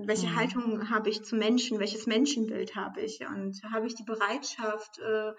welche 0.05 0.27
mhm. 0.27 0.35
Haltung 0.35 0.89
habe 0.89 1.09
ich 1.09 1.23
zu 1.23 1.35
Menschen? 1.35 1.79
Welches 1.79 2.05
Menschenbild 2.07 2.75
habe 2.75 3.01
ich? 3.01 3.21
Und 3.25 3.61
habe 3.71 3.87
ich 3.87 3.95
die 3.95 4.03
Bereitschaft, 4.03 4.99
äh, 4.99 5.33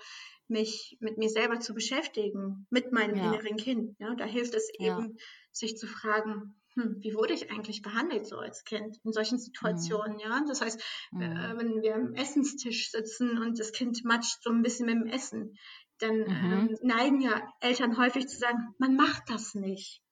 mich 0.49 0.97
mit 1.01 1.17
mir 1.17 1.31
selber 1.31 1.61
zu 1.61 1.75
beschäftigen, 1.75 2.67
mit 2.71 2.93
meinem 2.93 3.17
ja. 3.17 3.33
inneren 3.33 3.57
Kind. 3.57 3.97
Ja? 3.99 4.15
Da 4.15 4.25
hilft 4.25 4.55
es 4.55 4.69
eben, 4.79 5.17
ja. 5.17 5.25
sich 5.53 5.77
zu 5.79 5.87
fragen, 5.87 6.61
hm, 6.75 6.97
wie 7.01 7.15
wurde 7.15 7.33
ich 7.33 7.51
eigentlich 7.51 7.83
behandelt 7.83 8.27
so 8.27 8.39
als 8.39 8.65
Kind 8.65 8.99
in 9.05 9.13
solchen 9.13 9.39
Situationen, 9.39 10.15
mhm. 10.15 10.21
ja? 10.21 10.45
Das 10.47 10.61
heißt, 10.61 10.81
äh, 11.13 11.17
mhm. 11.17 11.23
äh, 11.23 11.59
wenn 11.59 11.83
wir 11.83 11.95
am 11.95 12.15
Essenstisch 12.15 12.91
sitzen 12.91 13.39
und 13.39 13.59
das 13.59 13.73
Kind 13.73 14.05
matscht 14.05 14.43
so 14.43 14.51
ein 14.51 14.63
bisschen 14.63 14.87
mit 14.87 14.97
dem 14.97 15.07
Essen, 15.07 15.57
dann 15.99 16.19
mhm. 16.19 16.27
ähm, 16.27 16.79
neigen 16.83 17.21
ja 17.21 17.41
Eltern 17.61 17.97
häufig 17.97 18.29
zu 18.29 18.37
sagen, 18.37 18.75
man 18.79 18.97
macht 18.97 19.31
das 19.31 19.55
nicht. 19.55 20.03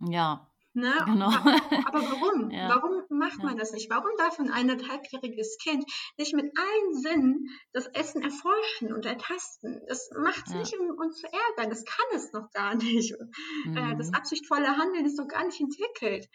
Ja. 0.00 0.50
Ne? 0.76 0.92
Genau. 1.06 1.28
Aber, 1.28 2.02
warum? 2.02 2.50
Ja. 2.56 2.68
Warum 2.68 3.02
macht 3.08 3.42
man 3.42 3.56
das 3.56 3.72
nicht? 3.72 3.88
Warum 3.88 4.10
darf 4.18 4.38
ein 4.38 4.50
eineinhalbjähriges 4.50 5.56
Kind 5.56 5.84
nicht 6.18 6.34
mit 6.34 6.52
allen 6.56 6.94
Sinnen 6.94 7.48
das 7.72 7.86
Essen 7.86 8.22
erforschen 8.22 8.92
und 8.92 9.06
ertasten? 9.06 9.80
Das 9.88 10.10
macht 10.16 10.46
es 10.46 10.52
ja. 10.52 10.58
nicht, 10.58 10.78
um 10.78 10.90
uns 10.98 11.18
zu 11.18 11.26
ärgern. 11.26 11.70
Das 11.70 11.84
kann 11.84 12.06
es 12.14 12.32
noch 12.32 12.50
gar 12.50 12.74
nicht. 12.76 13.12
Äh, 13.12 13.68
mhm. 13.68 13.98
Das 13.98 14.12
absichtvolle 14.12 14.76
Handeln 14.76 15.06
ist 15.06 15.18
noch 15.18 15.28
gar 15.28 15.46
nicht 15.46 15.60
entwickelt. 15.60 16.28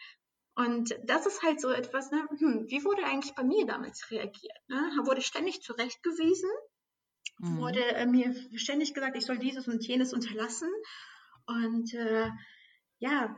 Und 0.56 0.94
das 1.04 1.24
ist 1.26 1.42
halt 1.42 1.60
so 1.60 1.70
etwas, 1.70 2.10
ne? 2.10 2.26
hm, 2.36 2.66
wie 2.68 2.84
wurde 2.84 3.04
eigentlich 3.04 3.34
bei 3.36 3.44
mir 3.44 3.64
damals 3.64 4.10
reagiert? 4.10 4.58
Ne? 4.66 4.76
Wurde 5.04 5.22
ständig 5.22 5.62
zurechtgewiesen, 5.62 6.50
mhm. 7.38 7.58
wurde 7.58 7.84
äh, 7.94 8.06
mir 8.06 8.34
ständig 8.56 8.92
gesagt, 8.92 9.16
ich 9.16 9.24
soll 9.24 9.38
dieses 9.38 9.68
und 9.68 9.86
jenes 9.86 10.12
unterlassen. 10.12 10.68
Und 11.46 11.94
äh, 11.94 12.28
ja, 12.98 13.34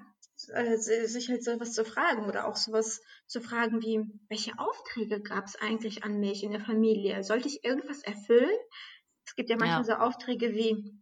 äh, 0.52 0.76
sich 0.76 1.28
halt 1.28 1.44
sowas 1.44 1.72
zu 1.72 1.84
fragen 1.84 2.26
oder 2.26 2.46
auch 2.46 2.56
sowas 2.56 3.00
zu 3.26 3.40
fragen 3.40 3.82
wie, 3.82 4.00
welche 4.28 4.58
Aufträge 4.58 5.20
gab 5.20 5.46
es 5.46 5.56
eigentlich 5.56 6.04
an 6.04 6.20
mich 6.20 6.42
in 6.42 6.52
der 6.52 6.60
Familie? 6.60 7.22
Sollte 7.22 7.48
ich 7.48 7.64
irgendwas 7.64 8.02
erfüllen? 8.02 8.58
Es 9.26 9.34
gibt 9.36 9.50
ja 9.50 9.56
manchmal 9.56 9.80
ja. 9.80 9.84
so 9.84 9.92
Aufträge 9.94 10.54
wie, 10.54 11.00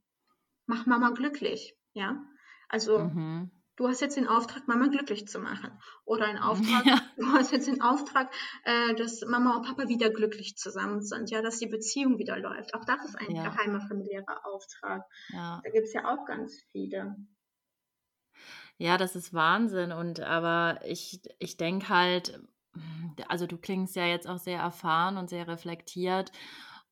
mach 0.66 0.86
Mama 0.86 1.10
glücklich, 1.10 1.76
ja? 1.92 2.22
Also, 2.68 3.00
mhm. 3.00 3.50
du 3.76 3.88
hast 3.88 4.00
jetzt 4.00 4.16
den 4.16 4.28
Auftrag, 4.28 4.68
Mama 4.68 4.86
glücklich 4.86 5.26
zu 5.28 5.38
machen. 5.38 5.78
Oder 6.04 6.26
ein 6.26 6.38
Auftrag, 6.38 6.86
ja. 6.86 7.00
du 7.16 7.26
hast 7.32 7.52
jetzt 7.52 7.66
den 7.66 7.82
Auftrag, 7.82 8.32
äh, 8.64 8.94
dass 8.94 9.22
Mama 9.26 9.56
und 9.56 9.66
Papa 9.66 9.88
wieder 9.88 10.10
glücklich 10.10 10.56
zusammen 10.56 11.02
sind, 11.02 11.30
ja, 11.30 11.42
dass 11.42 11.58
die 11.58 11.66
Beziehung 11.66 12.18
wieder 12.18 12.38
läuft. 12.38 12.74
Auch 12.74 12.84
das 12.84 13.04
ist 13.04 13.16
ein 13.16 13.34
ja. 13.34 13.44
geheimer 13.44 13.80
familiärer 13.80 14.46
Auftrag. 14.46 15.02
Da 15.64 15.70
gibt 15.70 15.86
es 15.86 15.92
ja 15.92 16.06
auch 16.06 16.24
ganz 16.26 16.62
viele. 16.70 17.16
Ja, 18.82 18.98
das 18.98 19.14
ist 19.14 19.32
Wahnsinn. 19.32 19.92
Und 19.92 20.18
aber 20.18 20.80
ich, 20.84 21.20
ich 21.38 21.56
denke 21.56 21.88
halt, 21.88 22.40
also 23.28 23.46
du 23.46 23.56
klingst 23.56 23.94
ja 23.94 24.06
jetzt 24.06 24.26
auch 24.26 24.38
sehr 24.38 24.58
erfahren 24.58 25.18
und 25.18 25.30
sehr 25.30 25.46
reflektiert. 25.46 26.32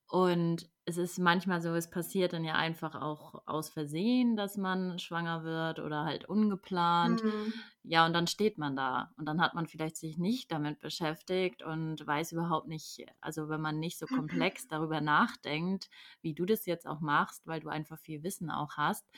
Und 0.06 0.70
es 0.84 0.98
ist 0.98 1.18
manchmal 1.18 1.60
so, 1.60 1.74
es 1.74 1.90
passiert 1.90 2.32
dann 2.32 2.44
ja 2.44 2.54
einfach 2.54 2.94
auch 2.94 3.42
aus 3.44 3.70
Versehen, 3.70 4.36
dass 4.36 4.56
man 4.56 5.00
schwanger 5.00 5.42
wird 5.42 5.80
oder 5.80 6.04
halt 6.04 6.26
ungeplant. 6.26 7.24
Mhm. 7.24 7.52
Ja, 7.82 8.06
und 8.06 8.12
dann 8.12 8.28
steht 8.28 8.56
man 8.56 8.76
da 8.76 9.12
und 9.16 9.26
dann 9.26 9.40
hat 9.40 9.54
man 9.54 9.66
vielleicht 9.66 9.96
sich 9.96 10.16
nicht 10.16 10.52
damit 10.52 10.78
beschäftigt 10.78 11.64
und 11.64 12.06
weiß 12.06 12.30
überhaupt 12.32 12.68
nicht, 12.68 13.04
also 13.20 13.48
wenn 13.48 13.60
man 13.60 13.80
nicht 13.80 13.98
so 13.98 14.06
komplex 14.06 14.68
darüber 14.68 15.00
nachdenkt, 15.00 15.90
wie 16.22 16.34
du 16.34 16.44
das 16.44 16.66
jetzt 16.66 16.86
auch 16.86 17.00
machst, 17.00 17.48
weil 17.48 17.58
du 17.58 17.68
einfach 17.68 17.98
viel 17.98 18.22
Wissen 18.22 18.48
auch 18.48 18.76
hast, 18.76 19.08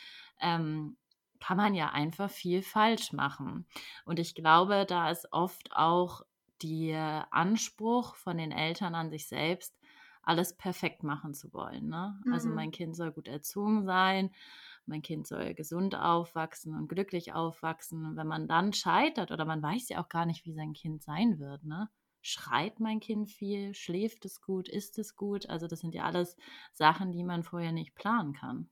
ähm, 0.41 0.97
kann 1.43 1.57
man 1.57 1.75
ja 1.75 1.91
einfach 1.91 2.31
viel 2.31 2.63
falsch 2.63 3.13
machen. 3.13 3.67
Und 4.05 4.21
ich 4.21 4.37
glaube, 4.37 4.87
da 4.87 5.11
ist 5.11 5.27
oft 5.33 5.73
auch 5.73 6.23
der 6.63 7.27
Anspruch 7.33 8.15
von 8.15 8.39
den 8.39 8.53
Eltern 8.53 8.95
an 8.95 9.11
sich 9.11 9.27
selbst, 9.27 9.77
alles 10.23 10.57
perfekt 10.57 11.03
machen 11.03 11.35
zu 11.35 11.53
wollen. 11.53 11.89
Ne? 11.89 12.15
Also 12.19 12.29
mhm. 12.29 12.33
Also 12.33 12.49
mein 12.51 12.71
Kind 12.71 12.95
soll 12.95 13.11
gut 13.11 13.27
erzogen 13.27 13.85
sein, 13.85 14.31
mein 14.87 15.03
Kind 15.03 15.27
soll 15.27 15.55
gesund 15.55 15.97
aufwachsen 15.97 16.77
und 16.77 16.87
glücklich 16.87 17.33
aufwachsen. 17.33 18.05
Und 18.05 18.17
wenn 18.17 18.29
man 18.29 18.47
dann 18.47 18.73
scheitert 18.73 19.33
oder 19.33 19.45
man 19.45 19.61
weiß 19.61 19.89
ja 19.89 20.01
auch 20.01 20.09
gar 20.09 20.27
nicht, 20.27 20.45
wie 20.45 20.55
sein 20.55 20.75
Kind 20.75 21.03
sein 21.03 21.41
wird, 21.41 21.65
ne? 21.65 21.91
Schreit 22.21 22.79
mein 22.79 23.01
Kind 23.01 23.33
viel? 23.33 23.75
Schläft 23.75 24.25
es 24.27 24.41
gut? 24.41 24.69
Ist 24.69 24.97
es 25.01 25.17
gut? 25.17 25.51
Also 25.51 25.67
das 25.67 25.81
sind 25.81 25.93
ja 25.93 26.05
alles 26.05 26.37
Sachen, 26.73 27.11
die 27.11 27.25
man 27.25 27.43
vorher 27.43 27.73
nicht 27.73 27.97
planen 27.97 28.33
kann. 28.33 28.71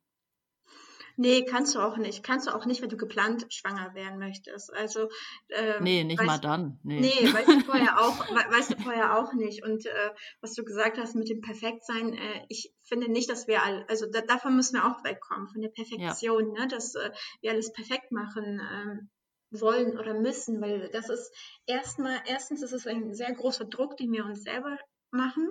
Nee, 1.21 1.45
kannst 1.45 1.75
du 1.75 1.81
auch 1.81 1.99
nicht. 1.99 2.23
Kannst 2.23 2.47
du 2.47 2.55
auch 2.55 2.65
nicht, 2.65 2.81
wenn 2.81 2.89
du 2.89 2.97
geplant 2.97 3.45
schwanger 3.51 3.93
werden 3.93 4.19
möchtest. 4.19 4.73
Also 4.73 5.11
ähm, 5.51 5.83
Nee, 5.83 6.03
nicht 6.03 6.23
mal 6.23 6.39
dann. 6.39 6.81
Nee, 6.83 7.01
nee 7.01 7.31
weißt 7.31 7.47
du 7.47 7.61
vorher 7.61 8.01
auch, 8.01 8.19
weißt 8.51 8.73
du 8.73 8.83
vorher 8.83 9.19
auch 9.19 9.35
nicht. 9.35 9.63
Und 9.63 9.85
äh, 9.85 10.11
was 10.41 10.55
du 10.55 10.65
gesagt 10.65 10.97
hast 10.97 11.15
mit 11.15 11.29
dem 11.29 11.43
Perfektsein, 11.43 12.15
äh, 12.15 12.47
ich 12.49 12.73
finde 12.85 13.11
nicht, 13.11 13.29
dass 13.29 13.47
wir 13.49 13.63
all, 13.63 13.85
also 13.87 14.07
da, 14.11 14.23
davon 14.23 14.57
müssen 14.57 14.77
wir 14.77 14.87
auch 14.87 15.05
wegkommen, 15.05 15.47
von 15.49 15.61
der 15.61 15.69
Perfektion, 15.69 16.55
ja. 16.55 16.63
ne? 16.63 16.69
dass 16.69 16.95
äh, 16.95 17.11
wir 17.43 17.51
alles 17.51 17.71
perfekt 17.71 18.13
machen. 18.13 18.59
Ähm, 18.73 19.11
wollen 19.53 19.99
oder 19.99 20.15
müssen, 20.15 20.63
weil 20.63 20.89
das 20.91 21.11
ist 21.11 21.35
erstmal, 21.67 22.17
erstens 22.25 22.63
ist 22.63 22.73
es 22.73 22.87
ein 22.87 23.13
sehr 23.13 23.35
großer 23.35 23.65
Druck, 23.65 23.97
den 23.97 24.13
wir 24.13 24.25
uns 24.25 24.45
selber 24.45 24.79
machen. 25.11 25.51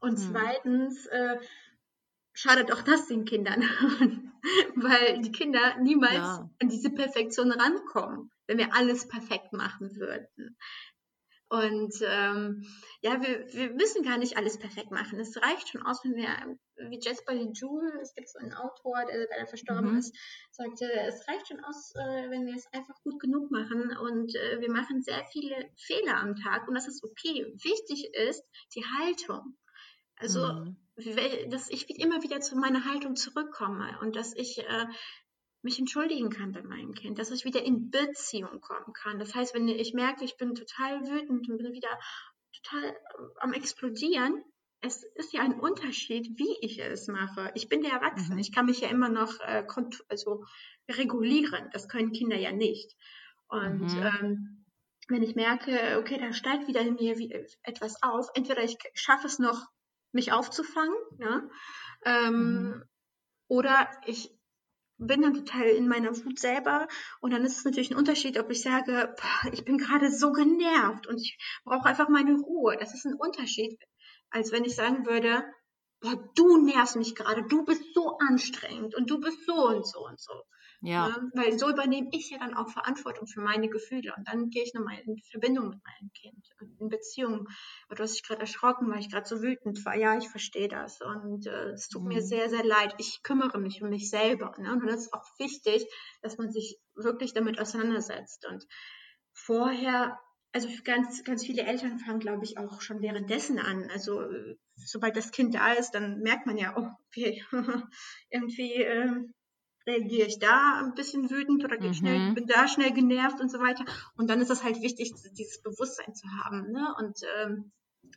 Und 0.00 0.18
hm. 0.18 0.30
zweitens 0.32 1.06
äh, 1.06 1.36
schadet 2.34 2.72
auch 2.72 2.82
das 2.82 3.06
den 3.06 3.24
Kindern, 3.24 3.62
weil 4.76 5.22
die 5.22 5.32
Kinder 5.32 5.78
niemals 5.80 6.14
ja. 6.14 6.50
an 6.60 6.68
diese 6.68 6.90
Perfektion 6.90 7.50
rankommen, 7.50 8.30
wenn 8.46 8.58
wir 8.58 8.74
alles 8.74 9.08
perfekt 9.08 9.52
machen 9.52 9.96
würden. 9.96 10.56
Und 11.48 11.94
ähm, 12.02 12.66
ja, 13.00 13.22
wir, 13.22 13.46
wir 13.52 13.70
müssen 13.74 14.02
gar 14.02 14.18
nicht 14.18 14.36
alles 14.36 14.58
perfekt 14.58 14.90
machen. 14.90 15.20
Es 15.20 15.36
reicht 15.40 15.68
schon 15.68 15.86
aus, 15.86 16.02
wenn 16.02 16.16
wir, 16.16 16.58
wie 16.90 16.98
Jasper 17.00 17.34
Joule, 17.34 18.00
es 18.00 18.14
gibt 18.14 18.28
so 18.28 18.40
einen 18.40 18.54
Autor, 18.54 19.04
der 19.06 19.28
leider 19.30 19.46
verstorben 19.46 19.92
mhm. 19.92 19.98
ist, 19.98 20.16
sagte, 20.50 20.90
es 20.92 21.28
reicht 21.28 21.46
schon 21.46 21.62
aus, 21.62 21.92
äh, 21.94 22.30
wenn 22.30 22.46
wir 22.46 22.56
es 22.56 22.66
einfach 22.72 23.00
gut 23.04 23.20
genug 23.20 23.52
machen. 23.52 23.96
Und 23.96 24.34
äh, 24.34 24.60
wir 24.60 24.72
machen 24.72 25.02
sehr 25.02 25.24
viele 25.30 25.70
Fehler 25.76 26.16
am 26.16 26.34
Tag 26.34 26.66
und 26.66 26.74
das 26.74 26.88
ist 26.88 27.04
okay. 27.04 27.46
Wichtig 27.62 28.12
ist 28.14 28.42
die 28.74 28.84
Haltung. 28.98 29.56
Also, 30.16 30.40
mhm. 30.40 30.83
Dass 30.96 31.70
ich 31.70 31.88
immer 31.98 32.22
wieder 32.22 32.40
zu 32.40 32.56
meiner 32.56 32.84
Haltung 32.84 33.16
zurückkomme 33.16 33.98
und 34.00 34.16
dass 34.16 34.34
ich 34.34 34.58
äh, 34.58 34.86
mich 35.62 35.78
entschuldigen 35.78 36.30
kann 36.30 36.52
bei 36.52 36.62
meinem 36.62 36.94
Kind, 36.94 37.18
dass 37.18 37.30
ich 37.30 37.44
wieder 37.44 37.62
in 37.62 37.90
Beziehung 37.90 38.60
kommen 38.60 38.92
kann. 38.92 39.18
Das 39.18 39.34
heißt, 39.34 39.54
wenn 39.54 39.66
ich 39.68 39.94
merke, 39.94 40.24
ich 40.24 40.36
bin 40.36 40.54
total 40.54 41.00
wütend 41.00 41.48
und 41.48 41.58
bin 41.58 41.72
wieder 41.72 41.98
total 42.62 42.90
äh, 42.90 42.94
am 43.40 43.52
Explodieren, 43.52 44.44
es 44.82 45.02
ist 45.14 45.32
ja 45.32 45.40
ein 45.40 45.58
Unterschied, 45.58 46.38
wie 46.38 46.58
ich 46.60 46.78
es 46.78 47.08
mache. 47.08 47.50
Ich 47.54 47.68
bin 47.68 47.80
der 47.80 47.92
Erwachsene. 47.92 48.34
Mhm. 48.34 48.40
Ich 48.40 48.52
kann 48.52 48.66
mich 48.66 48.80
ja 48.80 48.88
immer 48.88 49.08
noch 49.08 49.40
äh, 49.40 49.64
also 50.08 50.44
regulieren. 50.90 51.70
Das 51.72 51.88
können 51.88 52.12
Kinder 52.12 52.36
ja 52.36 52.52
nicht. 52.52 52.94
Und 53.48 53.94
mhm. 53.94 54.02
ähm, 54.02 54.64
wenn 55.08 55.22
ich 55.22 55.34
merke, 55.34 55.98
okay, 55.98 56.18
da 56.18 56.32
steigt 56.34 56.68
wieder 56.68 56.82
in 56.82 56.94
mir 56.94 57.16
etwas 57.62 58.02
auf, 58.02 58.28
entweder 58.34 58.62
ich 58.62 58.76
schaffe 58.92 59.26
es 59.26 59.38
noch 59.38 59.66
mich 60.14 60.32
aufzufangen. 60.32 60.94
Ja? 61.18 61.42
Ähm, 62.04 62.34
mhm. 62.34 62.84
Oder 63.48 63.88
ich 64.06 64.30
bin 64.96 65.22
dann 65.22 65.34
total 65.34 65.66
in 65.66 65.88
meiner 65.88 66.16
Wut 66.24 66.38
selber 66.38 66.86
und 67.20 67.32
dann 67.32 67.44
ist 67.44 67.58
es 67.58 67.64
natürlich 67.64 67.90
ein 67.90 67.96
Unterschied, 67.96 68.38
ob 68.38 68.50
ich 68.50 68.62
sage, 68.62 69.14
ich 69.52 69.64
bin 69.64 69.76
gerade 69.78 70.10
so 70.10 70.32
genervt 70.32 71.06
und 71.06 71.20
ich 71.20 71.38
brauche 71.64 71.86
einfach 71.88 72.08
meine 72.08 72.34
Ruhe. 72.34 72.76
Das 72.78 72.94
ist 72.94 73.04
ein 73.04 73.14
Unterschied, 73.14 73.78
als 74.30 74.52
wenn 74.52 74.64
ich 74.64 74.76
sagen 74.76 75.04
würde, 75.06 75.44
boah, 76.00 76.30
du 76.36 76.64
nervst 76.64 76.96
mich 76.96 77.14
gerade, 77.14 77.42
du 77.42 77.64
bist 77.64 77.82
so 77.94 78.18
anstrengend 78.18 78.94
und 78.94 79.10
du 79.10 79.20
bist 79.20 79.44
so 79.46 79.68
und 79.68 79.86
so 79.86 80.06
und 80.06 80.20
so. 80.20 80.32
Ja. 80.80 81.08
Ne? 81.08 81.30
Weil 81.34 81.58
so 81.58 81.70
übernehme 81.70 82.08
ich 82.12 82.30
ja 82.30 82.38
dann 82.38 82.54
auch 82.54 82.68
Verantwortung 82.68 83.26
für 83.26 83.40
meine 83.40 83.68
Gefühle 83.68 84.14
und 84.16 84.28
dann 84.28 84.50
gehe 84.50 84.62
ich 84.62 84.74
nochmal 84.74 84.98
in 85.04 85.18
Verbindung 85.30 85.70
mit 85.70 85.80
meinem 85.84 86.12
Kind, 86.12 86.48
in 86.80 86.88
Beziehung. 86.88 87.48
Du 87.88 88.02
hast 88.02 88.14
dich 88.14 88.22
gerade 88.22 88.42
erschrocken, 88.42 88.90
weil 88.90 89.00
ich 89.00 89.10
gerade 89.10 89.26
so 89.26 89.42
wütend 89.42 89.84
war. 89.84 89.96
Ja, 89.96 90.16
ich 90.16 90.28
verstehe 90.28 90.68
das 90.68 91.00
und 91.00 91.46
äh, 91.46 91.70
es 91.70 91.88
tut 91.88 92.02
mhm. 92.02 92.08
mir 92.08 92.22
sehr, 92.22 92.48
sehr 92.50 92.64
leid. 92.64 92.94
Ich 92.98 93.22
kümmere 93.22 93.58
mich 93.58 93.82
um 93.82 93.90
mich 93.90 94.10
selber. 94.10 94.54
Ne? 94.58 94.72
Und 94.72 94.86
das 94.86 95.02
ist 95.02 95.14
auch 95.14 95.26
wichtig, 95.38 95.86
dass 96.22 96.38
man 96.38 96.50
sich 96.50 96.78
wirklich 96.94 97.34
damit 97.34 97.58
auseinandersetzt. 97.58 98.46
Und 98.46 98.66
vorher 99.32 100.18
also 100.54 100.68
ganz, 100.84 101.24
ganz 101.24 101.44
viele 101.44 101.64
Eltern 101.64 101.98
fangen, 101.98 102.20
glaube 102.20 102.44
ich, 102.44 102.58
auch 102.58 102.80
schon 102.80 103.02
währenddessen 103.02 103.58
an. 103.58 103.90
Also 103.92 104.22
äh, 104.22 104.56
sobald 104.76 105.16
das 105.16 105.32
Kind 105.32 105.56
da 105.56 105.72
ist, 105.72 105.90
dann 105.90 106.20
merkt 106.20 106.46
man 106.46 106.56
ja, 106.56 106.74
oh, 106.76 106.88
okay, 107.08 107.44
irgendwie 108.30 108.74
äh, 108.74 109.10
reagiere 109.86 110.28
ich 110.28 110.38
da 110.38 110.80
ein 110.82 110.94
bisschen 110.94 111.30
wütend 111.30 111.64
oder 111.64 111.80
mhm. 111.80 111.94
schnell, 111.94 112.32
bin 112.32 112.46
da 112.46 112.68
schnell 112.68 112.92
genervt 112.92 113.40
und 113.40 113.50
so 113.50 113.58
weiter. 113.58 113.84
Und 114.16 114.30
dann 114.30 114.40
ist 114.40 114.50
es 114.50 114.64
halt 114.64 114.80
wichtig, 114.82 115.12
dieses 115.32 115.62
Bewusstsein 115.62 116.14
zu 116.14 116.26
haben, 116.42 116.70
ne? 116.72 116.94
Und 116.98 117.20
ähm, 117.40 117.72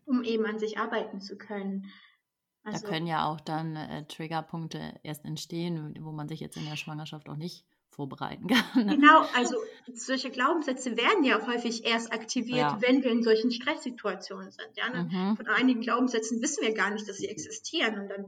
um 0.06 0.24
eben 0.24 0.46
an 0.46 0.60
sich 0.60 0.78
arbeiten 0.78 1.22
zu 1.22 1.38
können. 1.38 1.92
Also, 2.64 2.86
da 2.86 2.92
können 2.92 3.08
ja 3.08 3.26
auch 3.26 3.40
dann 3.40 3.76
äh, 3.76 4.06
Triggerpunkte 4.08 5.00
erst 5.04 5.24
entstehen, 5.26 5.96
wo 6.02 6.12
man 6.12 6.28
sich 6.28 6.40
jetzt 6.40 6.58
in 6.58 6.66
der 6.66 6.76
Schwangerschaft 6.76 7.30
auch 7.30 7.38
nicht 7.38 7.66
vorbereiten 7.90 8.48
kann. 8.74 8.86
Ne? 8.86 8.96
Genau, 8.98 9.26
also 9.36 9.56
solche 9.94 10.30
Glaubenssätze 10.30 10.98
werden 10.98 11.24
ja 11.24 11.46
häufig 11.48 11.86
erst 11.86 12.12
aktiviert, 12.12 12.58
ja. 12.58 12.82
wenn 12.82 13.04
wir 13.04 13.12
in 13.12 13.24
solchen 13.24 13.52
Stresssituationen 13.52 14.52
sind. 14.52 14.70
Ja, 14.76 14.90
ne? 14.90 15.10
mhm. 15.10 15.38
Von 15.38 15.48
einigen 15.48 15.82
Glaubenssätzen 15.82 16.42
wissen 16.42 16.62
wir 16.62 16.74
gar 16.74 16.92
nicht, 16.92 17.08
dass 17.08 17.18
sie 17.18 17.28
existieren. 17.28 18.00
Und 18.00 18.10
dann 18.10 18.26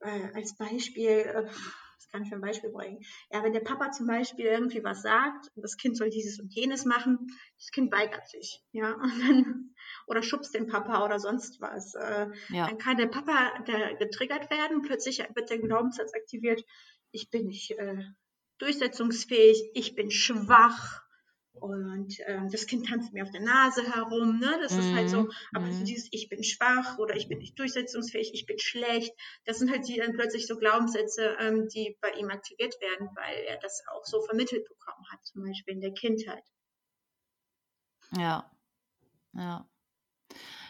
äh, 0.00 0.34
als 0.34 0.56
Beispiel, 0.56 1.08
äh, 1.08 1.46
kann 2.12 2.24
ich 2.24 2.32
ein 2.32 2.40
Beispiel 2.40 2.70
bringen. 2.70 3.00
Ja, 3.30 3.42
wenn 3.42 3.54
der 3.54 3.60
Papa 3.60 3.90
zum 3.90 4.06
Beispiel 4.06 4.44
irgendwie 4.44 4.84
was 4.84 5.02
sagt, 5.02 5.50
das 5.56 5.76
Kind 5.76 5.96
soll 5.96 6.10
dieses 6.10 6.38
und 6.38 6.54
jenes 6.54 6.84
machen, 6.84 7.26
das 7.58 7.70
Kind 7.70 7.90
weigert 7.90 8.28
sich, 8.28 8.62
ja, 8.72 8.96
dann, 9.26 9.74
oder 10.06 10.22
schubst 10.22 10.54
den 10.54 10.66
Papa 10.66 11.04
oder 11.04 11.18
sonst 11.18 11.60
was. 11.60 11.94
Äh, 11.94 12.28
ja. 12.50 12.68
Dann 12.68 12.78
kann 12.78 12.98
der 12.98 13.06
Papa 13.06 13.62
der, 13.66 13.96
getriggert 13.96 14.50
werden, 14.50 14.82
plötzlich 14.82 15.20
wird 15.34 15.50
der 15.50 15.58
Glaubenssatz 15.58 16.12
aktiviert, 16.14 16.62
ich 17.12 17.30
bin 17.30 17.46
nicht 17.46 17.72
äh, 17.72 18.04
durchsetzungsfähig, 18.58 19.70
ich 19.74 19.94
bin 19.94 20.10
schwach, 20.10 21.02
und 21.62 22.16
ähm, 22.26 22.50
das 22.50 22.66
Kind 22.66 22.88
tanzt 22.88 23.12
mir 23.12 23.22
auf 23.22 23.30
der 23.30 23.40
Nase 23.40 23.84
herum, 23.94 24.40
ne? 24.40 24.58
Das 24.60 24.74
mm, 24.74 24.80
ist 24.80 24.94
halt 24.94 25.10
so, 25.10 25.22
mhm, 25.22 25.32
aber 25.54 25.66
mm. 25.66 25.72
so 25.72 25.84
dieses 25.84 26.08
Ich 26.10 26.28
bin 26.28 26.42
schwach 26.42 26.98
oder 26.98 27.14
ich 27.14 27.28
bin 27.28 27.38
nicht 27.38 27.56
durchsetzungsfähig, 27.56 28.32
ich 28.34 28.46
bin 28.46 28.58
schlecht, 28.58 29.12
das 29.44 29.60
sind 29.60 29.70
halt 29.70 29.86
die 29.86 29.96
dann 29.96 30.12
plötzlich 30.12 30.48
so 30.48 30.56
Glaubenssätze, 30.56 31.36
ähm, 31.38 31.68
die 31.68 31.96
bei 32.00 32.10
ihm 32.14 32.30
aktiviert 32.30 32.74
werden, 32.80 33.10
weil 33.14 33.44
er 33.46 33.58
das 33.58 33.84
auch 33.94 34.04
so 34.04 34.22
vermittelt 34.22 34.66
bekommen 34.66 35.06
hat, 35.12 35.24
zum 35.24 35.44
Beispiel 35.44 35.74
in 35.74 35.80
der 35.80 35.92
Kindheit. 35.92 36.42
Ja, 38.16 38.50
ja. 39.34 39.64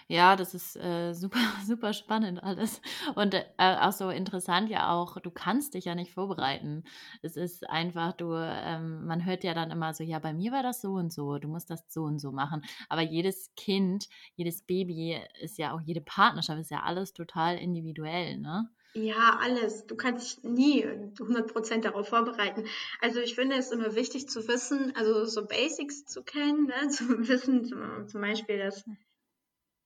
Ja, 0.08 0.36
das 0.36 0.54
ist 0.54 0.76
äh, 0.76 1.12
super, 1.14 1.40
super 1.64 1.92
spannend 1.92 2.42
alles. 2.42 2.80
Und 3.14 3.34
äh, 3.34 3.44
auch 3.58 3.92
so 3.92 4.10
interessant 4.10 4.68
ja 4.70 4.92
auch, 4.92 5.18
du 5.20 5.30
kannst 5.30 5.74
dich 5.74 5.84
ja 5.86 5.94
nicht 5.94 6.12
vorbereiten. 6.12 6.84
Es 7.22 7.36
ist 7.36 7.68
einfach, 7.68 8.12
du, 8.12 8.34
ähm, 8.34 9.06
man 9.06 9.24
hört 9.24 9.44
ja 9.44 9.54
dann 9.54 9.70
immer 9.70 9.94
so, 9.94 10.04
ja, 10.04 10.18
bei 10.18 10.32
mir 10.32 10.52
war 10.52 10.62
das 10.62 10.80
so 10.80 10.92
und 10.92 11.12
so, 11.12 11.38
du 11.38 11.48
musst 11.48 11.70
das 11.70 11.84
so 11.88 12.02
und 12.02 12.18
so 12.18 12.32
machen. 12.32 12.62
Aber 12.88 13.02
jedes 13.02 13.54
Kind, 13.56 14.08
jedes 14.36 14.62
Baby 14.62 15.20
ist 15.40 15.58
ja 15.58 15.72
auch, 15.74 15.80
jede 15.80 16.00
Partnerschaft 16.00 16.60
ist 16.60 16.70
ja 16.70 16.82
alles 16.82 17.12
total 17.12 17.56
individuell, 17.58 18.38
ne? 18.38 18.68
Ja, 18.94 19.38
alles. 19.40 19.86
Du 19.86 19.96
kannst 19.96 20.36
dich 20.38 20.44
nie 20.44 20.84
100% 20.84 21.84
darauf 21.84 22.08
vorbereiten. 22.08 22.66
Also 23.00 23.20
ich 23.20 23.34
finde 23.34 23.56
es 23.56 23.70
immer 23.70 23.94
wichtig 23.94 24.28
zu 24.28 24.46
wissen, 24.48 24.92
also 24.96 25.24
so 25.24 25.46
Basics 25.46 26.04
zu 26.04 26.22
kennen, 26.22 26.66
ne? 26.66 26.88
zu 26.90 27.26
wissen 27.28 27.64
zum, 27.64 28.06
zum 28.06 28.20
Beispiel, 28.20 28.58
dass 28.58 28.84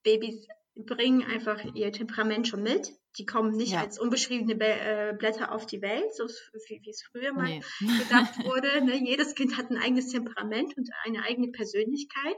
Babys 0.07 0.47
bringen 0.77 1.25
einfach 1.25 1.63
ihr 1.75 1.91
Temperament 1.91 2.47
schon 2.47 2.63
mit. 2.63 2.93
Die 3.19 3.27
kommen 3.27 3.57
nicht 3.57 3.73
ja. 3.73 3.81
als 3.81 3.99
unbeschriebene 3.99 4.55
äh, 4.55 5.15
Blätter 5.19 5.53
auf 5.53 5.67
die 5.67 5.83
Welt, 5.83 6.15
so 6.15 6.25
wie, 6.69 6.81
wie 6.83 6.91
es 6.91 7.03
früher 7.03 7.33
mal 7.33 7.49
nee. 7.49 7.63
gedacht 8.05 8.39
wurde. 8.45 8.85
Ne? 8.85 9.05
Jedes 9.05 9.35
Kind 9.35 9.57
hat 9.57 9.71
ein 9.71 9.79
eigenes 9.79 10.13
Temperament 10.13 10.77
und 10.77 10.89
eine 11.05 11.25
eigene 11.25 11.49
Persönlichkeit. 11.49 12.37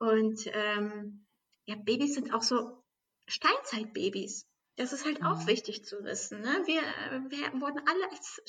Und 0.00 0.40
ähm, 0.52 1.26
ja, 1.64 1.76
Babys 1.76 2.14
sind 2.14 2.34
auch 2.34 2.42
so 2.42 2.82
Steinzeitbabys. 3.26 4.46
Das 4.76 4.92
ist 4.92 5.04
halt 5.04 5.20
mhm. 5.20 5.26
auch 5.26 5.46
wichtig 5.46 5.84
zu 5.84 6.02
wissen. 6.02 6.40
Ne? 6.40 6.62
Wir, 6.64 6.80
wir 7.28 7.60
wurden 7.60 7.80
alle 7.86 8.10
als 8.10 8.42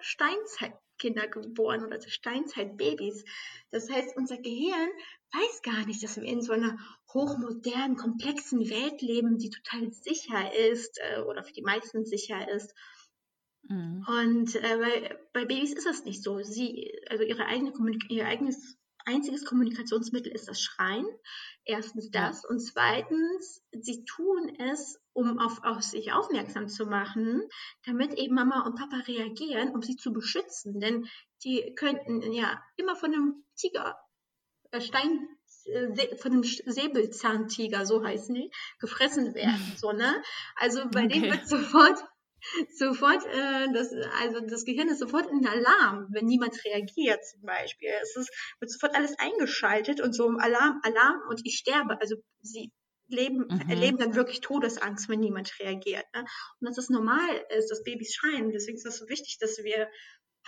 Steinzeitkinder 0.00 1.28
geboren 1.28 1.84
oder 1.84 1.96
als 1.96 2.10
Steinzeitbabys. 2.10 3.24
Das 3.70 3.90
heißt, 3.90 4.16
unser 4.16 4.38
Gehirn 4.38 4.88
weiß 5.32 5.62
gar 5.62 5.86
nicht, 5.86 6.02
dass 6.02 6.16
wir 6.16 6.24
in 6.24 6.42
so 6.42 6.52
einer 6.52 6.78
hochmodernen, 7.12 7.96
komplexen 7.96 8.70
Welt 8.70 9.02
leben, 9.02 9.38
die 9.38 9.50
total 9.50 9.92
sicher 9.92 10.54
ist 10.70 10.98
äh, 10.98 11.20
oder 11.20 11.44
für 11.44 11.52
die 11.52 11.62
meisten 11.62 12.04
sicher 12.04 12.50
ist. 12.50 12.74
Mhm. 13.64 14.04
Und 14.08 14.54
äh, 14.56 14.78
bei, 14.78 15.18
bei 15.32 15.44
Babys 15.44 15.74
ist 15.74 15.86
das 15.86 16.04
nicht 16.04 16.22
so. 16.22 16.42
Sie, 16.42 16.90
also 17.08 17.22
ihre 17.22 17.46
eigene 17.46 17.72
ihr 18.08 18.26
eigenes 18.26 18.79
einziges 19.04 19.44
Kommunikationsmittel 19.44 20.32
ist 20.32 20.48
das 20.48 20.60
Schreien. 20.60 21.06
Erstens 21.64 22.10
das. 22.10 22.44
Und 22.44 22.60
zweitens, 22.60 23.62
sie 23.72 24.04
tun 24.04 24.54
es, 24.58 25.00
um 25.12 25.38
auf, 25.38 25.62
auf 25.62 25.82
sich 25.82 26.12
aufmerksam 26.12 26.68
zu 26.68 26.86
machen, 26.86 27.42
damit 27.84 28.14
eben 28.14 28.34
Mama 28.34 28.64
und 28.66 28.76
Papa 28.76 28.96
reagieren, 29.06 29.74
um 29.74 29.82
sie 29.82 29.96
zu 29.96 30.12
beschützen. 30.12 30.80
Denn 30.80 31.06
die 31.44 31.74
könnten 31.76 32.32
ja 32.32 32.62
immer 32.76 32.96
von 32.96 33.12
einem 33.12 33.44
Tiger, 33.56 33.98
äh, 34.70 34.80
Stein, 34.80 35.28
äh, 35.66 36.16
von 36.16 36.32
einem 36.32 36.42
Säbelzahntiger, 36.42 37.86
so 37.86 38.04
heißen 38.04 38.34
die, 38.34 38.50
gefressen 38.78 39.34
werden. 39.34 39.60
So, 39.76 39.92
ne? 39.92 40.22
Also 40.56 40.88
bei 40.90 41.04
okay. 41.04 41.08
denen 41.08 41.32
wird 41.32 41.48
sofort 41.48 42.02
sofort, 42.76 43.24
äh, 43.26 43.72
das, 43.72 43.92
also 44.20 44.40
das 44.40 44.64
Gehirn 44.64 44.88
ist 44.88 45.00
sofort 45.00 45.30
in 45.30 45.46
Alarm, 45.46 46.08
wenn 46.10 46.26
niemand 46.26 46.64
reagiert 46.64 47.24
zum 47.24 47.42
Beispiel. 47.42 47.90
Es 48.02 48.16
ist, 48.16 48.30
wird 48.60 48.70
sofort 48.70 48.94
alles 48.94 49.18
eingeschaltet 49.18 50.00
und 50.00 50.14
so 50.14 50.28
Alarm, 50.28 50.80
Alarm 50.82 51.20
und 51.28 51.40
ich 51.44 51.56
sterbe. 51.56 52.00
Also 52.00 52.16
sie 52.40 52.72
leben, 53.08 53.46
mhm. 53.48 53.68
erleben 53.68 53.98
dann 53.98 54.14
wirklich 54.14 54.40
Todesangst, 54.40 55.08
wenn 55.08 55.20
niemand 55.20 55.58
reagiert. 55.60 56.04
Ne? 56.14 56.24
Und 56.60 56.68
dass 56.68 56.78
es 56.78 56.88
normal 56.88 57.44
ist, 57.56 57.70
dass 57.70 57.82
Babys 57.82 58.14
schreien. 58.14 58.50
Deswegen 58.50 58.78
ist 58.78 58.86
es 58.86 58.98
so 58.98 59.08
wichtig, 59.08 59.38
dass 59.38 59.58
wir 59.58 59.88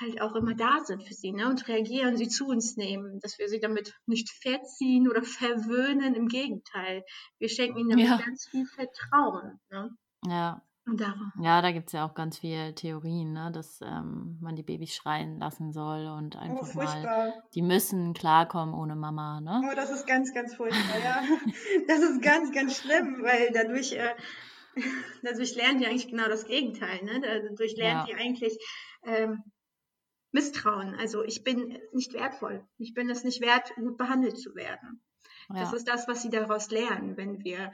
halt 0.01 0.21
auch 0.23 0.35
immer 0.35 0.55
da 0.55 0.81
sind 0.85 1.07
für 1.07 1.15
sie 1.15 1.33
ne? 1.33 1.49
und 1.49 1.69
reagieren, 1.69 2.17
sie 2.17 2.29
zu 2.29 2.47
uns 2.47 2.77
nehmen, 2.77 3.21
dass 3.21 3.39
wir 3.39 3.49
sie 3.49 3.61
damit 3.61 3.95
nicht 4.07 4.31
verziehen 4.31 5.09
oder 5.09 5.23
verwöhnen. 5.23 6.15
Im 6.15 6.29
Gegenteil, 6.29 7.05
wir 7.39 7.49
schenken 7.49 7.79
ihnen 7.79 7.91
damit 7.91 8.07
ja. 8.07 8.17
ganz 8.25 8.49
viel 8.49 8.67
Vertrauen. 8.67 9.61
Ne? 9.71 9.91
Ja, 10.27 10.63
ja, 11.41 11.63
da 11.63 11.71
gibt 11.71 11.89
es 11.89 11.93
ja 11.93 12.05
auch 12.05 12.15
ganz 12.15 12.39
viele 12.39 12.75
Theorien, 12.75 13.33
ne, 13.33 13.53
dass 13.53 13.81
ähm, 13.83 14.39
man 14.41 14.57
die 14.57 14.65
Babys 14.65 14.95
schreien 14.95 15.39
lassen 15.39 15.73
soll 15.73 16.07
und 16.09 16.35
oh, 16.35 16.39
einfach 16.39 16.69
oh, 16.75 16.77
mal, 16.77 17.43
die 17.55 17.63
müssen 17.63 18.15
klarkommen 18.15 18.75
ohne 18.75 18.97
Mama, 18.97 19.41
ne? 19.41 19.63
Oh, 19.65 19.75
das 19.77 19.91
ist 19.91 20.07
ganz, 20.09 20.35
ganz 20.35 20.57
furchtbar, 20.57 20.99
ja. 20.99 21.23
Das 21.89 22.01
ist 22.01 22.21
ganz, 22.21 22.53
ganz 22.53 22.79
schlimm, 22.79 23.23
weil 23.23 23.51
dadurch, 23.53 23.93
äh, 23.93 24.15
dadurch 25.23 25.55
lernen 25.55 25.79
die 25.79 25.87
eigentlich 25.87 26.09
genau 26.09 26.27
das 26.29 26.47
Gegenteil, 26.47 27.05
ne? 27.05 27.21
Dadurch 27.21 27.77
lernen 27.77 28.07
ja. 28.09 28.15
die 28.15 28.15
eigentlich 28.15 28.59
ähm, 29.05 29.45
Misstrauen. 30.33 30.97
Also 30.97 31.23
ich 31.23 31.45
bin 31.45 31.79
nicht 31.93 32.13
wertvoll. 32.13 32.67
Ich 32.79 32.93
bin 32.93 33.09
es 33.09 33.23
nicht 33.23 33.41
wert, 33.41 33.73
gut 33.77 33.97
behandelt 33.97 34.39
zu 34.39 34.55
werden. 34.57 35.01
Ja. 35.49 35.61
Das 35.61 35.73
ist 35.73 35.87
das, 35.87 36.09
was 36.09 36.23
sie 36.23 36.31
daraus 36.31 36.71
lernen, 36.71 37.17
wenn 37.17 37.45
wir 37.45 37.71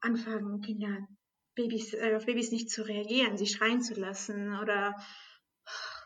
anfangen, 0.00 0.60
Kinder 0.60 1.08
Babys, 1.54 1.94
äh, 1.94 2.14
auf 2.16 2.26
Babys 2.26 2.50
nicht 2.50 2.70
zu 2.70 2.82
reagieren, 2.82 3.36
sie 3.36 3.46
schreien 3.46 3.82
zu 3.82 3.94
lassen 3.94 4.58
oder 4.58 4.94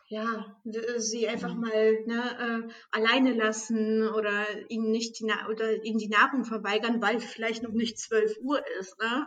ja, 0.09 0.57
sie 0.99 1.27
einfach 1.27 1.55
mhm. 1.55 1.61
mal 1.61 2.05
ne, 2.07 2.69
äh, 2.69 2.73
alleine 2.93 3.33
lassen 3.33 4.09
oder 4.09 4.47
ihnen 4.69 4.93
nicht 4.93 5.19
die 5.19 5.25
oder 5.51 5.83
ihnen 5.85 5.99
die 5.99 6.09
Nahrung 6.09 6.45
verweigern, 6.45 7.03
weil 7.03 7.19
vielleicht 7.19 7.63
noch 7.65 7.73
nicht 7.73 7.99
12 7.99 8.37
Uhr 8.41 8.63
ist. 8.79 8.97
Ne? 9.01 9.27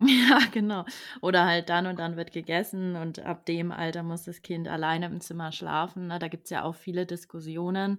Ja, 0.06 0.40
genau. 0.52 0.84
Oder 1.22 1.46
halt 1.46 1.68
dann 1.70 1.86
und 1.86 1.98
dann 1.98 2.16
wird 2.16 2.32
gegessen 2.32 2.96
und 2.96 3.20
ab 3.20 3.46
dem 3.46 3.72
Alter 3.72 4.02
muss 4.02 4.24
das 4.24 4.42
Kind 4.42 4.68
alleine 4.68 5.06
im 5.06 5.20
Zimmer 5.20 5.52
schlafen. 5.52 6.10
Da 6.10 6.28
gibt 6.28 6.44
es 6.44 6.50
ja 6.50 6.64
auch 6.64 6.74
viele 6.74 7.06
Diskussionen. 7.06 7.98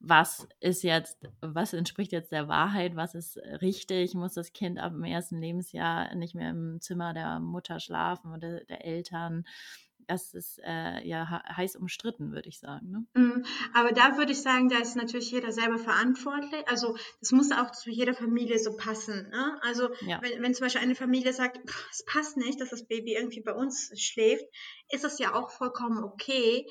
Was 0.00 0.48
ist 0.60 0.82
jetzt, 0.82 1.18
was 1.42 1.74
entspricht 1.74 2.12
jetzt 2.12 2.32
der 2.32 2.48
Wahrheit? 2.48 2.96
Was 2.96 3.14
ist 3.14 3.36
richtig? 3.60 4.14
Muss 4.14 4.34
das 4.34 4.52
Kind 4.54 4.78
ab 4.78 4.92
dem 4.92 5.04
ersten 5.04 5.38
Lebensjahr 5.40 6.14
nicht 6.14 6.34
mehr 6.34 6.50
im 6.50 6.80
Zimmer 6.80 7.12
der 7.12 7.38
Mutter 7.40 7.80
schlafen 7.80 8.32
oder 8.32 8.60
der 8.64 8.84
Eltern? 8.86 9.44
Das 10.06 10.34
ist 10.34 10.60
äh, 10.64 11.06
ja 11.06 11.42
heiß 11.56 11.76
umstritten, 11.76 12.32
würde 12.32 12.48
ich 12.48 12.58
sagen. 12.58 12.90
Ne? 12.90 13.06
Mhm. 13.14 13.44
Aber 13.74 13.92
da 13.92 14.16
würde 14.16 14.32
ich 14.32 14.42
sagen, 14.42 14.68
da 14.68 14.78
ist 14.78 14.96
natürlich 14.96 15.30
jeder 15.30 15.52
selber 15.52 15.78
verantwortlich. 15.78 16.66
Also 16.68 16.96
das 17.20 17.32
muss 17.32 17.52
auch 17.52 17.72
zu 17.72 17.90
jeder 17.90 18.14
Familie 18.14 18.58
so 18.58 18.76
passen. 18.76 19.28
Ne? 19.30 19.58
Also 19.62 19.88
ja. 20.02 20.20
wenn, 20.22 20.42
wenn 20.42 20.54
zum 20.54 20.64
Beispiel 20.64 20.82
eine 20.82 20.94
Familie 20.94 21.32
sagt, 21.32 21.58
es 21.90 22.04
passt 22.04 22.36
nicht, 22.36 22.60
dass 22.60 22.70
das 22.70 22.86
Baby 22.86 23.14
irgendwie 23.14 23.40
bei 23.40 23.52
uns 23.52 23.90
schläft, 24.00 24.44
ist 24.90 25.04
das 25.04 25.18
ja 25.18 25.34
auch 25.34 25.50
vollkommen 25.50 26.04
okay, 26.04 26.66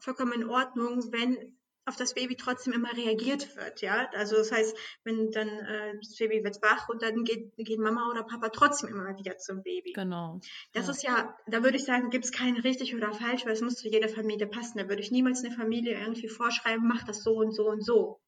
vollkommen 0.00 0.32
in 0.32 0.48
Ordnung, 0.48 1.12
wenn 1.12 1.56
auf 1.86 1.96
das 1.96 2.14
Baby 2.14 2.36
trotzdem 2.36 2.72
immer 2.72 2.92
reagiert 2.96 3.56
wird, 3.56 3.80
ja. 3.80 4.08
Also 4.14 4.36
das 4.36 4.50
heißt, 4.50 4.76
wenn 5.04 5.30
dann 5.30 5.48
äh, 5.48 5.94
das 5.98 6.16
Baby 6.16 6.42
wird 6.42 6.60
wach 6.60 6.88
und 6.88 7.00
dann 7.00 7.22
geht, 7.24 7.56
geht 7.56 7.78
Mama 7.78 8.10
oder 8.10 8.24
Papa 8.24 8.48
trotzdem 8.48 8.90
immer 8.90 9.16
wieder 9.16 9.38
zum 9.38 9.62
Baby. 9.62 9.92
Genau. 9.92 10.40
Das 10.72 10.86
ja. 10.86 10.92
ist 10.92 11.02
ja, 11.04 11.36
da 11.46 11.62
würde 11.62 11.76
ich 11.76 11.84
sagen, 11.84 12.10
gibt 12.10 12.24
es 12.24 12.32
kein 12.32 12.56
richtig 12.56 12.94
oder 12.94 13.12
falsch, 13.12 13.46
weil 13.46 13.52
es 13.52 13.60
muss 13.60 13.76
zu 13.76 13.88
jeder 13.88 14.08
Familie 14.08 14.48
passen. 14.48 14.78
Da 14.78 14.88
würde 14.88 15.00
ich 15.00 15.12
niemals 15.12 15.44
eine 15.44 15.54
Familie 15.54 15.98
irgendwie 15.98 16.28
vorschreiben, 16.28 16.86
mach 16.86 17.04
das 17.04 17.22
so 17.22 17.36
und 17.36 17.52
so 17.52 17.68
und 17.68 17.84
so. 17.84 18.20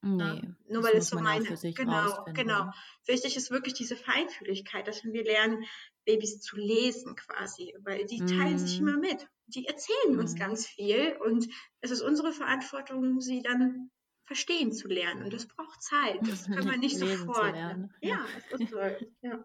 Nee, 0.00 0.22
ja, 0.22 0.42
nur 0.68 0.84
weil 0.84 0.96
es 0.96 1.08
so 1.08 1.18
meine. 1.18 1.44
Genau, 1.44 2.24
genau. 2.32 2.70
Wichtig 3.06 3.36
ist 3.36 3.50
wirklich 3.50 3.74
diese 3.74 3.96
Feinfühligkeit, 3.96 4.86
dass 4.86 5.02
wir 5.02 5.24
lernen, 5.24 5.64
Babys 6.08 6.40
zu 6.40 6.56
lesen 6.56 7.14
quasi, 7.16 7.74
weil 7.84 8.06
die 8.06 8.20
teilen 8.20 8.58
sich 8.58 8.80
mhm. 8.80 8.88
immer 8.88 8.98
mit. 8.98 9.28
Die 9.48 9.66
erzählen 9.66 10.16
mm. 10.16 10.18
uns 10.18 10.34
mhm. 10.34 10.38
ganz 10.38 10.66
viel 10.66 11.16
und 11.22 11.46
es 11.82 11.90
ist 11.90 12.00
unsere 12.00 12.32
Verantwortung, 12.32 13.20
sie 13.20 13.42
dann 13.42 13.90
verstehen 14.24 14.72
zu 14.72 14.88
lernen. 14.88 15.24
Und 15.24 15.34
das 15.34 15.46
braucht 15.46 15.82
Zeit. 15.82 16.18
Das 16.26 16.46
können 16.46 16.70
wir 16.70 16.78
nicht 16.78 16.96
sofort. 16.98 17.54
Ja, 18.00 18.24
es 18.50 18.60
ist 18.60 18.70
so. 18.70 18.78
Ja. 19.20 19.44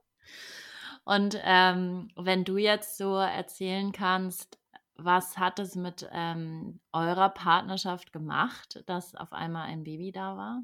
Und 1.04 1.38
ähm, 1.44 2.10
wenn 2.16 2.46
du 2.46 2.56
jetzt 2.56 2.98
so 2.98 3.18
erzählen 3.18 3.92
kannst, 3.92 4.58
was 4.96 5.38
hat 5.38 5.60
es 5.60 5.76
mit 5.76 6.08
ähm, 6.14 6.80
eurer 6.94 7.30
Partnerschaft 7.30 8.14
gemacht, 8.14 8.84
dass 8.86 9.16
auf 9.16 9.34
einmal 9.34 9.68
ein 9.68 9.84
Baby 9.84 10.14
da 10.14 10.38
war? 10.38 10.64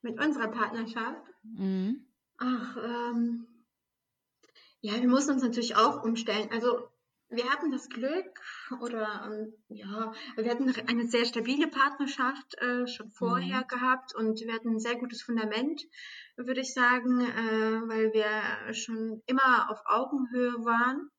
Mit 0.00 0.18
unserer 0.18 0.48
Partnerschaft? 0.48 1.22
Mhm. 1.44 2.06
Ach, 2.38 2.76
ähm, 2.76 3.46
ja, 4.82 5.00
wir 5.00 5.08
mussten 5.08 5.32
uns 5.32 5.42
natürlich 5.42 5.76
auch 5.76 6.02
umstellen. 6.02 6.48
Also 6.52 6.88
wir 7.28 7.48
hatten 7.48 7.70
das 7.70 7.88
Glück 7.88 8.40
oder 8.80 9.24
ähm, 9.26 9.54
ja, 9.68 10.12
wir 10.36 10.50
hatten 10.50 10.72
eine 10.86 11.06
sehr 11.06 11.24
stabile 11.24 11.68
Partnerschaft 11.68 12.58
äh, 12.58 12.86
schon 12.86 13.10
vorher 13.10 13.60
mhm. 13.60 13.68
gehabt 13.68 14.14
und 14.14 14.40
wir 14.40 14.52
hatten 14.52 14.70
ein 14.70 14.80
sehr 14.80 14.96
gutes 14.96 15.22
Fundament, 15.22 15.82
würde 16.36 16.60
ich 16.60 16.74
sagen, 16.74 17.20
äh, 17.20 17.88
weil 17.88 18.12
wir 18.12 18.74
schon 18.74 19.22
immer 19.26 19.70
auf 19.70 19.80
Augenhöhe 19.86 20.64
waren 20.64 21.10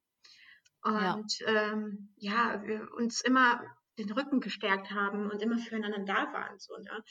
und 0.84 1.40
ja, 1.40 1.72
ähm, 1.72 2.14
ja 2.18 2.62
wir 2.66 2.90
uns 2.98 3.22
immer 3.22 3.64
den 3.98 4.12
Rücken 4.12 4.42
gestärkt 4.42 4.92
haben 4.92 5.32
und 5.32 5.42
immer 5.42 5.58
füreinander 5.58 6.04
da 6.06 6.34
waren 6.34 6.60
so 6.60 6.76
ne 6.78 7.04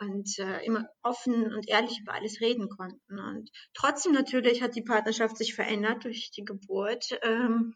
und 0.00 0.38
äh, 0.38 0.64
immer 0.64 0.88
offen 1.02 1.52
und 1.52 1.68
ehrlich 1.68 2.00
über 2.00 2.14
alles 2.14 2.40
reden 2.40 2.68
konnten. 2.68 3.18
Und 3.18 3.50
trotzdem 3.74 4.12
natürlich 4.12 4.62
hat 4.62 4.76
die 4.76 4.82
Partnerschaft 4.82 5.36
sich 5.36 5.54
verändert 5.54 6.04
durch 6.04 6.30
die 6.30 6.44
Geburt. 6.44 7.18
Ähm, 7.22 7.74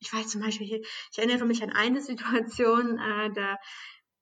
ich 0.00 0.12
weiß 0.12 0.28
zum 0.28 0.42
Beispiel, 0.42 0.82
ich 1.12 1.18
erinnere 1.18 1.46
mich 1.46 1.62
an 1.62 1.70
eine 1.70 2.00
Situation, 2.02 2.98
äh, 2.98 3.32
da 3.32 3.56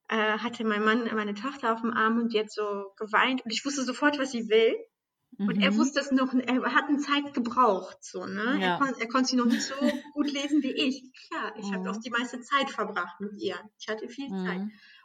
äh, 0.09 0.38
hatte 0.38 0.64
mein 0.64 0.84
Mann 0.84 1.09
meine 1.14 1.34
Tochter 1.34 1.72
auf 1.72 1.80
dem 1.80 1.92
Arm 1.92 2.18
und 2.18 2.32
die 2.32 2.40
hat 2.40 2.53
so 2.53 2.92
geweint 2.96 3.44
und 3.44 3.53
ich 3.53 3.64
wusste 3.64 3.84
sofort, 3.84 4.18
was 4.18 4.32
sie 4.32 4.48
will. 4.48 4.76
Mhm. 5.38 5.48
Und 5.48 5.62
er 5.62 5.70
mhm. 5.70 5.76
wusste 5.76 6.01
es 6.01 6.11
noch, 6.11 6.34
er 6.34 6.74
hat 6.74 6.88
eine 6.88 6.98
Zeit 6.98 7.32
gebraucht, 7.34 7.98
so, 8.01 8.26
ne? 8.26 8.59
Ja. 8.61 8.74
Er, 8.74 8.78
kon 8.78 8.94
er 8.98 9.09
konnte 9.09 9.28
sie 9.28 9.36
noch 9.36 9.46
nicht 9.46 9.62
so 9.62 9.74
gut 10.12 10.30
lesen 10.30 10.62
wie 10.62 10.72
ich. 10.72 11.12
Klar, 11.28 11.55
ich 11.57 11.66
mhm. 11.66 11.74
habe 11.74 11.90
auch 11.90 12.01
die 12.01 12.11
meiste 12.11 12.40
Zeit 12.40 12.70
verbracht 12.70 13.20
mit 13.20 13.40
ihr. 13.40 13.57
Ich 13.78 13.88
hatte 13.88 14.09
viel 14.09 14.28
mhm. 14.28 14.46
Zeit. 14.46 14.61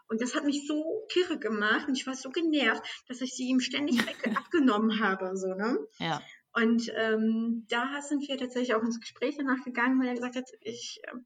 Und 0.08 0.22
das 0.22 0.36
hat 0.36 0.46
mich 0.46 0.68
so 0.68 1.06
kirre 1.10 1.40
gemacht 1.40 1.88
und 1.88 1.98
ich 1.98 2.06
war 2.06 2.16
so 2.16 2.30
genervt, 2.30 2.84
dass 3.08 3.22
ich 3.22 3.34
sie 3.36 3.48
ihm 3.48 3.60
ständig 3.60 3.98
abgenommen 4.38 5.00
habe, 5.00 5.36
so, 5.36 5.54
ne? 5.54 5.80
Ja. 6.00 6.22
Und 6.54 6.90
ähm, 6.96 7.66
da 7.70 8.02
sind 8.02 8.28
wir 8.28 8.38
tatsächlich 8.38 8.76
auch 8.76 8.84
ins 8.84 9.02
Gespräch 9.02 9.36
danach 9.38 9.64
gegangen, 9.66 10.00
weil 10.00 10.08
er 10.08 10.16
gesagt 10.16 10.38
hat, 10.38 10.50
ich, 10.62 11.02
äh, 11.04 11.18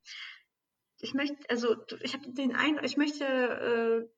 ich 1.01 1.13
möchte, 1.13 1.38
also 1.49 1.75
ich 2.01 2.13
habe 2.13 2.32
den 2.32 2.55
Eindruck, 2.55 2.86
ich 2.86 2.97
möchte 2.97 3.25
äh, 3.25 4.09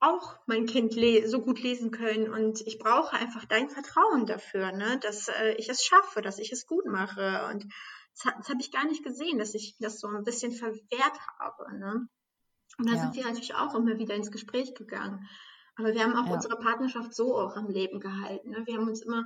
auch 0.00 0.36
mein 0.46 0.66
Kind 0.66 0.94
so 1.26 1.42
gut 1.42 1.60
lesen 1.60 1.90
können 1.90 2.32
und 2.32 2.60
ich 2.66 2.78
brauche 2.78 3.16
einfach 3.16 3.44
dein 3.44 3.68
Vertrauen 3.68 4.26
dafür, 4.26 4.72
ne, 4.72 4.98
dass 5.00 5.28
äh, 5.28 5.54
ich 5.58 5.68
es 5.68 5.84
schaffe, 5.84 6.22
dass 6.22 6.38
ich 6.38 6.52
es 6.52 6.66
gut 6.66 6.86
mache. 6.86 7.46
Und 7.50 7.64
das, 8.14 8.34
das 8.36 8.48
habe 8.48 8.60
ich 8.60 8.70
gar 8.70 8.86
nicht 8.86 9.04
gesehen, 9.04 9.38
dass 9.38 9.54
ich 9.54 9.76
das 9.78 10.00
so 10.00 10.08
ein 10.08 10.24
bisschen 10.24 10.52
verwehrt 10.52 11.18
habe. 11.38 11.78
Ne? 11.78 12.08
Und 12.78 12.88
da 12.88 12.94
ja. 12.94 13.00
sind 13.00 13.16
wir 13.16 13.24
natürlich 13.24 13.54
auch 13.54 13.74
immer 13.74 13.98
wieder 13.98 14.14
ins 14.14 14.30
Gespräch 14.30 14.74
gegangen. 14.74 15.28
Aber 15.76 15.92
wir 15.92 16.04
haben 16.04 16.14
auch 16.14 16.26
ja. 16.26 16.34
unsere 16.34 16.58
Partnerschaft 16.58 17.14
so 17.14 17.36
auch 17.36 17.56
am 17.56 17.68
Leben 17.68 18.00
gehalten. 18.00 18.50
Ne? 18.50 18.62
Wir 18.64 18.74
haben 18.74 18.88
uns 18.88 19.02
immer 19.02 19.24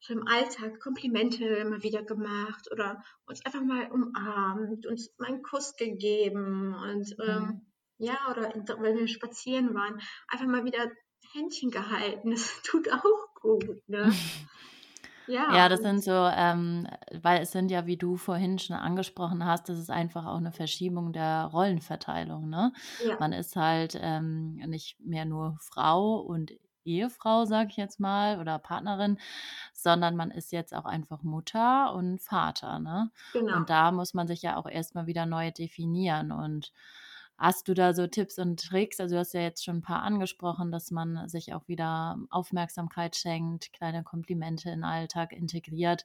so 0.00 0.14
im 0.14 0.26
Alltag 0.28 0.80
Komplimente 0.80 1.44
immer 1.44 1.82
wieder 1.82 2.04
gemacht 2.04 2.68
oder 2.70 3.02
uns 3.26 3.44
einfach 3.44 3.62
mal 3.62 3.90
umarmt, 3.90 4.86
uns 4.86 5.12
mal 5.18 5.26
einen 5.26 5.42
Kuss 5.42 5.74
gegeben 5.76 6.74
und 6.74 7.16
ähm, 7.26 7.42
mhm. 7.42 7.66
ja, 7.98 8.16
oder 8.30 8.52
wenn 8.54 8.96
wir 8.96 9.08
spazieren 9.08 9.74
waren, 9.74 10.00
einfach 10.28 10.46
mal 10.46 10.64
wieder 10.64 10.90
Händchen 11.32 11.70
gehalten. 11.70 12.30
Das 12.30 12.48
tut 12.62 12.92
auch 12.92 13.34
gut. 13.34 13.82
Ne? 13.88 14.12
Ja, 15.28 15.54
ja, 15.54 15.68
das 15.68 15.80
sind 15.80 16.02
so, 16.02 16.12
ähm, 16.12 16.86
weil 17.20 17.42
es 17.42 17.52
sind 17.52 17.70
ja, 17.70 17.86
wie 17.86 17.96
du 17.96 18.16
vorhin 18.16 18.58
schon 18.58 18.76
angesprochen 18.76 19.44
hast, 19.44 19.68
das 19.68 19.78
ist 19.78 19.90
einfach 19.90 20.26
auch 20.26 20.38
eine 20.38 20.52
Verschiebung 20.52 21.12
der 21.12 21.44
Rollenverteilung. 21.52 22.48
Ne? 22.48 22.72
Ja. 23.06 23.16
Man 23.20 23.32
ist 23.32 23.54
halt 23.56 23.98
ähm, 24.00 24.54
nicht 24.66 24.98
mehr 25.00 25.24
nur 25.24 25.56
Frau 25.60 26.16
und 26.16 26.52
Ehefrau, 26.84 27.44
sage 27.44 27.68
ich 27.70 27.76
jetzt 27.76 28.00
mal, 28.00 28.40
oder 28.40 28.58
Partnerin, 28.58 29.18
sondern 29.74 30.16
man 30.16 30.30
ist 30.30 30.52
jetzt 30.52 30.74
auch 30.74 30.86
einfach 30.86 31.22
Mutter 31.22 31.94
und 31.94 32.20
Vater. 32.20 32.78
Ne? 32.78 33.10
Genau. 33.34 33.56
Und 33.56 33.70
da 33.70 33.92
muss 33.92 34.14
man 34.14 34.26
sich 34.26 34.42
ja 34.42 34.56
auch 34.56 34.66
erstmal 34.66 35.06
wieder 35.06 35.26
neu 35.26 35.50
definieren. 35.50 36.32
Und 36.32 36.72
hast 37.38 37.68
du 37.68 37.74
da 37.74 37.94
so 37.94 38.06
Tipps 38.06 38.38
und 38.38 38.60
Tricks? 38.60 39.00
Also 39.00 39.14
du 39.14 39.20
hast 39.20 39.32
ja 39.32 39.40
jetzt 39.40 39.64
schon 39.64 39.76
ein 39.76 39.82
paar 39.82 40.02
angesprochen, 40.02 40.72
dass 40.72 40.90
man 40.90 41.28
sich 41.28 41.54
auch 41.54 41.68
wieder 41.68 42.18
Aufmerksamkeit 42.30 43.16
schenkt, 43.16 43.72
kleine 43.72 44.02
Komplimente 44.02 44.68
in 44.68 44.80
den 44.80 44.84
Alltag 44.84 45.32
integriert. 45.32 46.04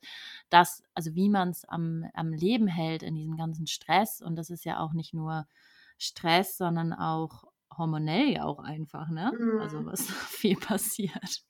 Das, 0.49 0.83
also 0.93 1.15
wie 1.15 1.29
man 1.29 1.49
es 1.49 1.65
am, 1.65 2.05
am 2.13 2.31
Leben 2.31 2.67
hält 2.67 3.03
in 3.03 3.15
diesem 3.15 3.35
ganzen 3.35 3.67
Stress. 3.67 4.21
Und 4.21 4.35
das 4.35 4.49
ist 4.49 4.63
ja 4.63 4.79
auch 4.79 4.93
nicht 4.93 5.13
nur 5.13 5.47
Stress, 5.97 6.57
sondern 6.57 6.93
auch 6.93 7.45
hormonell 7.77 8.29
ja 8.29 8.43
auch 8.43 8.59
einfach, 8.59 9.09
ne? 9.09 9.31
Mhm. 9.37 9.59
Also 9.59 9.83
was 9.85 10.05
viel 10.29 10.55
passiert. 10.55 11.43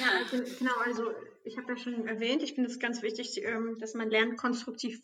Ja, 0.00 0.06
also, 0.18 0.56
genau, 0.58 0.76
also 0.84 1.12
ich 1.44 1.56
habe 1.56 1.72
ja 1.72 1.78
schon 1.78 2.08
erwähnt, 2.08 2.42
ich 2.42 2.54
finde 2.54 2.70
es 2.70 2.80
ganz 2.80 3.02
wichtig, 3.02 3.44
ähm, 3.44 3.76
dass 3.78 3.94
man 3.94 4.10
lernt, 4.10 4.36
konstruktiv 4.36 5.00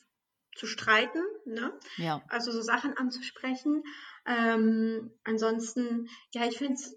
zu 0.56 0.66
streiten, 0.66 1.22
ne? 1.44 1.72
Ja. 1.96 2.22
Also 2.28 2.52
so 2.52 2.62
Sachen 2.62 2.96
anzusprechen. 2.96 3.82
Ähm, 4.26 5.10
ansonsten, 5.24 6.08
ja, 6.32 6.46
ich 6.46 6.58
finde 6.58 6.74
es 6.74 6.96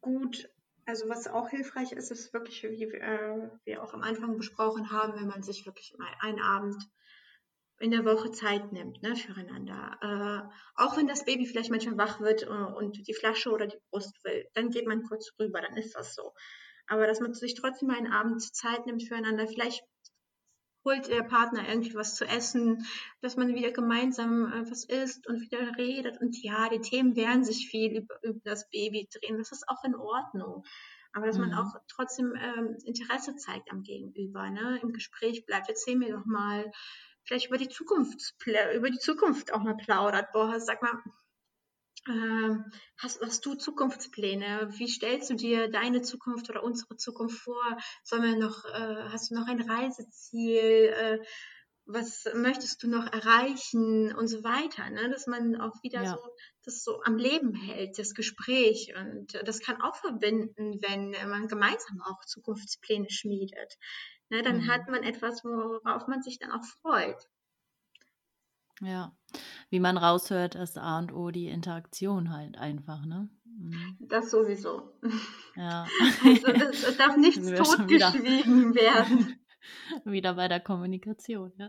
gut, 0.00 0.48
also 0.86 1.08
was 1.08 1.26
auch 1.26 1.48
hilfreich 1.48 1.92
ist, 1.92 2.10
ist 2.10 2.32
wirklich, 2.32 2.62
wie 2.62 2.84
äh, 2.84 3.50
wir 3.64 3.82
auch 3.82 3.92
am 3.92 4.02
Anfang 4.02 4.36
besprochen 4.36 4.90
haben, 4.90 5.14
wenn 5.20 5.26
man 5.26 5.42
sich 5.42 5.66
wirklich 5.66 5.94
mal 5.98 6.12
einen 6.20 6.40
Abend 6.40 6.76
in 7.78 7.90
der 7.90 8.04
Woche 8.04 8.30
Zeit 8.30 8.72
nimmt 8.72 9.02
ne, 9.02 9.16
füreinander. 9.16 9.98
Äh, 10.00 10.82
auch 10.82 10.96
wenn 10.96 11.08
das 11.08 11.24
Baby 11.24 11.46
vielleicht 11.46 11.70
manchmal 11.70 11.98
wach 11.98 12.20
wird 12.20 12.44
äh, 12.44 12.46
und 12.46 13.06
die 13.06 13.14
Flasche 13.14 13.50
oder 13.50 13.66
die 13.66 13.78
Brust 13.90 14.24
will, 14.24 14.46
dann 14.54 14.70
geht 14.70 14.86
man 14.86 15.02
kurz 15.02 15.32
rüber, 15.38 15.60
dann 15.60 15.76
ist 15.76 15.94
das 15.94 16.14
so. 16.14 16.32
Aber 16.86 17.06
dass 17.06 17.20
man 17.20 17.34
sich 17.34 17.54
trotzdem 17.54 17.90
einen 17.90 18.12
Abend 18.12 18.40
Zeit 18.54 18.86
nimmt 18.86 19.02
füreinander, 19.02 19.46
vielleicht 19.46 19.82
holt 20.86 21.08
der 21.08 21.22
Partner 21.22 21.68
irgendwie 21.68 21.94
was 21.94 22.14
zu 22.14 22.24
essen, 22.24 22.86
dass 23.20 23.36
man 23.36 23.54
wieder 23.54 23.72
gemeinsam 23.72 24.50
äh, 24.50 24.70
was 24.70 24.84
isst 24.84 25.26
und 25.26 25.40
wieder 25.40 25.76
redet. 25.76 26.18
Und 26.20 26.42
ja, 26.42 26.70
die 26.70 26.80
Themen 26.80 27.16
werden 27.16 27.44
sich 27.44 27.68
viel 27.68 27.98
über, 27.98 28.22
über 28.22 28.40
das 28.44 28.70
Baby 28.70 29.08
drehen. 29.12 29.36
Das 29.36 29.52
ist 29.52 29.68
auch 29.68 29.84
in 29.84 29.94
Ordnung. 29.94 30.64
Aber 31.12 31.26
dass 31.26 31.36
mhm. 31.36 31.48
man 31.48 31.54
auch 31.54 31.74
trotzdem 31.88 32.34
ähm, 32.40 32.76
Interesse 32.84 33.36
zeigt 33.36 33.70
am 33.70 33.82
Gegenüber, 33.82 34.48
ne? 34.48 34.78
im 34.82 34.92
Gespräch 34.92 35.44
bleibt. 35.44 35.68
Erzähl 35.68 35.96
mir 35.96 36.12
doch 36.12 36.24
mal, 36.24 36.70
vielleicht 37.24 37.48
über 37.48 37.58
die 37.58 37.68
Zukunft, 37.68 38.34
über 38.74 38.90
die 38.90 38.98
Zukunft 38.98 39.52
auch 39.52 39.62
mal 39.62 39.76
plaudert. 39.76 40.32
Boah, 40.32 40.60
sag 40.60 40.82
mal, 40.82 41.02
hast, 42.98 43.20
hast 43.20 43.46
du 43.46 43.54
Zukunftspläne? 43.54 44.68
Wie 44.72 44.88
stellst 44.88 45.30
du 45.30 45.34
dir 45.34 45.68
deine 45.70 46.02
Zukunft 46.02 46.48
oder 46.50 46.62
unsere 46.62 46.96
Zukunft 46.96 47.38
vor? 47.38 47.78
Sollen 48.04 48.22
wir 48.22 48.36
noch, 48.36 48.64
äh, 48.64 49.08
hast 49.10 49.30
du 49.30 49.34
noch 49.34 49.46
ein 49.48 49.60
Reiseziel? 49.60 50.94
Äh, 50.94 51.18
was 51.86 52.24
möchtest 52.34 52.82
du 52.82 52.88
noch 52.88 53.12
erreichen 53.12 54.12
und 54.14 54.26
so 54.26 54.42
weiter, 54.42 54.90
ne? 54.90 55.08
dass 55.08 55.28
man 55.28 55.54
auch 55.60 55.82
wieder 55.84 56.02
ja. 56.02 56.16
so 56.16 56.18
das 56.64 56.82
so 56.82 57.00
am 57.02 57.16
Leben 57.16 57.54
hält, 57.54 57.96
das 57.98 58.12
Gespräch 58.12 58.92
und 58.96 59.34
das 59.44 59.60
kann 59.60 59.80
auch 59.80 59.94
verbinden, 59.94 60.80
wenn 60.82 61.12
man 61.30 61.46
gemeinsam 61.46 62.02
auch 62.02 62.24
Zukunftspläne 62.26 63.08
schmiedet. 63.08 63.78
Ne, 64.28 64.42
dann 64.42 64.58
mhm. 64.58 64.66
hat 64.66 64.88
man 64.88 65.04
etwas, 65.04 65.44
worauf 65.44 66.08
man 66.08 66.22
sich 66.22 66.40
dann 66.40 66.50
auch 66.50 66.64
freut. 66.64 67.28
Ja, 68.80 69.16
wie 69.70 69.80
man 69.80 69.96
raushört, 69.96 70.54
ist 70.54 70.78
A 70.78 70.98
und 70.98 71.12
O 71.12 71.30
die 71.30 71.48
Interaktion 71.48 72.32
halt 72.32 72.58
einfach, 72.58 73.04
ne? 73.04 73.28
Mhm. 73.44 73.96
Das 74.00 74.30
sowieso. 74.30 74.92
Ja. 75.54 75.86
Also 76.24 76.46
es, 76.46 76.88
es 76.88 76.96
darf 76.96 77.16
nichts 77.16 77.46
totgeschwiegen 77.46 78.74
werden. 78.74 79.38
Wieder 80.04 80.34
bei 80.34 80.46
der 80.46 80.60
Kommunikation, 80.60 81.52
ja. 81.56 81.68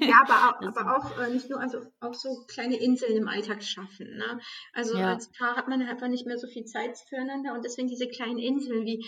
Ja, 0.00 0.24
aber 0.26 0.58
auch, 0.58 0.76
aber 0.76 0.96
auch 0.96 1.18
äh, 1.20 1.30
nicht 1.30 1.48
nur, 1.48 1.60
also 1.60 1.80
auch 2.00 2.14
so 2.14 2.44
kleine 2.48 2.80
Inseln 2.80 3.16
im 3.16 3.28
Alltag 3.28 3.62
schaffen. 3.62 4.16
Ne? 4.16 4.40
Also 4.72 4.98
ja. 4.98 5.12
als 5.12 5.30
Paar 5.30 5.56
hat 5.56 5.68
man 5.68 5.82
einfach 5.82 6.08
nicht 6.08 6.26
mehr 6.26 6.38
so 6.38 6.48
viel 6.48 6.64
Zeit 6.64 6.98
füreinander 7.08 7.54
und 7.54 7.64
deswegen 7.64 7.88
diese 7.88 8.08
kleinen 8.08 8.38
Inseln 8.38 8.84
wie 8.84 9.06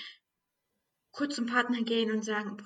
kurz 1.12 1.34
zum 1.34 1.46
Partner 1.46 1.82
gehen 1.82 2.12
und 2.12 2.24
sagen, 2.24 2.56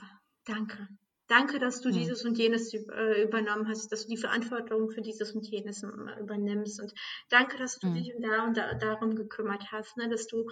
danke. 0.45 0.89
Danke, 1.27 1.59
dass 1.59 1.81
du 1.81 1.91
dieses 1.91 2.25
und 2.25 2.37
jenes 2.37 2.75
äh, 2.75 3.23
übernommen 3.23 3.67
hast, 3.67 3.91
dass 3.91 4.03
du 4.03 4.09
die 4.11 4.19
Verantwortung 4.19 4.91
für 4.91 5.01
dieses 5.01 5.33
und 5.33 5.47
jenes 5.47 5.83
äh, 5.83 6.21
übernimmst. 6.21 6.81
Und 6.81 6.93
danke, 7.31 7.57
dass 7.57 7.79
du 7.79 7.87
hm. 7.87 7.95
dich 7.95 8.13
da 8.21 8.45
und 8.45 8.57
da, 8.57 8.75
darum 8.75 9.15
gekümmert 9.15 9.73
hast, 9.73 9.97
ne? 9.97 10.11
dass 10.11 10.27
du, 10.27 10.51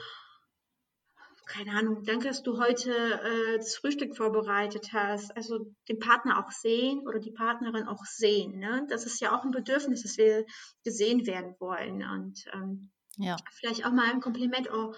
keine 1.45 1.73
Ahnung, 1.73 2.05
danke, 2.05 2.29
dass 2.29 2.43
du 2.43 2.59
heute 2.59 2.91
äh, 2.91 3.59
das 3.59 3.77
Frühstück 3.77 4.17
vorbereitet 4.17 4.95
hast. 4.95 5.37
Also 5.37 5.75
den 5.91 5.99
Partner 5.99 6.43
auch 6.43 6.51
sehen 6.51 7.07
oder 7.07 7.19
die 7.19 7.33
Partnerin 7.33 7.87
auch 7.87 8.05
sehen. 8.07 8.59
Ne? 8.59 8.87
Das 8.89 9.05
ist 9.05 9.21
ja 9.21 9.37
auch 9.37 9.45
ein 9.45 9.51
Bedürfnis, 9.51 10.05
dass 10.05 10.17
wir 10.17 10.47
gesehen 10.85 11.27
werden 11.27 11.55
wollen. 11.59 12.03
Und 12.03 12.47
ähm, 12.55 12.91
ja. 13.19 13.37
vielleicht 13.51 13.85
auch 13.85 13.93
mal 13.93 14.11
ein 14.11 14.21
Kompliment. 14.21 14.71
Oh, 14.73 14.95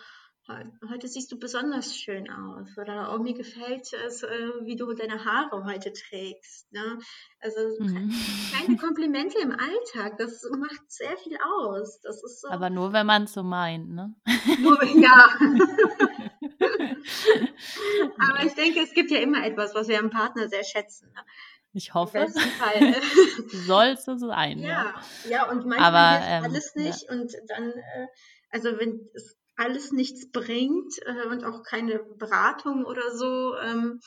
heute 0.91 1.09
siehst 1.09 1.33
du 1.33 1.39
besonders 1.39 1.97
schön 1.97 2.31
aus 2.31 2.77
oder 2.77 3.15
oh, 3.15 3.19
mir 3.19 3.35
gefällt 3.35 3.93
es, 4.07 4.23
äh, 4.23 4.51
wie 4.63 4.77
du 4.77 4.93
deine 4.93 5.25
Haare 5.25 5.65
heute 5.65 5.93
trägst. 5.93 6.71
Ne? 6.73 6.99
Also 7.41 7.61
mhm. 7.79 8.13
kleine 8.51 8.77
Komplimente 8.77 9.39
im 9.39 9.53
Alltag, 9.53 10.19
das 10.19 10.47
macht 10.59 10.83
sehr 10.91 11.17
viel 11.17 11.39
aus. 11.43 12.01
Das 12.03 12.23
ist 12.23 12.43
so, 12.43 12.49
Aber 12.49 12.69
nur, 12.69 12.93
wenn 12.93 13.07
man 13.07 13.25
es 13.25 13.33
so 13.33 13.43
meint, 13.43 13.91
ne? 13.91 14.15
Nur, 14.61 14.83
ja. 14.85 15.29
Aber 18.19 18.45
ich 18.45 18.55
denke, 18.55 18.81
es 18.81 18.93
gibt 18.93 19.11
ja 19.11 19.19
immer 19.19 19.45
etwas, 19.47 19.75
was 19.75 19.89
wir 19.89 19.99
am 19.99 20.11
Partner 20.11 20.49
sehr 20.49 20.65
schätzen. 20.65 21.11
Ne? 21.15 21.21
Ich 21.73 21.93
hoffe. 21.95 22.29
Soll 23.67 23.87
es 23.87 24.05
so 24.05 24.17
sein. 24.17 24.59
Ja, 24.61 24.69
ja, 24.69 25.31
ja 25.31 25.51
und 25.51 25.67
manchmal 25.67 25.95
Aber, 25.95 26.27
ähm, 26.27 26.45
alles 26.45 26.75
nicht. 26.75 27.03
Ja. 27.09 27.17
Und 27.17 27.33
dann, 27.49 27.71
äh, 27.73 28.07
also 28.51 28.79
wenn 28.79 29.09
es 29.15 29.37
alles 29.57 29.93
nichts 29.93 30.31
bringt 30.31 30.95
äh, 31.07 31.27
und 31.29 31.45
auch 31.45 31.63
keine 31.63 31.99
Beratung 31.99 32.85
oder 32.85 33.15
so, 33.17 33.57
ähm, 33.57 34.01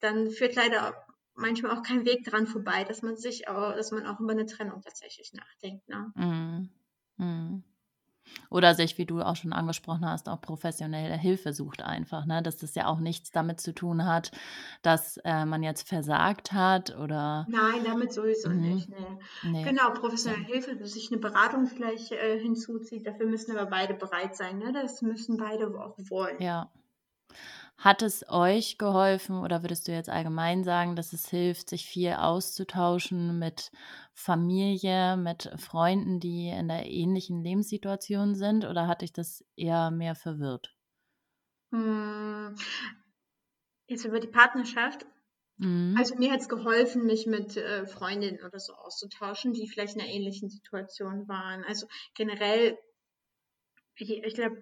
dann 0.00 0.30
führt 0.30 0.54
leider 0.54 0.94
manchmal 1.34 1.76
auch 1.76 1.82
kein 1.82 2.04
Weg 2.04 2.24
dran 2.24 2.46
vorbei, 2.46 2.84
dass 2.84 3.02
man 3.02 3.16
sich 3.16 3.48
auch, 3.48 3.74
dass 3.74 3.90
man 3.90 4.06
auch 4.06 4.20
über 4.20 4.32
eine 4.32 4.46
Trennung 4.46 4.82
tatsächlich 4.82 5.32
nachdenkt. 5.32 5.88
Ne? 5.88 6.12
Mm. 6.14 7.22
Mm. 7.22 7.62
Oder 8.50 8.74
sich, 8.74 8.98
wie 8.98 9.06
du 9.06 9.20
auch 9.20 9.36
schon 9.36 9.52
angesprochen 9.52 10.06
hast, 10.06 10.28
auch 10.28 10.40
professionelle 10.40 11.16
Hilfe 11.16 11.52
sucht 11.52 11.82
einfach, 11.82 12.26
ne? 12.26 12.42
Dass 12.42 12.56
das 12.56 12.74
ja 12.74 12.86
auch 12.86 12.98
nichts 12.98 13.30
damit 13.30 13.60
zu 13.60 13.74
tun 13.74 14.06
hat, 14.06 14.30
dass 14.82 15.18
äh, 15.24 15.44
man 15.44 15.62
jetzt 15.62 15.88
versagt 15.88 16.52
hat 16.52 16.96
oder. 16.96 17.46
Nein, 17.48 17.84
damit 17.84 18.12
sowieso 18.12 18.50
mhm. 18.50 18.60
nicht. 18.60 18.88
Nee. 18.88 19.50
Nee. 19.50 19.64
Genau, 19.64 19.90
professionelle 19.90 20.42
ja. 20.42 20.48
Hilfe, 20.48 20.76
dass 20.76 20.92
sich 20.92 21.10
eine 21.10 21.20
Beratung 21.20 21.66
vielleicht 21.66 22.12
äh, 22.12 22.38
hinzuzieht. 22.40 23.06
Dafür 23.06 23.26
müssen 23.26 23.56
aber 23.56 23.68
beide 23.70 23.94
bereit 23.94 24.36
sein, 24.36 24.58
ne? 24.58 24.72
Das 24.72 25.02
müssen 25.02 25.36
beide 25.36 25.68
auch 25.68 25.96
wollen. 25.98 26.40
Ja. 26.40 26.70
Hat 27.78 28.02
es 28.02 28.28
euch 28.28 28.76
geholfen 28.76 29.38
oder 29.38 29.62
würdest 29.62 29.86
du 29.86 29.92
jetzt 29.92 30.10
allgemein 30.10 30.64
sagen, 30.64 30.96
dass 30.96 31.12
es 31.12 31.28
hilft, 31.28 31.68
sich 31.68 31.86
viel 31.86 32.12
auszutauschen 32.14 33.38
mit 33.38 33.70
Familie, 34.12 35.16
mit 35.16 35.52
Freunden, 35.56 36.18
die 36.18 36.48
in 36.48 36.66
der 36.66 36.86
ähnlichen 36.86 37.40
Lebenssituation 37.40 38.34
sind? 38.34 38.64
Oder 38.64 38.88
hat 38.88 39.02
dich 39.02 39.12
das 39.12 39.44
eher 39.54 39.92
mehr 39.92 40.16
verwirrt? 40.16 40.74
Hm. 41.70 42.56
Jetzt 43.86 44.04
über 44.04 44.18
die 44.18 44.26
Partnerschaft. 44.26 45.06
Mhm. 45.58 45.94
Also 45.96 46.16
mir 46.16 46.32
hat 46.32 46.40
es 46.40 46.48
geholfen, 46.48 47.06
mich 47.06 47.26
mit 47.26 47.56
äh, 47.56 47.86
Freundinnen 47.86 48.44
oder 48.44 48.58
so 48.58 48.72
auszutauschen, 48.72 49.52
die 49.52 49.68
vielleicht 49.68 49.94
in 49.94 50.00
einer 50.00 50.10
ähnlichen 50.10 50.48
Situation 50.48 51.28
waren. 51.28 51.62
Also 51.62 51.86
generell, 52.16 52.76
ich, 53.94 54.10
ich 54.10 54.34
glaube, 54.34 54.60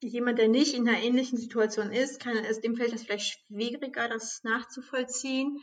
jemand, 0.00 0.38
der 0.38 0.48
nicht 0.48 0.74
in 0.74 0.88
einer 0.88 0.98
ähnlichen 0.98 1.38
Situation 1.38 1.92
ist, 1.92 2.20
kann 2.20 2.36
es 2.36 2.60
dem 2.60 2.76
fällt 2.76 2.92
es 2.92 3.04
vielleicht 3.04 3.38
schwieriger, 3.46 4.08
das 4.08 4.42
nachzuvollziehen. 4.44 5.60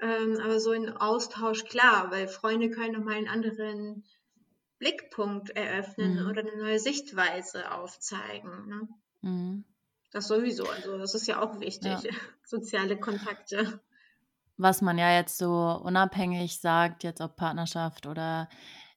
Ähm, 0.00 0.38
aber 0.42 0.58
so 0.58 0.70
ein 0.70 0.96
Austausch, 0.96 1.64
klar, 1.64 2.10
weil 2.10 2.26
Freunde 2.26 2.70
können 2.70 2.94
nochmal 2.94 3.14
einen 3.14 3.28
anderen 3.28 4.04
Blickpunkt 4.78 5.50
eröffnen 5.50 6.20
mhm. 6.20 6.28
oder 6.28 6.40
eine 6.40 6.56
neue 6.56 6.78
Sichtweise 6.78 7.70
aufzeigen. 7.70 8.68
Ne? 8.68 8.88
Mhm. 9.22 9.64
Das 10.10 10.28
sowieso, 10.28 10.68
also 10.68 10.98
das 10.98 11.14
ist 11.14 11.26
ja 11.26 11.40
auch 11.42 11.60
wichtig, 11.60 11.92
ja. 12.02 12.10
soziale 12.44 12.98
Kontakte. 12.98 13.80
Was 14.56 14.82
man 14.82 14.98
ja 14.98 15.12
jetzt 15.12 15.38
so 15.38 15.80
unabhängig 15.82 16.60
sagt, 16.60 17.02
jetzt 17.02 17.20
ob 17.20 17.36
Partnerschaft 17.36 18.06
oder 18.06 18.48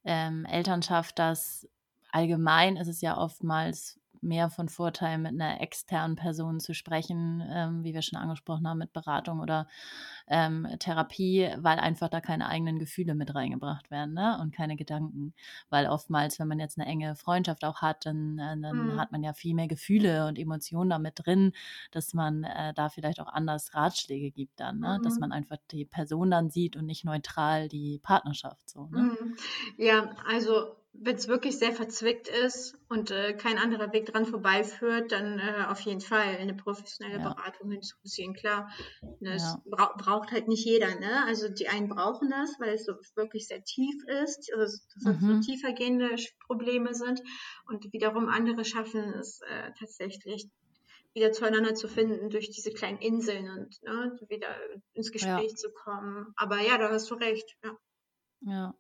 ähm, 0.04 0.46
Elternschaft, 0.46 1.18
dass 1.20 1.68
allgemein 2.12 2.78
ist 2.78 2.88
es 2.88 3.02
ja 3.02 3.18
oftmals 3.18 4.00
mehr 4.22 4.50
von 4.50 4.70
Vorteil, 4.70 5.18
mit 5.18 5.34
einer 5.34 5.62
externen 5.62 6.16
Person 6.16 6.60
zu 6.60 6.74
sprechen, 6.74 7.44
ähm, 7.50 7.84
wie 7.84 7.94
wir 7.94 8.02
schon 8.02 8.20
angesprochen 8.20 8.68
haben, 8.68 8.78
mit 8.78 8.94
Beratung 8.94 9.40
oder 9.40 9.68
ähm, 10.28 10.68
Therapie, 10.80 11.50
weil 11.58 11.80
einfach 11.80 12.10
da 12.10 12.22
keine 12.22 12.48
eigenen 12.48 12.80
Gefühle 12.80 13.16
mit 13.16 13.34
reingebracht 13.34 13.92
werden 13.92 14.14
ne? 14.14 14.38
und 14.42 14.54
keine 14.54 14.76
Gedanken. 14.76 15.34
Weil 15.70 15.88
oftmals, 15.88 16.40
wenn 16.40 16.48
man 16.48 16.60
jetzt 16.60 16.78
eine 16.78 16.88
enge 16.88 17.16
Freundschaft 17.16 17.64
auch 17.64 17.82
hat, 17.82 18.06
dann, 18.06 18.38
äh, 18.40 18.60
dann 18.60 18.94
mhm. 18.94 19.00
hat 19.00 19.12
man 19.12 19.24
ja 19.24 19.34
viel 19.34 19.54
mehr 19.54 19.68
Gefühle 19.68 20.28
und 20.28 20.38
Emotionen 20.38 20.90
damit 20.90 21.26
drin, 21.26 21.54
dass 21.92 22.14
man 22.14 22.44
äh, 22.44 22.74
da 22.74 22.90
vielleicht 22.90 23.20
auch 23.20 23.32
anders 23.32 23.74
Ratschläge 23.74 24.32
gibt 24.32 24.60
dann, 24.60 24.80
ne? 24.80 24.98
Mhm. 25.00 25.04
dass 25.04 25.20
man 25.20 25.32
einfach 25.32 25.58
die 25.72 25.86
Person 25.86 26.32
dann 26.32 26.50
sieht 26.50 26.76
und 26.76 26.86
nicht 26.86 27.06
neutral 27.06 27.68
die 27.68 28.00
Partnerschaft 28.00 28.70
so. 28.70 28.88
Ne? 28.88 29.00
Mhm. 29.00 29.36
Ja, 29.78 30.10
also 30.28 30.77
wenn 30.94 31.16
es 31.16 31.28
wirklich 31.28 31.58
sehr 31.58 31.74
verzwickt 31.74 32.28
ist 32.28 32.76
und 32.90 33.12
äh, 33.12 33.34
kein 33.34 33.58
anderer 33.58 33.94
Weg 33.94 34.08
dran 34.08 34.26
vorbeiführt, 34.26 35.12
dann 35.12 35.40
äh, 35.40 35.66
auf 35.68 35.80
jeden 35.82 36.02
Fall 36.02 36.38
eine 36.38 36.56
professionelle 36.56 37.20
ja. 37.20 37.30
Beratung 37.30 37.72
hinzuziehen. 37.72 38.34
Klar, 38.34 38.70
ne, 39.20 39.36
es 39.36 39.44
ja. 39.44 39.62
bra 39.66 39.94
braucht 39.98 40.32
halt 40.32 40.48
nicht 40.48 40.66
jeder. 40.66 41.00
Ne? 41.00 41.26
Also 41.26 41.50
die 41.50 41.68
einen 41.68 41.88
brauchen 41.88 42.30
das, 42.30 42.56
weil 42.60 42.74
es 42.74 42.86
so 42.86 42.94
wirklich 43.16 43.48
sehr 43.48 43.64
tief 43.64 43.96
ist, 44.24 44.52
also 44.54 44.78
dass 44.96 45.22
mhm. 45.22 45.42
so 45.42 45.52
tiefergehende 45.52 46.16
Probleme 46.46 46.94
sind 46.94 47.22
und 47.68 47.92
wiederum 47.94 48.28
andere 48.28 48.66
schaffen 48.66 49.14
es 49.14 49.42
äh, 49.42 49.72
tatsächlich 49.78 50.50
wieder 51.14 51.32
zueinander 51.32 51.74
zu 51.74 51.88
finden 51.88 52.30
durch 52.30 52.50
diese 52.52 52.72
kleinen 52.72 53.00
Inseln 53.00 53.50
und 53.50 53.82
ne, 53.84 54.20
wieder 54.30 54.56
ins 54.94 55.12
Gespräch 55.12 55.52
ja. 55.52 55.56
zu 55.56 55.72
kommen. 55.72 56.34
Aber 56.36 56.60
ja, 56.60 56.78
da 56.78 56.90
hast 56.90 57.10
du 57.10 57.16
recht. 57.16 57.58
Ja. 58.42 58.76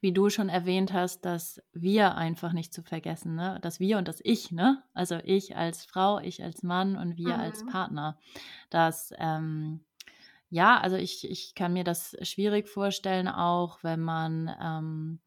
Wie 0.00 0.12
du 0.12 0.30
schon 0.30 0.48
erwähnt 0.48 0.92
hast, 0.92 1.24
dass 1.24 1.62
wir 1.72 2.16
einfach 2.16 2.52
nicht 2.52 2.72
zu 2.72 2.82
vergessen, 2.82 3.34
ne? 3.34 3.58
Das 3.62 3.80
wir 3.80 3.98
und 3.98 4.08
das 4.08 4.20
Ich, 4.22 4.52
ne? 4.52 4.82
Also 4.94 5.18
ich 5.24 5.56
als 5.56 5.84
Frau, 5.84 6.18
ich 6.18 6.42
als 6.42 6.62
Mann 6.62 6.96
und 6.96 7.16
wir 7.16 7.34
mhm. 7.34 7.40
als 7.40 7.64
Partner. 7.66 8.18
Dass, 8.70 9.12
ähm, 9.18 9.80
ja, 10.48 10.78
also 10.78 10.96
ich, 10.96 11.28
ich 11.28 11.54
kann 11.54 11.72
mir 11.72 11.84
das 11.84 12.16
schwierig 12.22 12.68
vorstellen, 12.68 13.28
auch 13.28 13.82
wenn 13.82 14.00
man 14.00 14.54
ähm, 14.62 15.20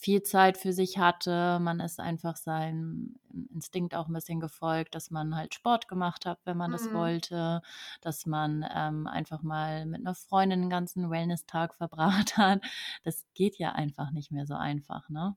viel 0.00 0.22
Zeit 0.22 0.56
für 0.56 0.72
sich 0.72 0.96
hatte. 0.96 1.58
Man 1.60 1.78
ist 1.78 2.00
einfach 2.00 2.36
seinem 2.36 3.16
Instinkt 3.52 3.94
auch 3.94 4.08
ein 4.08 4.14
bisschen 4.14 4.40
gefolgt, 4.40 4.94
dass 4.94 5.10
man 5.10 5.36
halt 5.36 5.54
Sport 5.54 5.88
gemacht 5.88 6.24
hat, 6.24 6.40
wenn 6.44 6.56
man 6.56 6.70
mhm. 6.70 6.72
das 6.72 6.92
wollte, 6.92 7.60
dass 8.00 8.24
man 8.24 8.64
ähm, 8.74 9.06
einfach 9.06 9.42
mal 9.42 9.84
mit 9.84 10.00
einer 10.00 10.14
Freundin 10.14 10.62
den 10.62 10.70
ganzen 10.70 11.10
Wellness-Tag 11.10 11.74
verbracht 11.76 12.38
hat. 12.38 12.62
Das 13.04 13.26
geht 13.34 13.58
ja 13.58 13.72
einfach 13.72 14.10
nicht 14.10 14.32
mehr 14.32 14.46
so 14.46 14.54
einfach, 14.54 15.10
ne? 15.10 15.36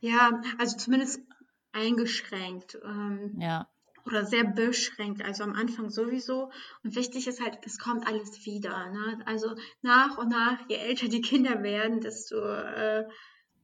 Ja, 0.00 0.40
also 0.58 0.76
zumindest 0.76 1.20
eingeschränkt. 1.72 2.78
Ähm, 2.84 3.36
ja 3.40 3.66
oder 4.04 4.24
sehr 4.24 4.42
beschränkt, 4.42 5.22
also 5.22 5.44
am 5.44 5.52
Anfang 5.52 5.88
sowieso. 5.88 6.50
Und 6.82 6.96
wichtig 6.96 7.28
ist 7.28 7.40
halt, 7.40 7.58
es 7.64 7.78
kommt 7.78 8.04
alles 8.06 8.44
wieder. 8.44 8.90
Ne? 8.90 9.22
Also 9.26 9.54
nach 9.80 10.18
und 10.18 10.28
nach, 10.28 10.58
je 10.68 10.74
älter 10.74 11.06
die 11.06 11.20
Kinder 11.20 11.62
werden, 11.62 12.00
desto 12.00 12.36
äh, 12.36 13.06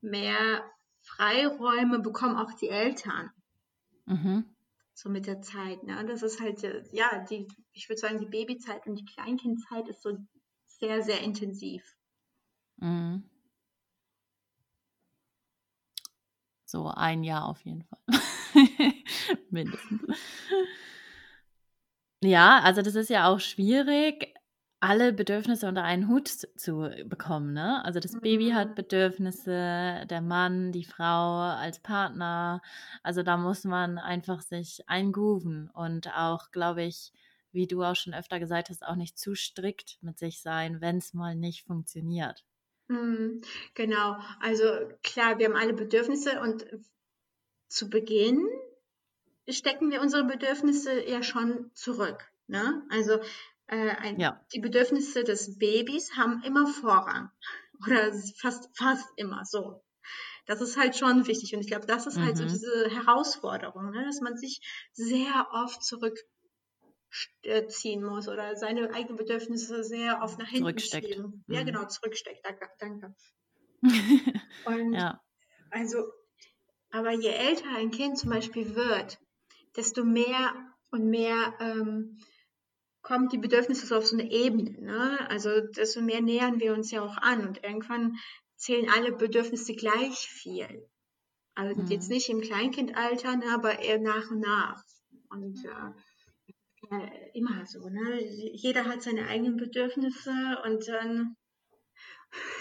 mehr 0.01 0.63
Freiräume 1.01 2.01
bekommen 2.01 2.37
auch 2.37 2.53
die 2.53 2.69
Eltern. 2.69 3.31
Mhm. 4.07 4.45
So 4.95 5.09
mit 5.09 5.27
der 5.27 5.41
Zeit. 5.43 5.83
Ne? 5.85 6.05
Das 6.07 6.23
ist 6.23 6.41
halt, 6.41 6.63
ja, 6.93 7.25
die, 7.31 7.47
ich 7.73 7.89
würde 7.89 8.01
sagen, 8.01 8.19
die 8.19 8.27
Babyzeit 8.27 8.87
und 8.87 8.97
die 8.97 9.05
Kleinkindzeit 9.05 9.89
ist 9.89 10.03
so 10.03 10.17
sehr, 10.67 11.03
sehr 11.03 11.21
intensiv. 11.21 11.97
Mhm. 12.77 13.29
So 16.65 16.89
ein 16.89 17.25
Jahr 17.25 17.47
auf 17.47 17.61
jeden 17.63 17.85
Fall. 17.85 18.01
Mindestens. 19.51 20.03
Ja, 22.21 22.59
also 22.65 22.83
das 22.83 22.97
ist 22.97 23.11
ja 23.11 23.29
auch 23.29 23.39
schwierig 23.39 24.35
alle 24.81 25.13
Bedürfnisse 25.13 25.67
unter 25.67 25.83
einen 25.83 26.09
Hut 26.09 26.29
zu 26.29 26.91
bekommen, 27.05 27.53
ne? 27.53 27.85
Also 27.85 27.99
das 27.99 28.21
Baby 28.21 28.51
hat 28.51 28.71
mhm. 28.71 28.75
Bedürfnisse, 28.77 30.07
der 30.09 30.21
Mann, 30.21 30.71
die 30.73 30.85
Frau 30.85 31.41
als 31.41 31.81
Partner. 31.81 32.63
Also 33.03 33.23
da 33.23 33.37
muss 33.37 33.65
man 33.65 33.99
einfach 33.99 34.41
sich 34.41 34.89
eingrooven 34.89 35.69
und 35.75 36.09
auch, 36.17 36.53
glaube 36.53 36.85
ich, 36.85 37.13
wie 37.51 37.67
du 37.67 37.83
auch 37.83 37.97
schon 37.97 38.15
öfter 38.15 38.39
gesagt 38.39 38.69
hast, 38.71 38.85
auch 38.85 38.95
nicht 38.95 39.19
zu 39.19 39.35
strikt 39.35 39.99
mit 40.01 40.19
sich 40.19 40.41
sein, 40.43 40.81
wenn 40.81 40.99
es 40.99 41.15
mal 41.15 41.35
nicht 41.35 41.65
funktioniert. 41.65 42.45
Mhm, 42.89 43.41
genau, 43.75 44.17
also 44.41 44.65
klar, 45.03 45.39
wir 45.39 45.47
haben 45.47 45.57
alle 45.57 45.75
Bedürfnisse 45.75 46.41
und 46.41 46.67
zu 47.69 47.91
Beginn 47.91 48.47
stecken 49.49 49.91
wir 49.91 50.01
unsere 50.01 50.25
Bedürfnisse 50.25 51.05
ja 51.09 51.23
schon 51.23 51.71
zurück. 51.75 52.31
Ne? 52.47 52.83
Also 52.91 53.19
äh, 53.69 53.95
ein, 53.97 54.19
ja. 54.19 54.45
die 54.53 54.61
Bedürfnisse 54.61 55.25
des 55.25 55.59
Babys 55.59 56.17
haben 56.17 56.43
immer 56.43 56.67
Vorrang. 56.67 57.31
Oder 57.87 58.13
fast, 58.41 58.69
fast 58.77 59.07
immer 59.17 59.45
so. 59.45 59.85
Das 60.47 60.61
ist 60.61 60.79
halt 60.79 60.97
schon 60.97 61.27
wichtig. 61.27 61.55
Und 61.55 61.61
ich 61.61 61.69
glaube, 61.69 61.87
das 61.87 62.07
ist 62.07 62.17
mhm. 62.17 62.25
halt 62.25 62.39
so 62.39 62.45
mhm. 62.45 62.49
diese 62.49 62.91
Herausforderung, 62.91 63.91
ne? 63.91 64.05
dass 64.05 64.21
man 64.21 64.37
sich 64.37 64.61
sehr 64.93 65.49
oft 65.53 65.85
zurückziehen 65.85 68.03
muss 68.03 68.29
oder 68.29 68.57
seine 68.57 68.93
eigenen 68.95 69.17
Bedürfnisse 69.17 69.85
sehr 69.85 70.23
oft 70.23 70.39
nach 70.39 70.49
hinten 70.49 70.79
schieben. 70.79 71.45
Mhm. 71.47 71.55
Ja, 71.55 71.63
genau, 71.63 71.87
zurücksteckt. 71.87 72.45
Danke. 72.45 72.69
danke. 72.79 73.15
Und 74.65 74.95
ja. 74.95 75.21
also, 75.71 76.11
aber 76.91 77.13
je 77.13 77.29
älter 77.29 77.69
ein 77.77 77.91
Kind 77.91 78.19
zum 78.19 78.31
Beispiel 78.31 78.75
wird, 78.75 79.19
desto 79.77 80.05
mehr 80.05 80.55
und 80.91 81.11
mehr 81.11 81.55
ähm, 81.61 82.19
kommt 83.09 83.33
die 83.33 83.39
Bedürfnisse 83.39 83.87
so 83.87 83.97
auf 83.97 84.07
so 84.07 84.17
eine 84.17 84.31
Ebene. 84.31 84.71
Ne? 84.83 85.31
Also 85.31 85.61
desto 85.61 86.03
mehr 86.03 86.21
nähern 86.21 86.61
wir 86.61 86.75
uns 86.75 86.91
ja 86.91 87.01
auch 87.01 87.17
an 87.17 87.49
und 87.49 87.65
irgendwann 87.65 88.19
zählen 88.55 88.91
alle 88.95 89.13
Bedürfnisse 89.13 89.73
gleich 89.75 90.19
viel. 90.19 90.87
Also 91.55 91.81
mhm. 91.81 91.89
jetzt 91.89 92.11
nicht 92.11 92.29
im 92.29 92.43
Kleinkindalter, 92.43 93.37
ne, 93.37 93.47
aber 93.55 93.79
eher 93.79 93.99
nach 93.99 94.31
und 94.31 94.41
nach. 94.41 94.85
Und 95.31 95.59
äh, 96.91 97.31
immer 97.33 97.65
so, 97.65 97.89
ne? 97.89 98.23
Jeder 98.23 98.85
hat 98.85 99.03
seine 99.03 99.27
eigenen 99.27 99.57
Bedürfnisse 99.57 100.59
und 100.65 100.87
dann 100.87 101.35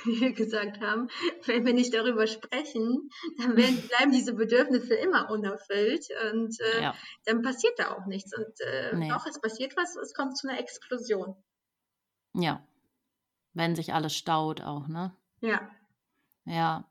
wie 0.05 0.22
wir 0.22 0.34
gesagt 0.34 0.82
haben, 0.82 1.09
wenn 1.45 1.65
wir 1.65 1.74
nicht 1.74 1.93
darüber 1.93 2.28
sprechen, 2.28 3.09
dann 3.38 3.57
werden, 3.57 3.82
bleiben 3.89 4.11
diese 4.11 4.34
Bedürfnisse 4.34 4.95
immer 4.95 5.30
unerfüllt 5.30 6.07
und 6.32 6.59
äh, 6.59 6.82
ja. 6.84 6.95
dann 7.26 7.41
passiert 7.41 7.78
da 7.78 7.91
auch 7.91 8.05
nichts. 8.05 8.36
Und 8.36 8.59
äh, 8.61 8.95
nee. 8.95 9.09
doch, 9.09 9.26
es 9.26 9.39
passiert 9.39 9.76
was, 9.76 9.95
es 9.97 10.13
kommt 10.13 10.38
zu 10.38 10.47
einer 10.47 10.59
Explosion. 10.59 11.36
Ja. 12.34 12.65
Wenn 13.53 13.76
sich 13.76 13.93
alles 13.93 14.15
staut 14.15 14.61
auch, 14.61 14.88
ne? 14.88 15.15
Ja. 15.41 15.70
Ja, 16.50 16.86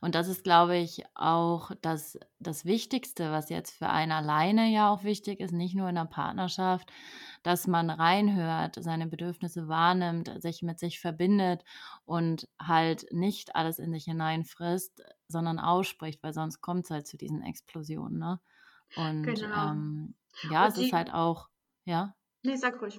und 0.00 0.14
das 0.14 0.26
ist, 0.26 0.42
glaube 0.42 0.78
ich, 0.78 1.04
auch 1.14 1.70
das, 1.82 2.18
das 2.38 2.64
Wichtigste, 2.64 3.30
was 3.30 3.50
jetzt 3.50 3.70
für 3.76 3.90
einen 3.90 4.10
alleine 4.10 4.68
ja 4.70 4.90
auch 4.90 5.04
wichtig 5.04 5.38
ist, 5.40 5.52
nicht 5.52 5.74
nur 5.74 5.90
in 5.90 5.96
der 5.96 6.06
Partnerschaft, 6.06 6.90
dass 7.42 7.66
man 7.66 7.90
reinhört, 7.90 8.76
seine 8.82 9.06
Bedürfnisse 9.06 9.68
wahrnimmt, 9.68 10.32
sich 10.40 10.62
mit 10.62 10.78
sich 10.78 10.98
verbindet 10.98 11.62
und 12.06 12.48
halt 12.58 13.04
nicht 13.10 13.54
alles 13.54 13.78
in 13.78 13.92
sich 13.92 14.04
hineinfrisst, 14.04 15.02
sondern 15.28 15.58
ausspricht, 15.58 16.22
weil 16.22 16.32
sonst 16.32 16.62
kommt 16.62 16.86
es 16.86 16.90
halt 16.90 17.06
zu 17.06 17.18
diesen 17.18 17.42
Explosionen. 17.42 18.18
Ne? 18.18 18.40
Und 18.96 19.24
genau. 19.24 19.72
ähm, 19.72 20.14
ja, 20.50 20.64
und 20.64 20.70
es 20.70 20.78
ist 20.78 20.92
halt 20.94 21.12
auch, 21.12 21.50
ja. 21.84 22.14
Nee, 22.44 22.56
sag 22.56 22.80
ruhig. 22.80 22.98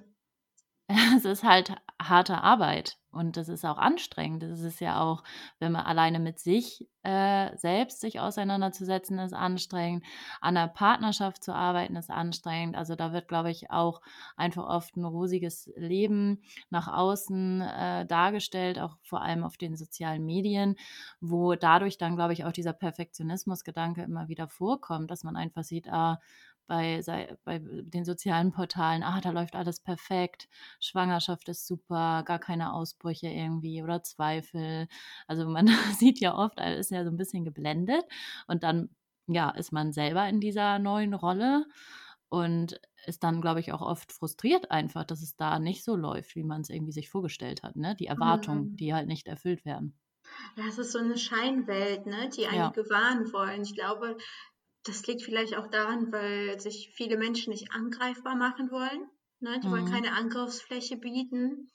es 1.17 1.25
ist 1.25 1.43
halt 1.43 1.73
harte 2.01 2.41
Arbeit 2.41 2.97
und 3.13 3.37
das 3.37 3.47
ist 3.47 3.63
auch 3.63 3.77
anstrengend. 3.77 4.43
Das 4.43 4.61
ist 4.61 4.81
ja 4.81 4.99
auch, 4.99 5.23
wenn 5.59 5.71
man 5.71 5.85
alleine 5.85 6.19
mit 6.19 6.39
sich 6.39 6.87
äh, 7.03 7.55
selbst 7.55 8.01
sich 8.01 8.19
auseinanderzusetzen, 8.19 9.19
ist 9.19 9.33
anstrengend. 9.33 10.03
An 10.41 10.55
der 10.55 10.67
Partnerschaft 10.67 11.43
zu 11.43 11.53
arbeiten 11.53 11.95
ist 11.95 12.09
anstrengend. 12.09 12.75
Also 12.75 12.95
da 12.95 13.13
wird, 13.13 13.27
glaube 13.27 13.51
ich, 13.51 13.69
auch 13.71 14.01
einfach 14.35 14.65
oft 14.65 14.97
ein 14.97 15.05
rosiges 15.05 15.71
Leben 15.75 16.41
nach 16.69 16.87
außen 16.87 17.61
äh, 17.61 18.05
dargestellt, 18.05 18.79
auch 18.79 18.97
vor 19.03 19.21
allem 19.21 19.43
auf 19.43 19.57
den 19.57 19.77
sozialen 19.77 20.25
Medien, 20.25 20.75
wo 21.21 21.53
dadurch 21.55 21.97
dann, 21.97 22.15
glaube 22.15 22.33
ich, 22.33 22.45
auch 22.45 22.51
dieser 22.51 22.73
Perfektionismus-Gedanke 22.73 24.01
immer 24.01 24.27
wieder 24.27 24.47
vorkommt, 24.49 25.11
dass 25.11 25.23
man 25.23 25.35
einfach 25.35 25.63
sieht, 25.63 25.87
ah, 25.87 26.19
bei, 26.67 27.01
bei 27.43 27.59
den 27.59 28.05
sozialen 28.05 28.51
Portalen, 28.51 29.03
ah, 29.03 29.21
da 29.21 29.31
läuft 29.31 29.55
alles 29.55 29.79
perfekt, 29.79 30.47
Schwangerschaft 30.79 31.49
ist 31.49 31.67
super, 31.67 32.23
gar 32.25 32.39
keine 32.39 32.73
Ausbrüche 32.73 33.27
irgendwie 33.27 33.83
oder 33.83 34.03
Zweifel. 34.03 34.87
Also 35.27 35.47
man 35.47 35.67
sieht 35.97 36.19
ja 36.19 36.35
oft, 36.35 36.59
ist 36.59 36.91
ja 36.91 37.03
so 37.03 37.09
ein 37.09 37.17
bisschen 37.17 37.43
geblendet 37.43 38.03
und 38.47 38.63
dann, 38.63 38.89
ja, 39.27 39.49
ist 39.51 39.71
man 39.71 39.93
selber 39.93 40.27
in 40.27 40.39
dieser 40.39 40.79
neuen 40.79 41.13
Rolle 41.13 41.65
und 42.29 42.79
ist 43.05 43.23
dann, 43.23 43.41
glaube 43.41 43.59
ich, 43.59 43.73
auch 43.73 43.81
oft 43.81 44.11
frustriert 44.11 44.71
einfach, 44.71 45.03
dass 45.03 45.21
es 45.21 45.35
da 45.35 45.59
nicht 45.59 45.83
so 45.83 45.95
läuft, 45.95 46.35
wie 46.35 46.43
man 46.43 46.61
es 46.61 46.69
irgendwie 46.69 46.93
sich 46.93 47.09
vorgestellt 47.09 47.63
hat, 47.63 47.75
ne? 47.75 47.95
Die 47.95 48.07
Erwartungen, 48.07 48.71
mhm. 48.71 48.75
die 48.75 48.93
halt 48.93 49.07
nicht 49.07 49.27
erfüllt 49.27 49.65
werden. 49.65 49.99
Ja, 50.55 50.65
es 50.67 50.77
ist 50.77 50.91
so 50.91 50.99
eine 50.99 51.17
Scheinwelt, 51.17 52.05
ne, 52.05 52.29
die 52.29 52.47
einige 52.47 52.81
ja. 52.81 52.89
wahren 52.89 53.31
wollen. 53.33 53.63
Ich 53.63 53.75
glaube, 53.75 54.17
das 54.83 55.05
liegt 55.07 55.23
vielleicht 55.23 55.55
auch 55.55 55.67
daran, 55.67 56.11
weil 56.11 56.59
sich 56.59 56.91
viele 56.95 57.17
Menschen 57.17 57.51
nicht 57.51 57.71
angreifbar 57.71 58.35
machen 58.35 58.69
wollen. 58.71 59.09
Ne? 59.39 59.59
Die 59.61 59.67
mhm. 59.67 59.71
wollen 59.71 59.91
keine 59.91 60.13
Angriffsfläche 60.13 60.97
bieten. 60.97 61.71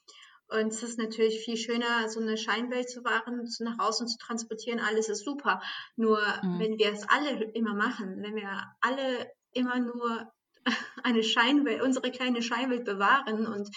Und 0.50 0.68
es 0.68 0.82
ist 0.82 0.98
natürlich 0.98 1.44
viel 1.44 1.56
schöner, 1.56 2.08
so 2.08 2.20
eine 2.20 2.38
Scheinwelt 2.38 2.88
zu 2.88 3.04
wahren, 3.04 3.46
nach 3.60 3.78
außen 3.78 4.08
zu 4.08 4.16
transportieren, 4.18 4.80
alles 4.80 5.10
ist 5.10 5.24
super. 5.24 5.60
Nur 5.96 6.18
mhm. 6.42 6.58
wenn 6.58 6.78
wir 6.78 6.90
es 6.90 7.06
alle 7.08 7.44
immer 7.52 7.74
machen, 7.74 8.22
wenn 8.22 8.34
wir 8.34 8.64
alle 8.80 9.30
immer 9.52 9.78
nur 9.78 10.32
eine 11.02 11.22
Scheinwelt, 11.22 11.82
unsere 11.82 12.10
kleine 12.10 12.42
Scheinwelt 12.42 12.84
bewahren 12.84 13.46
und 13.46 13.68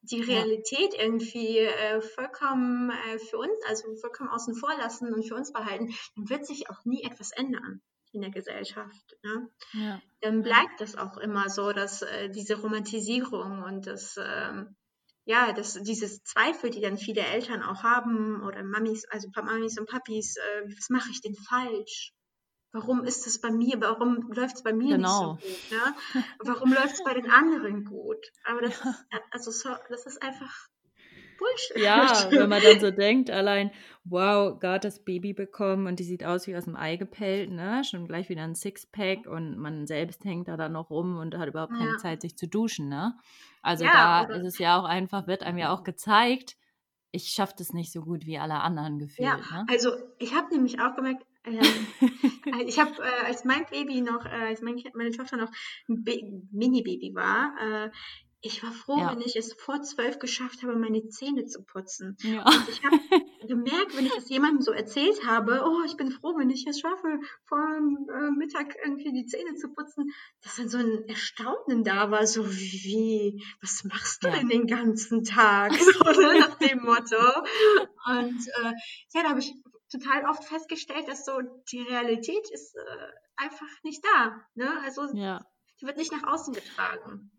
die 0.00 0.22
Realität 0.22 0.94
ja. 0.94 1.02
irgendwie 1.02 1.58
äh, 1.58 2.00
vollkommen 2.00 2.90
äh, 2.90 3.18
für 3.18 3.36
uns, 3.36 3.52
also 3.66 3.94
vollkommen 3.96 4.30
außen 4.30 4.54
vor 4.54 4.74
lassen 4.78 5.12
und 5.12 5.26
für 5.28 5.34
uns 5.34 5.52
behalten, 5.52 5.94
dann 6.16 6.30
wird 6.30 6.46
sich 6.46 6.70
auch 6.70 6.84
nie 6.84 7.02
etwas 7.02 7.32
ändern 7.32 7.82
in 8.12 8.22
der 8.22 8.30
Gesellschaft. 8.30 9.16
Ne? 9.22 9.48
Ja. 9.72 10.02
Dann 10.20 10.42
bleibt 10.42 10.80
es 10.80 10.96
auch 10.96 11.16
immer 11.18 11.48
so, 11.48 11.72
dass 11.72 12.02
äh, 12.02 12.30
diese 12.30 12.60
Romantisierung 12.60 13.62
und 13.62 13.86
das, 13.86 14.16
ähm, 14.18 14.76
ja, 15.24 15.52
das, 15.52 15.74
dieses 15.82 16.22
Zweifel, 16.24 16.70
die 16.70 16.80
dann 16.80 16.98
viele 16.98 17.20
Eltern 17.20 17.62
auch 17.62 17.82
haben 17.82 18.42
oder 18.42 18.62
Mamis, 18.62 19.04
also 19.10 19.28
Mamis 19.34 19.78
und 19.78 19.88
Papis, 19.88 20.36
äh, 20.36 20.64
was 20.76 20.88
mache 20.90 21.10
ich 21.10 21.20
denn 21.20 21.34
falsch? 21.34 22.12
Warum 22.72 23.04
ist 23.04 23.26
es 23.26 23.40
bei 23.40 23.50
mir? 23.50 23.80
Warum 23.80 24.30
läuft 24.32 24.56
es 24.56 24.62
bei 24.62 24.74
mir 24.74 24.96
genau. 24.96 25.34
nicht 25.34 25.42
so 25.42 25.48
gut? 25.48 25.70
Ne? 25.70 26.24
Warum 26.40 26.72
läuft 26.72 26.94
es 26.94 27.02
bei 27.02 27.14
den 27.14 27.30
anderen 27.30 27.84
gut? 27.84 28.24
Aber 28.44 28.60
das, 28.60 28.78
ist, 28.78 29.06
also 29.30 29.50
so, 29.50 29.74
das 29.88 30.06
ist 30.06 30.22
einfach 30.22 30.68
Bullshit. 31.38 31.78
Ja, 31.78 32.26
wenn 32.30 32.48
man 32.48 32.62
dann 32.62 32.80
so 32.80 32.90
denkt, 32.90 33.30
allein, 33.30 33.70
wow, 34.04 34.58
Gott 34.60 34.84
das 34.84 35.04
Baby 35.04 35.32
bekommen 35.32 35.86
und 35.86 35.98
die 35.98 36.04
sieht 36.04 36.24
aus 36.24 36.46
wie 36.46 36.56
aus 36.56 36.64
dem 36.64 36.76
Ei 36.76 36.96
gepellt, 36.96 37.50
ne? 37.50 37.82
Schon 37.84 38.06
gleich 38.06 38.28
wieder 38.28 38.42
ein 38.42 38.54
Sixpack 38.54 39.26
und 39.26 39.56
man 39.56 39.86
selbst 39.86 40.24
hängt 40.24 40.48
da 40.48 40.56
dann 40.56 40.72
noch 40.72 40.90
rum 40.90 41.16
und 41.16 41.36
hat 41.36 41.48
überhaupt 41.48 41.72
keine 41.72 41.92
ja. 41.92 41.98
Zeit, 41.98 42.22
sich 42.22 42.36
zu 42.36 42.46
duschen, 42.46 42.88
ne? 42.88 43.14
Also 43.62 43.84
ja, 43.84 44.26
da 44.26 44.34
ist 44.34 44.44
es 44.44 44.58
ja 44.58 44.78
auch 44.78 44.84
einfach, 44.84 45.26
wird 45.26 45.42
einem 45.42 45.58
ja 45.58 45.72
auch 45.72 45.84
gezeigt, 45.84 46.56
ich 47.10 47.28
schaffe 47.28 47.54
das 47.58 47.72
nicht 47.72 47.92
so 47.92 48.02
gut 48.02 48.26
wie 48.26 48.38
alle 48.38 48.60
anderen 48.60 48.98
gefühlt. 48.98 49.26
Ja, 49.26 49.36
ne? 49.36 49.66
also 49.70 49.92
ich 50.18 50.34
habe 50.34 50.54
nämlich 50.54 50.80
auch 50.80 50.94
gemerkt, 50.94 51.24
ähm, 51.44 51.60
ich 52.66 52.78
habe, 52.78 52.92
äh, 53.02 53.26
als 53.26 53.44
mein 53.44 53.64
Baby 53.70 54.00
noch, 54.00 54.24
äh, 54.26 54.48
als 54.48 54.62
mein 54.62 54.76
kind, 54.76 54.94
meine 54.94 55.10
Tochter 55.10 55.36
noch 55.36 55.50
ein 55.88 56.04
Mini-Baby 56.52 57.14
war, 57.14 57.54
äh, 57.60 57.90
ich 58.40 58.62
war 58.62 58.70
froh, 58.70 58.98
ja. 58.98 59.10
wenn 59.10 59.20
ich 59.20 59.34
es 59.34 59.52
vor 59.54 59.82
zwölf 59.82 60.18
geschafft 60.20 60.62
habe, 60.62 60.76
meine 60.76 61.08
Zähne 61.08 61.46
zu 61.46 61.62
putzen. 61.64 62.16
Ja. 62.20 62.44
Und 62.44 62.68
ich 62.68 62.84
habe 62.84 62.96
gemerkt, 63.48 63.96
wenn 63.96 64.06
ich 64.06 64.14
das 64.14 64.28
jemandem 64.28 64.62
so 64.62 64.70
erzählt 64.70 65.26
habe, 65.26 65.62
oh, 65.64 65.82
ich 65.84 65.96
bin 65.96 66.12
froh, 66.12 66.36
wenn 66.36 66.50
ich 66.50 66.64
es 66.66 66.78
schaffe, 66.78 67.18
vor 67.46 67.58
äh, 67.58 68.30
Mittag 68.30 68.76
irgendwie 68.84 69.12
die 69.12 69.26
Zähne 69.26 69.56
zu 69.56 69.72
putzen, 69.72 70.12
dass 70.42 70.56
dann 70.56 70.68
so 70.68 70.78
ein 70.78 71.08
Erstaunen 71.08 71.82
da 71.82 72.12
war, 72.12 72.26
so 72.26 72.48
wie, 72.48 73.42
was 73.60 73.82
machst 73.84 74.22
du 74.22 74.28
ja. 74.28 74.36
denn 74.36 74.48
den 74.48 74.66
ganzen 74.66 75.24
Tag? 75.24 75.72
So, 75.88 76.04
ne, 76.04 76.40
nach 76.40 76.54
dem 76.58 76.82
Motto. 76.82 77.16
Und 78.06 78.46
äh, 78.46 78.72
ja, 79.14 79.22
da 79.22 79.30
habe 79.30 79.40
ich 79.40 79.54
total 79.90 80.24
oft 80.28 80.44
festgestellt, 80.44 81.08
dass 81.08 81.24
so 81.24 81.40
die 81.72 81.80
Realität 81.80 82.50
ist 82.52 82.76
äh, 82.76 83.06
einfach 83.36 83.66
nicht 83.82 84.04
da. 84.04 84.40
Ne? 84.54 84.70
Also 84.84 85.06
die 85.80 85.86
wird 85.86 85.96
nicht 85.96 86.12
nach 86.12 86.24
außen 86.24 86.52
getragen. 86.52 87.30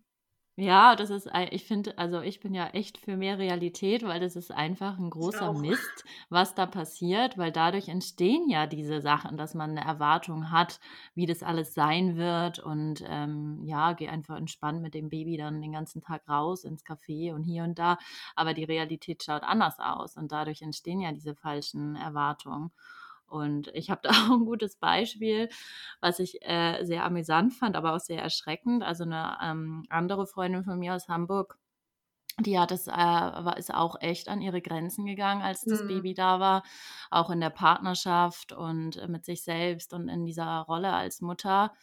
Ja, 0.62 0.97
das 0.97 1.10
ist, 1.10 1.30
ich 1.51 1.64
finde, 1.64 1.97
also 1.97 2.20
ich 2.20 2.41
bin 2.41 2.53
ja 2.53 2.68
echt 2.68 2.97
für 2.97 3.16
mehr 3.16 3.38
Realität, 3.38 4.03
weil 4.03 4.20
das 4.20 4.36
ist 4.36 4.51
einfach 4.51 4.97
ein 4.97 5.10
großer 5.10 5.49
Mist, 5.53 6.03
was 6.30 6.53
da 6.53 6.66
passiert, 6.66 7.38
weil 7.38 7.53
dadurch 7.53 7.88
entstehen 7.88 8.49
ja 8.49 8.68
diese 8.68 8.99
Sachen, 8.99 9.38
dass 9.38 9.53
man 9.53 9.70
eine 9.70 9.86
Erwartung 9.86 10.51
hat, 10.51 10.82
wie 11.16 11.26
das 11.26 11.43
alles 11.43 11.74
sein 11.76 12.18
wird 12.18 12.60
und 12.60 13.01
ähm, 13.07 13.62
ja, 13.64 13.93
geh 13.93 14.10
einfach 14.10 14.36
entspannt 14.36 14.82
mit 14.82 14.95
dem 14.95 15.10
Baby 15.10 15.38
dann 15.38 15.62
den 15.62 15.72
ganzen 15.72 16.01
Tag 16.01 16.28
raus 16.28 16.66
ins 16.66 16.84
Café 16.84 17.34
und 17.34 17.43
hier 17.45 17.64
und 17.64 17.80
da, 17.80 17.97
aber 18.36 18.53
die 18.53 18.66
Realität 18.66 19.24
schaut 19.24 19.43
anders 19.43 19.80
aus 19.80 20.18
und 20.18 20.32
dadurch 20.34 20.62
entstehen 20.62 20.99
ja 20.99 21.14
diese 21.14 21.36
falschen 21.36 21.95
Erwartungen. 21.95 22.72
Und 23.30 23.69
ich 23.73 23.89
habe 23.89 24.01
da 24.03 24.09
auch 24.09 24.32
ein 24.32 24.45
gutes 24.45 24.75
Beispiel, 24.75 25.49
was 26.01 26.19
ich 26.19 26.41
äh, 26.41 26.84
sehr 26.84 27.05
amüsant 27.05 27.53
fand, 27.53 27.75
aber 27.75 27.93
auch 27.95 27.99
sehr 27.99 28.21
erschreckend. 28.21 28.84
Also 28.84 29.03
eine 29.03 29.38
ähm, 29.41 29.86
andere 29.89 30.27
Freundin 30.27 30.63
von 30.63 30.80
mir 30.80 30.95
aus 30.95 31.07
Hamburg, 31.07 31.57
die 32.45 32.57
hat 32.57 32.71
es, 32.71 32.88
äh, 32.88 32.91
war, 32.91 33.57
ist 33.57 33.73
auch 33.73 33.95
echt 33.99 34.30
an 34.30 34.41
ihre 34.41 34.61
Grenzen 34.61 35.05
gegangen, 35.05 35.41
als 35.41 35.61
das 35.61 35.84
mhm. 35.84 35.88
Baby 35.88 36.13
da 36.13 36.39
war, 36.39 36.63
auch 37.11 37.30
in 37.30 37.41
der 37.41 37.49
Partnerschaft 37.49 38.51
und 38.51 38.97
äh, 38.97 39.07
mit 39.07 39.25
sich 39.25 39.43
selbst 39.43 39.93
und 39.93 40.09
in 40.09 40.25
dieser 40.25 40.59
Rolle 40.61 40.93
als 40.93 41.21
Mutter. 41.21 41.73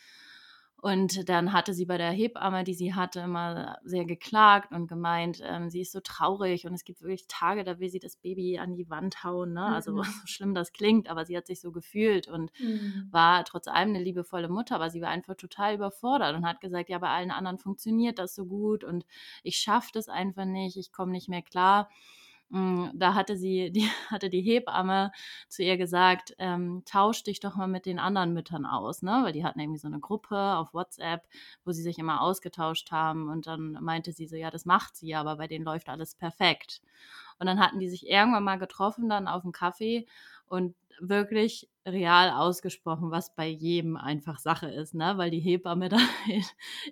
Und 0.83 1.29
dann 1.31 1.55
hatte 1.55 1.73
sie 1.73 1.87
bei 1.87 1.97
der 1.97 2.11
Hebamme, 2.11 2.63
die 2.63 2.75
sie 2.75 2.95
hatte, 2.95 3.21
immer 3.21 3.79
sehr 3.83 4.05
geklagt 4.05 4.73
und 4.73 4.87
gemeint, 4.89 5.41
ähm, 5.43 5.71
sie 5.71 5.81
ist 5.81 5.91
so 5.91 6.01
traurig 6.01 6.67
und 6.67 6.75
es 6.75 6.85
gibt 6.85 7.01
wirklich 7.01 7.27
Tage, 7.29 7.65
da 7.65 7.81
will 7.81 7.89
sie 7.89 7.99
das 7.99 8.17
Baby 8.17 8.59
an 8.59 8.75
die 8.75 8.89
Wand 8.91 9.25
hauen. 9.25 9.55
Ne? 9.55 9.65
Also 9.65 9.93
mhm. 9.93 10.03
so 10.05 10.27
schlimm 10.27 10.55
das 10.55 10.73
klingt, 10.73 11.09
aber 11.09 11.25
sie 11.25 11.37
hat 11.37 11.47
sich 11.47 11.61
so 11.61 11.73
gefühlt 11.73 12.29
und 12.29 12.53
mhm. 12.61 13.09
war 13.11 13.45
trotz 13.45 13.69
allem 13.69 13.91
eine 13.91 14.05
liebevolle 14.05 14.49
Mutter, 14.49 14.75
aber 14.75 14.91
sie 14.91 15.01
war 15.01 15.09
einfach 15.09 15.37
total 15.37 15.75
überfordert 15.75 16.37
und 16.37 16.47
hat 16.47 16.61
gesagt, 16.61 16.91
ja, 16.91 16.99
bei 16.99 17.09
allen 17.09 17.31
anderen 17.31 17.59
funktioniert 17.59 18.19
das 18.19 18.35
so 18.35 18.45
gut 18.45 18.85
und 18.85 19.07
ich 19.43 19.57
schaffe 19.57 19.91
das 19.95 20.09
einfach 20.09 20.45
nicht, 20.45 20.77
ich 20.77 20.93
komme 20.93 21.13
nicht 21.13 21.29
mehr 21.29 21.43
klar. 21.43 21.89
Hm, 22.51 22.93
da 22.95 23.15
hatte 23.15 23.37
sie, 23.37 23.71
die 23.73 23.89
hatte 24.09 24.31
die 24.31 24.41
Hebamme 24.41 25.11
zu 25.49 25.63
ihr 25.65 25.77
gesagt, 25.77 26.35
ähm, 26.39 26.83
tausch 26.87 27.25
dich 27.25 27.41
doch 27.41 27.57
mal 27.57 27.67
mit 27.67 27.87
den 27.87 27.99
anderen 27.99 28.33
Müttern 28.35 28.67
aus, 28.67 29.03
ne? 29.03 29.21
Weil 29.25 29.33
die 29.33 29.45
hatten 29.45 29.59
irgendwie 29.61 29.79
so 29.81 29.89
eine 29.89 29.99
Gruppe 30.01 30.37
auf 30.57 30.73
WhatsApp, 30.73 31.23
wo 31.65 31.73
sie 31.73 31.83
sich 31.83 31.99
immer 31.99 32.21
ausgetauscht 32.21 32.93
haben. 32.93 33.29
Und 33.29 33.47
dann 33.49 33.73
meinte 33.83 34.13
sie 34.13 34.27
so, 34.29 34.37
ja, 34.37 34.51
das 34.51 34.65
macht 34.65 34.97
sie, 34.97 35.15
aber 35.15 35.37
bei 35.37 35.49
denen 35.49 35.65
läuft 35.65 35.89
alles 35.89 36.15
perfekt. 36.15 36.83
Und 37.39 37.47
dann 37.47 37.61
hatten 37.61 37.79
die 37.81 37.89
sich 37.89 38.07
irgendwann 38.09 38.45
mal 38.45 38.59
getroffen, 38.59 39.09
dann 39.09 39.29
auf 39.29 39.43
dem 39.43 39.53
Kaffee 39.53 40.07
und 40.47 40.75
wirklich 41.01 41.69
real 41.87 42.31
ausgesprochen, 42.31 43.11
was 43.11 43.35
bei 43.35 43.47
jedem 43.47 43.97
einfach 43.97 44.39
Sache 44.39 44.69
ist, 44.69 44.95
ne? 44.95 45.15
weil 45.17 45.31
die 45.31 45.41
Hebamme 45.41 45.89
da 45.91 45.99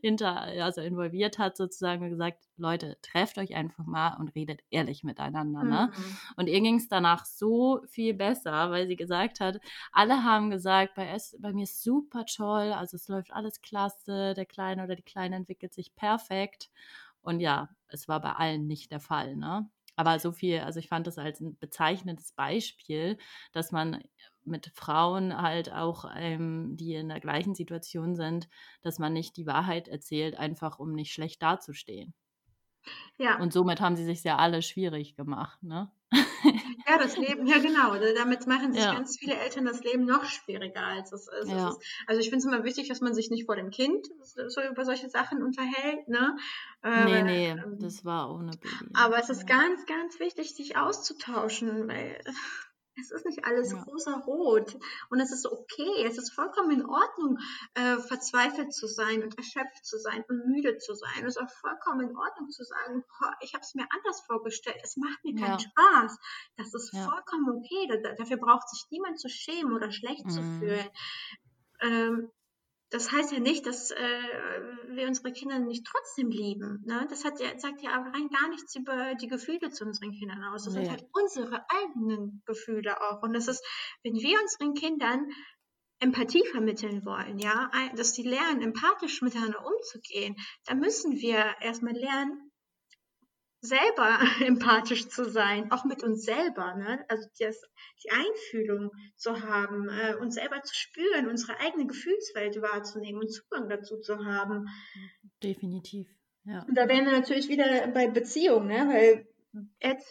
hinter, 0.00 0.42
also 0.42 0.80
involviert 0.80 1.38
hat 1.38 1.56
sozusagen 1.56 2.08
gesagt, 2.10 2.44
Leute, 2.56 2.96
trefft 3.02 3.38
euch 3.38 3.54
einfach 3.56 3.86
mal 3.86 4.16
und 4.18 4.34
redet 4.34 4.60
ehrlich 4.70 5.02
miteinander. 5.02 5.64
Ne? 5.64 5.90
Mhm. 5.92 6.16
Und 6.36 6.48
ihr 6.48 6.60
ging 6.60 6.76
es 6.76 6.88
danach 6.88 7.24
so 7.24 7.80
viel 7.88 8.14
besser, 8.14 8.70
weil 8.70 8.86
sie 8.86 8.96
gesagt 8.96 9.40
hat, 9.40 9.58
alle 9.92 10.22
haben 10.22 10.50
gesagt, 10.50 10.94
bei, 10.94 11.08
es, 11.08 11.36
bei 11.40 11.52
mir 11.52 11.64
ist 11.64 11.82
super 11.82 12.24
toll, 12.26 12.72
also 12.72 12.96
es 12.96 13.08
läuft 13.08 13.32
alles 13.32 13.62
klasse, 13.62 14.34
der 14.34 14.46
Kleine 14.46 14.84
oder 14.84 14.96
die 14.96 15.02
Kleine 15.02 15.36
entwickelt 15.36 15.74
sich 15.74 15.94
perfekt. 15.96 16.70
Und 17.22 17.40
ja, 17.40 17.70
es 17.88 18.06
war 18.06 18.20
bei 18.20 18.32
allen 18.32 18.66
nicht 18.66 18.92
der 18.92 19.00
Fall. 19.00 19.34
Ne? 19.34 19.68
Aber 19.96 20.18
so 20.18 20.32
viel, 20.32 20.60
also 20.60 20.78
ich 20.80 20.88
fand 20.88 21.06
das 21.06 21.18
als 21.18 21.40
ein 21.40 21.56
bezeichnendes 21.58 22.32
Beispiel, 22.32 23.18
dass 23.52 23.72
man 23.72 24.02
mit 24.44 24.72
Frauen 24.74 25.40
halt 25.40 25.72
auch, 25.72 26.04
ähm, 26.16 26.76
die 26.76 26.94
in 26.94 27.08
der 27.08 27.20
gleichen 27.20 27.54
Situation 27.54 28.14
sind, 28.16 28.48
dass 28.82 28.98
man 28.98 29.12
nicht 29.12 29.36
die 29.36 29.46
Wahrheit 29.46 29.88
erzählt, 29.88 30.36
einfach 30.38 30.78
um 30.78 30.92
nicht 30.92 31.12
schlecht 31.12 31.42
dazustehen. 31.42 32.14
Ja. 33.18 33.38
Und 33.38 33.52
somit 33.52 33.80
haben 33.80 33.96
sie 33.96 34.04
sich 34.04 34.22
ja 34.24 34.36
alle 34.36 34.62
schwierig 34.62 35.16
gemacht, 35.16 35.62
ne? 35.62 35.90
Ja, 36.86 36.98
das 36.98 37.16
Leben, 37.16 37.46
ja 37.46 37.58
genau. 37.58 37.94
Damit 38.14 38.46
machen 38.46 38.72
sich 38.72 38.82
ja. 38.82 38.92
ganz 38.92 39.18
viele 39.18 39.34
Eltern 39.34 39.64
das 39.64 39.82
Leben 39.82 40.04
noch 40.04 40.24
schwieriger, 40.24 40.82
als 40.82 41.12
es 41.12 41.28
ist. 41.28 41.50
Ja. 41.50 41.70
ist 41.70 41.78
also 42.06 42.20
ich 42.20 42.28
finde 42.28 42.38
es 42.38 42.44
immer 42.44 42.64
wichtig, 42.64 42.88
dass 42.88 43.00
man 43.00 43.14
sich 43.14 43.30
nicht 43.30 43.46
vor 43.46 43.56
dem 43.56 43.70
Kind 43.70 44.06
so 44.22 44.60
über 44.62 44.84
solche 44.84 45.08
Sachen 45.08 45.42
unterhält. 45.42 46.06
Ne? 46.08 46.36
Nee, 46.82 47.22
nee, 47.22 47.48
ähm, 47.48 47.78
das 47.80 48.04
war 48.04 48.32
ohne 48.32 48.52
Baby. 48.52 48.92
Aber 48.94 49.18
es 49.18 49.30
ist 49.30 49.46
ganz, 49.46 49.86
ganz 49.86 50.20
wichtig, 50.20 50.54
sich 50.54 50.76
auszutauschen, 50.76 51.88
weil 51.88 52.20
es 52.96 53.10
ist 53.10 53.26
nicht 53.26 53.44
alles 53.44 53.72
ja. 53.72 53.82
rosa 53.82 54.16
rot 54.26 54.76
und 55.10 55.20
es 55.20 55.32
ist 55.32 55.46
okay, 55.46 56.04
es 56.06 56.18
ist 56.18 56.32
vollkommen 56.32 56.70
in 56.70 56.86
Ordnung, 56.86 57.38
äh, 57.74 57.96
verzweifelt 57.98 58.72
zu 58.72 58.86
sein 58.86 59.22
und 59.22 59.36
erschöpft 59.36 59.84
zu 59.84 59.98
sein 59.98 60.24
und 60.28 60.46
müde 60.46 60.78
zu 60.78 60.94
sein. 60.94 61.24
Es 61.24 61.36
ist 61.36 61.42
auch 61.42 61.50
vollkommen 61.50 62.08
in 62.08 62.16
Ordnung 62.16 62.50
zu 62.50 62.64
sagen, 62.64 63.04
ich 63.40 63.54
habe 63.54 63.62
es 63.62 63.74
mir 63.74 63.86
anders 63.90 64.20
vorgestellt, 64.22 64.80
es 64.82 64.96
macht 64.96 65.24
mir 65.24 65.34
keinen 65.34 65.58
ja. 65.58 65.60
Spaß. 65.60 66.18
Das 66.56 66.74
ist 66.74 66.92
ja. 66.92 67.08
vollkommen 67.08 67.50
okay. 67.50 68.00
Da, 68.02 68.14
dafür 68.14 68.36
braucht 68.36 68.68
sich 68.68 68.86
niemand 68.90 69.18
zu 69.18 69.28
schämen 69.28 69.72
oder 69.72 69.90
schlecht 69.90 70.26
mhm. 70.26 70.30
zu 70.30 70.42
fühlen. 70.42 70.88
Ähm, 71.80 72.30
das 72.94 73.10
heißt 73.10 73.32
ja 73.32 73.40
nicht, 73.40 73.66
dass 73.66 73.90
äh, 73.90 73.96
wir 74.86 75.08
unsere 75.08 75.32
Kinder 75.32 75.58
nicht 75.58 75.84
trotzdem 75.84 76.30
lieben. 76.30 76.84
Ne? 76.86 77.04
Das 77.10 77.24
hat 77.24 77.40
ja, 77.40 77.58
sagt 77.58 77.82
ja 77.82 77.90
aber 77.90 78.12
rein 78.12 78.28
gar 78.28 78.48
nichts 78.48 78.76
über 78.76 79.16
die 79.16 79.26
Gefühle 79.26 79.70
zu 79.70 79.84
unseren 79.84 80.12
Kindern 80.12 80.44
aus. 80.44 80.64
Das 80.64 80.74
nee. 80.74 80.82
sind 80.82 80.92
halt 80.92 81.04
unsere 81.12 81.64
eigenen 81.68 82.44
Gefühle 82.46 83.00
auch. 83.02 83.20
Und 83.22 83.32
das 83.32 83.48
ist, 83.48 83.66
wenn 84.04 84.14
wir 84.14 84.40
unseren 84.40 84.74
Kindern 84.74 85.26
Empathie 85.98 86.44
vermitteln 86.46 87.04
wollen, 87.04 87.40
ja, 87.40 87.68
dass 87.96 88.12
die 88.12 88.22
lernen, 88.22 88.62
empathisch 88.62 89.22
miteinander 89.22 89.66
umzugehen, 89.66 90.36
dann 90.66 90.78
müssen 90.78 91.16
wir 91.16 91.56
erstmal 91.60 91.94
lernen, 91.94 92.43
selber 93.64 94.18
empathisch 94.46 95.08
zu 95.08 95.28
sein, 95.28 95.70
auch 95.72 95.84
mit 95.84 96.02
uns 96.02 96.24
selber, 96.24 96.74
ne? 96.74 97.04
also 97.08 97.28
das, 97.38 97.60
die 98.04 98.10
Einfühlung 98.10 98.90
zu 99.16 99.42
haben, 99.42 99.88
äh, 99.88 100.14
uns 100.16 100.34
selber 100.34 100.62
zu 100.62 100.74
spüren, 100.74 101.28
unsere 101.28 101.58
eigene 101.60 101.86
Gefühlswelt 101.86 102.60
wahrzunehmen 102.60 103.20
und 103.20 103.32
Zugang 103.32 103.68
dazu 103.68 103.98
zu 103.98 104.24
haben. 104.24 104.66
Definitiv, 105.42 106.08
ja. 106.44 106.64
Und 106.68 106.76
da 106.76 106.88
wären 106.88 107.06
wir 107.06 107.12
natürlich 107.12 107.48
wieder 107.48 107.88
bei 107.88 108.08
Beziehungen, 108.08 108.68
ne? 108.68 108.88
weil 108.88 109.26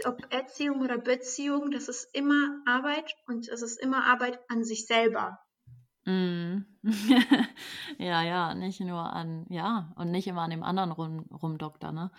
ob 0.06 0.34
Erziehung 0.34 0.82
oder 0.82 0.98
Beziehung, 0.98 1.72
das 1.72 1.90
ist 1.90 2.10
immer 2.14 2.62
Arbeit 2.66 3.14
und 3.28 3.50
es 3.50 3.62
ist 3.62 3.78
immer 3.78 4.06
Arbeit 4.06 4.40
an 4.48 4.64
sich 4.64 4.86
selber. 4.86 5.43
Mm. 6.06 6.66
ja, 7.98 8.24
ja, 8.24 8.54
nicht 8.56 8.82
nur 8.82 9.14
an, 9.14 9.46
ja, 9.50 9.94
und 9.96 10.12
nicht 10.12 10.28
immer 10.28 10.42
an 10.42 10.50
dem 10.50 10.64
anderen 10.64 10.92
rum, 10.92 11.26
rumdokter, 11.32 11.92
ne? 11.92 12.12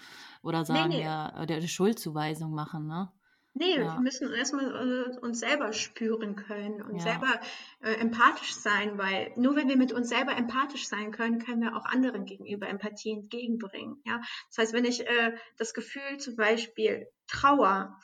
Oder 0.42 0.64
sagen, 0.64 0.88
nee, 0.88 0.98
nee. 0.98 1.04
ja, 1.04 1.44
der 1.46 1.60
Schuldzuweisung 1.60 2.54
machen, 2.54 2.86
ne? 2.86 3.10
Nee, 3.56 3.78
ja. 3.78 3.94
wir 3.94 4.00
müssen 4.00 4.32
erstmal 4.32 5.14
äh, 5.14 5.18
uns 5.20 5.38
selber 5.38 5.72
spüren 5.72 6.34
können 6.34 6.82
und 6.82 6.96
ja. 6.96 7.02
selber 7.02 7.40
äh, 7.82 7.94
empathisch 8.00 8.56
sein, 8.56 8.98
weil 8.98 9.32
nur 9.36 9.54
wenn 9.54 9.68
wir 9.68 9.76
mit 9.76 9.92
uns 9.92 10.08
selber 10.08 10.36
empathisch 10.36 10.88
sein 10.88 11.12
können, 11.12 11.38
können 11.38 11.62
wir 11.62 11.76
auch 11.76 11.84
anderen 11.84 12.24
gegenüber 12.24 12.68
Empathie 12.68 13.12
entgegenbringen. 13.12 14.02
Ja? 14.04 14.20
Das 14.48 14.58
heißt, 14.58 14.72
wenn 14.72 14.84
ich 14.84 15.06
äh, 15.06 15.36
das 15.56 15.72
Gefühl 15.72 16.18
zum 16.18 16.34
Beispiel 16.34 17.06
Trauer 17.28 17.96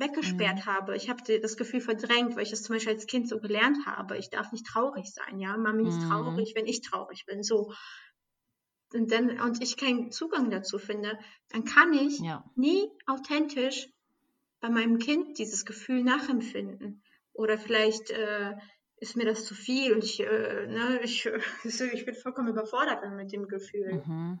weggesperrt 0.00 0.56
mhm. 0.56 0.66
habe. 0.66 0.96
Ich 0.96 1.08
habe 1.08 1.40
das 1.40 1.56
Gefühl 1.56 1.80
verdrängt, 1.80 2.34
weil 2.34 2.42
ich 2.42 2.52
es 2.52 2.62
zum 2.62 2.74
Beispiel 2.74 2.94
als 2.94 3.06
Kind 3.06 3.28
so 3.28 3.38
gelernt 3.38 3.86
habe. 3.86 4.16
Ich 4.18 4.30
darf 4.30 4.50
nicht 4.52 4.66
traurig 4.66 5.12
sein, 5.12 5.38
ja. 5.38 5.56
Mami 5.56 5.88
ist 5.88 6.00
mhm. 6.00 6.08
traurig, 6.08 6.54
wenn 6.56 6.66
ich 6.66 6.80
traurig 6.82 7.24
bin. 7.26 7.42
So. 7.42 7.72
Und, 8.92 9.12
dann, 9.12 9.40
und 9.40 9.62
ich 9.62 9.76
keinen 9.76 10.10
Zugang 10.10 10.50
dazu 10.50 10.78
finde, 10.78 11.18
dann 11.50 11.64
kann 11.64 11.92
ich 11.92 12.18
ja. 12.18 12.44
nie 12.56 12.88
authentisch 13.06 13.88
bei 14.60 14.68
meinem 14.68 14.98
Kind 14.98 15.38
dieses 15.38 15.64
Gefühl 15.64 16.02
nachempfinden. 16.02 17.02
Oder 17.32 17.56
vielleicht 17.56 18.10
äh, 18.10 18.54
ist 18.96 19.16
mir 19.16 19.24
das 19.24 19.44
zu 19.44 19.54
viel 19.54 19.92
und 19.94 20.04
ich, 20.04 20.20
äh, 20.20 20.66
ne, 20.66 21.00
ich, 21.02 21.26
ich 21.64 22.04
bin 22.04 22.14
vollkommen 22.14 22.48
überfordert 22.48 23.00
mit 23.14 23.32
dem 23.32 23.46
Gefühl. 23.46 24.02
Mhm. 24.04 24.40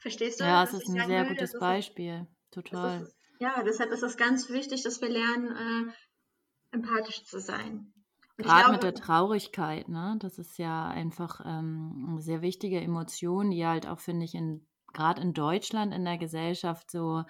Verstehst 0.00 0.40
du? 0.40 0.44
Ja, 0.44 0.64
es 0.64 0.72
ist 0.72 0.88
ein 0.88 1.06
sehr 1.06 1.22
will? 1.24 1.28
gutes 1.28 1.58
Beispiel. 1.58 2.26
Total. 2.50 3.08
Ja, 3.38 3.62
deshalb 3.62 3.90
ist 3.90 4.02
es 4.02 4.16
ganz 4.16 4.48
wichtig, 4.50 4.82
dass 4.82 5.00
wir 5.00 5.08
lernen, 5.08 5.92
äh, 5.92 6.74
empathisch 6.74 7.24
zu 7.24 7.40
sein. 7.40 7.92
Gerade 8.36 8.72
mit 8.72 8.82
der 8.82 8.94
Traurigkeit, 8.94 9.88
ne? 9.88 10.16
Das 10.18 10.38
ist 10.38 10.58
ja 10.58 10.88
einfach 10.88 11.40
ähm, 11.44 12.06
eine 12.08 12.20
sehr 12.20 12.42
wichtige 12.42 12.80
Emotion, 12.80 13.50
die 13.50 13.64
halt 13.64 13.86
auch, 13.86 14.00
finde 14.00 14.24
ich, 14.24 14.34
in 14.34 14.66
gerade 14.94 15.20
in 15.20 15.34
Deutschland 15.34 15.92
in 15.92 16.04
der 16.04 16.18
Gesellschaft 16.18 16.90
so, 16.90 17.24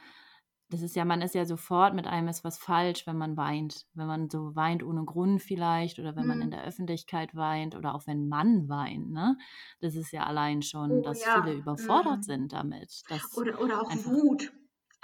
das 0.71 0.83
ist 0.83 0.97
ja, 0.97 1.05
man 1.05 1.23
ist 1.23 1.35
ja 1.35 1.45
sofort 1.45 1.95
mit 1.95 2.07
einem 2.07 2.29
ist 2.29 2.45
was 2.45 2.59
falsch, 2.59 3.07
wenn 3.07 3.19
man 3.19 3.37
weint. 3.37 3.87
Wenn 3.95 4.07
man 4.07 4.31
so 4.31 4.55
weint 4.55 4.83
ohne 4.83 5.05
Grund 5.05 5.43
vielleicht 5.43 5.99
oder 5.99 6.17
wenn 6.17 6.23
mhm. 6.23 6.29
man 6.29 6.43
in 6.43 6.51
der 6.51 6.65
Öffentlichkeit 6.65 7.35
weint 7.35 7.75
oder 7.75 7.95
auch 7.95 8.07
wenn 8.07 8.29
man 8.29 8.69
weint, 8.69 9.11
ne? 9.11 9.37
Das 9.81 9.95
ist 9.95 10.13
ja 10.13 10.25
allein 10.25 10.63
schon, 10.63 10.91
oh, 10.91 11.03
dass 11.03 11.25
ja. 11.25 11.43
viele 11.43 11.57
überfordert 11.57 12.19
mhm. 12.19 12.23
sind 12.23 12.53
damit. 12.53 13.03
oder, 13.37 13.61
oder 13.61 13.83
auch 13.83 13.91
Wut. 14.07 14.53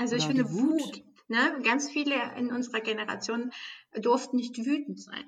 Also 0.01 0.17
ich 0.17 0.27
finde 0.27 0.51
Wut. 0.51 0.81
Wut, 0.81 1.03
ne? 1.29 1.61
ganz 1.63 1.91
viele 1.91 2.15
in 2.39 2.51
unserer 2.51 2.81
Generation 2.81 3.53
durften 3.93 4.37
nicht 4.37 4.57
wütend 4.57 4.99
sein. 4.99 5.25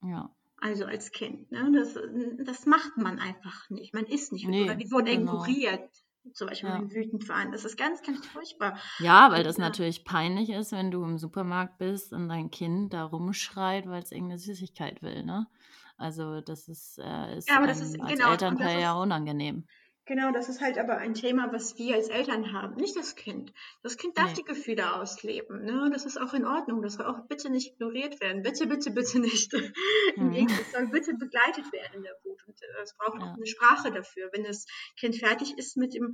Ja. 0.00 0.30
Also 0.60 0.84
als 0.84 1.10
Kind. 1.10 1.50
Ne? 1.50 1.72
Das, 1.74 1.98
das 2.46 2.66
macht 2.66 2.96
man 2.96 3.18
einfach 3.18 3.68
nicht. 3.68 3.92
Man 3.92 4.04
ist 4.06 4.32
nicht 4.32 4.46
wütend. 4.46 4.66
Nee, 4.68 4.76
die 4.76 4.92
wurden 4.92 5.06
genau. 5.06 5.44
ignoriert. 5.44 5.90
Zum 6.34 6.48
Beispiel, 6.48 6.68
ja. 6.68 6.90
wütend 6.90 7.28
waren. 7.28 7.50
Das 7.50 7.64
ist 7.64 7.76
ganz, 7.76 8.02
ganz 8.02 8.24
furchtbar. 8.26 8.78
Ja, 9.00 9.32
weil 9.32 9.42
das 9.42 9.56
ja. 9.56 9.64
natürlich 9.64 10.04
peinlich 10.04 10.50
ist, 10.50 10.70
wenn 10.70 10.92
du 10.92 11.02
im 11.02 11.18
Supermarkt 11.18 11.78
bist 11.78 12.12
und 12.12 12.28
dein 12.28 12.50
Kind 12.52 12.92
da 12.92 13.04
rumschreit, 13.04 13.88
weil 13.88 14.02
es 14.02 14.12
irgendeine 14.12 14.38
Süßigkeit 14.38 15.02
will. 15.02 15.24
Ne? 15.24 15.48
Also 15.96 16.42
das 16.42 16.68
ist, 16.68 16.98
äh, 16.98 17.38
ist, 17.38 17.48
ja, 17.48 17.66
das 17.66 17.80
ist 17.80 18.00
als 18.00 18.12
genau, 18.12 18.30
Elternteil 18.30 18.80
ja 18.80 18.92
unangenehm. 18.92 19.66
Genau, 20.10 20.32
das 20.32 20.48
ist 20.48 20.60
halt 20.60 20.76
aber 20.76 20.98
ein 20.98 21.14
Thema, 21.14 21.52
was 21.52 21.78
wir 21.78 21.94
als 21.94 22.08
Eltern 22.08 22.52
haben, 22.52 22.74
nicht 22.74 22.96
das 22.96 23.14
Kind. 23.14 23.52
Das 23.84 23.96
Kind 23.96 24.18
darf 24.18 24.30
nee. 24.30 24.38
die 24.38 24.42
Gefühle 24.42 24.96
ausleben. 24.96 25.64
Ne? 25.64 25.88
Das 25.92 26.04
ist 26.04 26.20
auch 26.20 26.34
in 26.34 26.44
Ordnung. 26.44 26.82
Das 26.82 26.94
soll 26.94 27.06
auch 27.06 27.28
bitte 27.28 27.48
nicht 27.48 27.74
ignoriert 27.74 28.20
werden. 28.20 28.42
Bitte, 28.42 28.66
bitte, 28.66 28.90
bitte 28.90 29.20
nicht. 29.20 29.52
Mhm. 30.16 30.48
Es 30.48 30.72
soll 30.72 30.88
bitte 30.88 31.14
begleitet 31.14 31.72
werden 31.72 31.94
in 31.94 32.02
der 32.02 32.16
Wut. 32.24 32.42
Und 32.44 32.60
äh, 32.60 32.82
es 32.82 32.96
braucht 32.96 33.20
ja. 33.20 33.30
auch 33.30 33.36
eine 33.36 33.46
Sprache 33.46 33.92
dafür. 33.92 34.30
Wenn 34.32 34.42
das 34.42 34.66
Kind 34.98 35.14
fertig 35.14 35.56
ist 35.56 35.76
mit 35.76 35.94
dem 35.94 36.12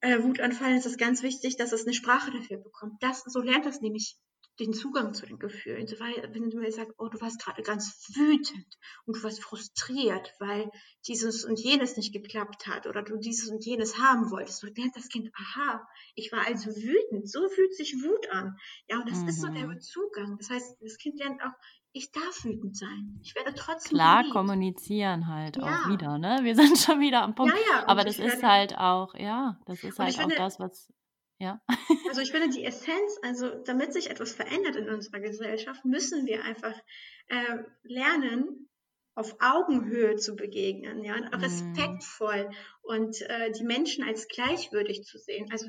äh, 0.00 0.22
Wutanfall, 0.22 0.76
ist 0.76 0.84
es 0.84 0.98
ganz 0.98 1.22
wichtig, 1.22 1.56
dass 1.56 1.72
es 1.72 1.86
eine 1.86 1.94
Sprache 1.94 2.30
dafür 2.30 2.58
bekommt. 2.58 3.02
Das, 3.02 3.22
so 3.22 3.40
lernt 3.40 3.64
das 3.64 3.80
nämlich 3.80 4.18
den 4.60 4.72
Zugang 4.72 5.14
zu 5.14 5.26
den 5.26 5.38
Gefühlen. 5.38 5.86
Weil, 5.98 6.32
wenn 6.32 6.50
du 6.50 6.58
mir 6.58 6.70
sagst, 6.70 6.94
oh, 6.98 7.08
du 7.08 7.20
warst 7.20 7.42
gerade 7.42 7.62
ganz 7.62 8.08
wütend 8.14 8.78
und 9.06 9.16
du 9.16 9.22
warst 9.22 9.42
frustriert, 9.42 10.32
weil 10.38 10.70
dieses 11.06 11.44
und 11.44 11.58
jenes 11.58 11.96
nicht 11.96 12.12
geklappt 12.12 12.66
hat 12.66 12.86
oder 12.86 13.02
du 13.02 13.16
dieses 13.16 13.48
und 13.50 13.64
jenes 13.64 13.98
haben 13.98 14.30
wolltest, 14.30 14.60
so 14.60 14.66
lernt 14.66 14.96
das 14.96 15.08
Kind, 15.08 15.30
aha, 15.34 15.86
ich 16.14 16.30
war 16.32 16.46
also 16.46 16.70
wütend. 16.70 17.28
So 17.30 17.48
fühlt 17.48 17.74
sich 17.74 17.94
Wut 18.02 18.30
an. 18.30 18.56
Ja, 18.88 18.98
und 19.00 19.10
das 19.10 19.20
mhm. 19.20 19.28
ist 19.28 19.40
so 19.40 19.48
der 19.48 19.66
mhm. 19.66 19.80
Zugang. 19.80 20.36
Das 20.38 20.50
heißt, 20.50 20.76
das 20.80 20.98
Kind 20.98 21.18
lernt 21.18 21.42
auch, 21.42 21.52
ich 21.96 22.10
darf 22.10 22.44
wütend 22.44 22.76
sein. 22.76 23.20
Ich 23.22 23.34
werde 23.36 23.54
trotzdem. 23.54 23.96
Klar 23.96 24.22
geliebt. 24.22 24.34
kommunizieren 24.34 25.28
halt 25.28 25.56
ja. 25.56 25.62
auch 25.62 25.88
wieder, 25.88 26.18
ne? 26.18 26.40
Wir 26.42 26.56
sind 26.56 26.76
schon 26.76 27.00
wieder 27.00 27.22
am 27.22 27.36
Punkt. 27.36 27.54
Ja, 27.54 27.78
ja, 27.78 27.88
Aber 27.88 28.04
das 28.04 28.18
ist 28.18 28.42
halt 28.42 28.76
auch, 28.76 29.14
ja, 29.14 29.60
das 29.66 29.84
ist 29.84 29.98
halt 29.98 30.18
auch 30.18 30.28
das, 30.36 30.58
was 30.58 30.92
ja. 31.38 31.60
also 32.08 32.20
ich 32.20 32.30
finde 32.30 32.50
die 32.50 32.64
Essenz, 32.64 33.18
also 33.22 33.50
damit 33.64 33.92
sich 33.92 34.10
etwas 34.10 34.32
verändert 34.32 34.76
in 34.76 34.88
unserer 34.88 35.20
Gesellschaft, 35.20 35.84
müssen 35.84 36.26
wir 36.26 36.44
einfach 36.44 36.74
äh, 37.28 37.58
lernen, 37.82 38.68
auf 39.14 39.36
Augenhöhe 39.40 40.16
zu 40.16 40.34
begegnen, 40.34 41.04
ja, 41.04 41.16
mhm. 41.16 41.28
respektvoll 41.34 42.50
und 42.82 43.20
äh, 43.22 43.52
die 43.52 43.64
Menschen 43.64 44.04
als 44.04 44.26
gleichwürdig 44.28 45.04
zu 45.04 45.18
sehen. 45.18 45.48
Also 45.52 45.68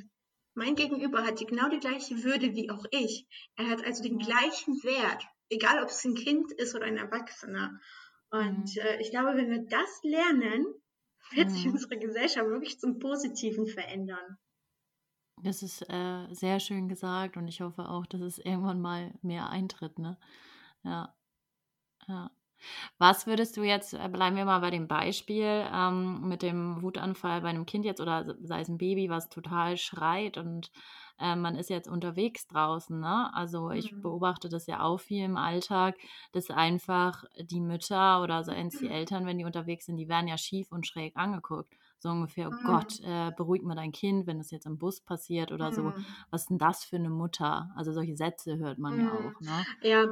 Mein 0.56 0.76
Gegenüber 0.76 1.24
hat 1.24 1.40
die, 1.40 1.46
genau 1.46 1.70
die 1.70 1.80
gleiche 1.80 2.24
Würde 2.24 2.56
wie 2.56 2.70
auch 2.72 2.86
ich. 2.92 3.28
Er 3.56 3.70
hat 3.70 3.86
also 3.86 4.02
den 4.02 4.18
gleichen 4.18 4.74
Wert, 4.84 5.24
egal 5.50 5.84
ob 5.84 5.90
es 5.90 6.04
ein 6.06 6.16
Kind 6.16 6.52
ist 6.54 6.76
oder 6.76 6.86
ein 6.86 6.98
Erwachsener. 6.98 7.80
Und 8.32 8.76
mhm. 8.76 8.82
äh, 8.82 9.02
ich 9.02 9.12
glaube, 9.12 9.38
wenn 9.38 9.50
wir 9.50 9.66
das 9.66 10.00
lernen, 10.04 10.66
wird 11.32 11.50
mhm. 11.50 11.54
sich 11.54 11.68
unsere 11.68 12.00
Gesellschaft 12.00 12.48
wirklich 12.48 12.80
zum 12.80 13.00
Positiven 13.00 13.68
verändern. 13.68 14.38
Das 15.42 15.62
ist 15.64 15.82
äh, 15.90 16.34
sehr 16.34 16.60
schön 16.60 16.88
gesagt 16.88 17.38
und 17.38 17.48
ich 17.48 17.62
hoffe 17.62 17.90
auch, 17.90 18.06
dass 18.06 18.22
es 18.22 18.40
irgendwann 18.40 18.82
mal 18.82 19.14
mehr 19.22 19.50
eintritt, 19.50 20.00
ne? 20.00 20.18
Ja. 20.84 21.14
Ja. 22.08 22.32
Was 22.98 23.28
würdest 23.28 23.58
du 23.58 23.64
jetzt, 23.64 23.94
äh, 23.94 24.10
bleiben 24.10 24.36
wir 24.38 24.46
mal 24.46 24.60
bei 24.60 24.72
dem 24.72 24.88
Beispiel 24.88 25.66
ähm, 25.74 26.28
mit 26.28 26.42
dem 26.42 26.82
Wutanfall 26.82 27.42
bei 27.42 27.50
einem 27.50 27.66
Kind 27.66 27.86
jetzt 27.86 28.02
oder 28.02 28.36
sei 28.42 28.62
es 28.62 28.70
ein 28.70 28.78
Baby, 28.78 29.10
was 29.10 29.30
total 29.30 29.78
schreit 29.78 30.38
und 30.38 30.72
äh, 31.20 31.36
man 31.36 31.56
ist 31.56 31.70
jetzt 31.70 31.88
unterwegs 31.88 32.48
draußen. 32.48 33.00
Ne? 33.00 33.34
Also 33.34 33.72
ich 33.72 33.92
mhm. 33.92 34.02
beobachte 34.02 34.50
das 34.50 34.68
ja 34.68 34.82
auch 34.82 35.00
viel 35.00 35.24
im 35.24 35.38
Alltag, 35.38 35.96
dass 36.32 36.50
einfach 36.50 37.26
die 37.40 37.62
Mütter 37.62 38.22
oder 38.22 38.44
seien 38.44 38.68
es 38.68 38.80
die 38.80 38.88
Eltern, 38.90 39.26
wenn 39.26 39.38
die 39.38 39.46
unterwegs 39.46 39.86
sind, 39.86 39.98
die 39.98 40.10
werden 40.10 40.28
ja 40.28 40.38
schief 40.38 40.72
und 40.72 40.88
schräg 40.88 41.16
angeguckt. 41.18 41.74
So 42.06 42.12
ungefähr, 42.12 42.50
oh 42.50 42.52
mhm. 42.52 42.68
Gott, 42.68 43.00
äh, 43.04 43.32
beruhig 43.36 43.64
mal 43.64 43.74
dein 43.74 43.92
Kind, 43.92 44.28
wenn 44.28 44.38
das 44.38 44.52
jetzt 44.52 44.68
im 44.68 44.78
Bus 44.78 45.02
passiert 45.02 45.52
oder 45.52 45.72
mhm. 45.72 45.74
so. 45.74 45.94
Was 46.30 46.42
ist 46.42 46.50
denn 46.52 46.60
das 46.60 46.84
für 46.84 46.98
eine 46.98 47.10
Mutter? 47.10 47.72
Also 47.76 47.94
solche 47.94 48.16
Sätze 48.16 48.60
hört 48.60 48.78
man 48.78 49.00
ja 49.00 49.06
mhm. 49.06 49.12
auch. 49.12 49.42
Ne? 49.42 49.66
Ja, 49.82 50.06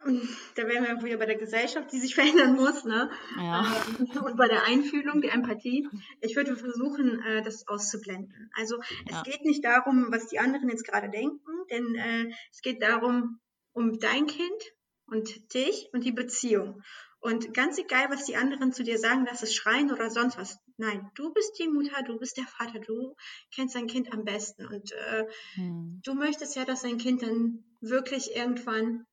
da 0.54 0.66
wären 0.66 0.84
wir 0.86 0.96
auch 0.96 1.04
wieder 1.04 1.18
bei 1.18 1.26
der 1.26 1.36
Gesellschaft, 1.36 1.92
die 1.92 1.98
sich 1.98 2.14
verändern 2.14 2.54
muss, 2.54 2.84
ne? 2.84 3.10
Ja. 3.36 3.66
Ähm, 3.98 4.24
und 4.24 4.38
bei 4.38 4.48
der 4.48 4.64
Einfühlung, 4.64 5.20
der 5.20 5.34
Empathie. 5.34 5.86
Ich 6.22 6.34
würde 6.34 6.56
versuchen, 6.56 7.20
äh, 7.24 7.42
das 7.42 7.68
auszublenden. 7.68 8.50
Also 8.56 8.78
es 9.04 9.16
ja. 9.16 9.22
geht 9.22 9.44
nicht 9.44 9.62
darum, 9.62 10.06
was 10.10 10.28
die 10.28 10.38
anderen 10.38 10.70
jetzt 10.70 10.86
gerade 10.86 11.10
denken, 11.10 11.50
denn 11.70 11.94
äh, 11.94 12.32
es 12.50 12.62
geht 12.62 12.82
darum, 12.82 13.38
um 13.74 13.98
dein 13.98 14.26
Kind 14.26 14.62
und 15.04 15.52
dich 15.52 15.90
und 15.92 16.04
die 16.04 16.12
Beziehung. 16.12 16.82
Und 17.20 17.52
ganz 17.54 17.76
egal, 17.76 18.08
was 18.08 18.24
die 18.24 18.36
anderen 18.36 18.72
zu 18.72 18.82
dir 18.82 18.98
sagen, 18.98 19.24
dass 19.24 19.42
es 19.42 19.54
schreien 19.54 19.92
oder 19.92 20.10
sonst 20.10 20.38
was. 20.38 20.58
Nein, 20.78 21.10
du 21.14 21.32
bist 21.32 21.58
die 21.58 21.68
Mutter, 21.68 22.02
du 22.02 22.18
bist 22.18 22.36
der 22.36 22.46
Vater, 22.46 22.80
du 22.80 23.16
kennst 23.54 23.74
dein 23.74 23.86
Kind 23.86 24.12
am 24.12 24.24
besten. 24.24 24.66
Und 24.66 24.92
äh, 24.92 25.24
hm. 25.54 26.00
du 26.04 26.14
möchtest 26.14 26.54
ja, 26.56 26.64
dass 26.64 26.82
dein 26.82 26.98
Kind 26.98 27.22
dann 27.22 27.64
wirklich 27.80 28.36
irgendwann 28.36 29.06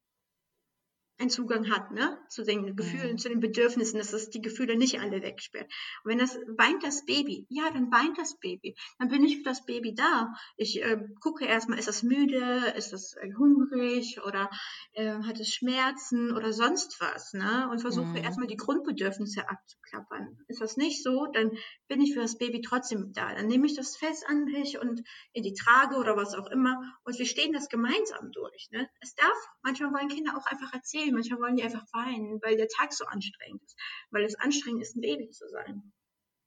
einen 1.20 1.30
Zugang 1.30 1.70
hat, 1.70 1.91
ne, 1.91 2.18
zu 2.28 2.43
den 2.43 2.76
Gefühlen, 2.76 3.14
mhm. 3.14 3.18
zu 3.18 3.30
den 3.30 3.39
Bedürfnissen, 3.39 3.99
dass 3.99 4.14
es 4.14 4.30
die 4.30 4.41
Gefühle 4.41 4.76
nicht 4.76 4.99
alle 4.99 5.22
wegsperrt. 5.22 5.72
Und 6.03 6.11
wenn 6.11 6.20
das 6.20 6.38
weint 6.57 6.84
das 6.84 7.05
Baby, 7.05 7.45
ja, 7.49 7.70
dann 7.72 7.91
weint 7.91 8.18
das 8.18 8.39
Baby. 8.39 8.76
Dann 8.99 9.09
bin 9.09 9.24
ich 9.24 9.38
für 9.38 9.43
das 9.43 9.66
Baby 9.66 9.93
da. 9.93 10.34
Ich 10.57 10.82
äh, 10.82 10.97
gucke 11.20 11.45
erstmal, 11.45 11.80
ist 11.80 11.88
es 11.88 12.03
müde, 12.03 12.74
ist 12.76 12.93
es 12.93 13.16
äh, 13.16 13.32
hungrig 13.38 14.22
oder 14.26 14.49
äh, 14.93 15.14
hat 15.24 15.39
es 15.39 15.53
Schmerzen 15.53 16.36
oder 16.36 16.51
sonst 16.51 16.99
was, 16.99 17.34
ne? 17.34 17.70
Und 17.72 17.80
versuche 17.80 18.07
mhm. 18.07 18.18
erstmal 18.18 18.47
die 18.47 18.57
Grundbedürfnisse 18.57 19.49
abzuklappern. 19.49 20.39
Ist 20.47 20.61
das 20.61 20.78
nicht 20.78 21.03
so, 21.03 21.28
dann 21.28 21.51
bin 21.88 22.01
ich 22.01 22.14
für 22.14 22.22
das 22.22 22.38
Baby 22.38 22.61
trotzdem 22.61 23.14
da. 23.14 23.34
Dann 23.34 23.47
nehme 23.47 23.68
ich 23.68 23.76
das 23.76 23.95
fest 23.95 24.26
an 24.28 24.45
mich 24.45 24.80
und 24.80 25.03
in 25.32 25.43
die 25.43 25.53
Trage 25.53 25.95
oder 25.95 26.18
was 26.18 26.34
auch 26.34 26.47
immer 26.47 26.82
und 27.03 27.18
wir 27.18 27.26
stehen 27.26 27.53
das 27.53 27.70
gemeinsam 27.70 28.32
durch. 28.32 28.70
Ne? 28.72 28.89
Es 28.99 29.16
darf, 29.16 29.38
manchmal 29.61 29.93
wollen 29.93 30.09
Kinder 30.09 30.38
auch 30.38 30.45
einfach 30.45 30.74
erzählen, 30.74 31.03
manchmal 31.12 31.39
wollen 31.39 31.56
die 31.56 31.64
einfach 31.64 31.86
weinen, 31.93 32.41
weil 32.41 32.58
der 32.58 32.68
Tag 32.68 32.93
so 32.93 33.06
anstrengend 33.06 33.62
ist, 33.64 33.78
weil 34.12 34.24
es 34.24 34.36
anstrengend 34.36 34.82
ist, 34.82 34.95
ein 34.95 35.01
Baby 35.01 35.30
zu 35.30 35.47
sein. 35.49 35.93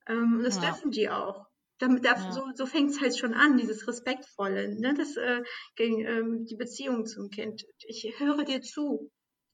Ähm, 0.08 0.40
das 0.42 0.56
ja. 0.56 0.70
dürfen 0.70 0.90
die 0.90 1.10
auch. 1.10 1.46
Damit 1.78 2.06
darf, 2.06 2.24
ja. 2.24 2.32
So, 2.32 2.42
so 2.54 2.64
fängt 2.64 2.90
es 2.90 3.00
halt 3.00 3.18
schon 3.18 3.34
an, 3.34 3.58
dieses 3.58 3.86
Respektvolle, 3.86 4.80
ne? 4.80 4.94
das, 4.94 5.16
äh, 5.16 5.42
gegen 5.74 6.00
ähm, 6.06 6.46
die 6.46 6.56
Beziehung 6.56 7.04
zum 7.04 7.28
Kind. 7.28 7.66
Ich 7.86 8.14
höre 8.18 8.44
dir 8.44 8.62
zu. 8.62 9.10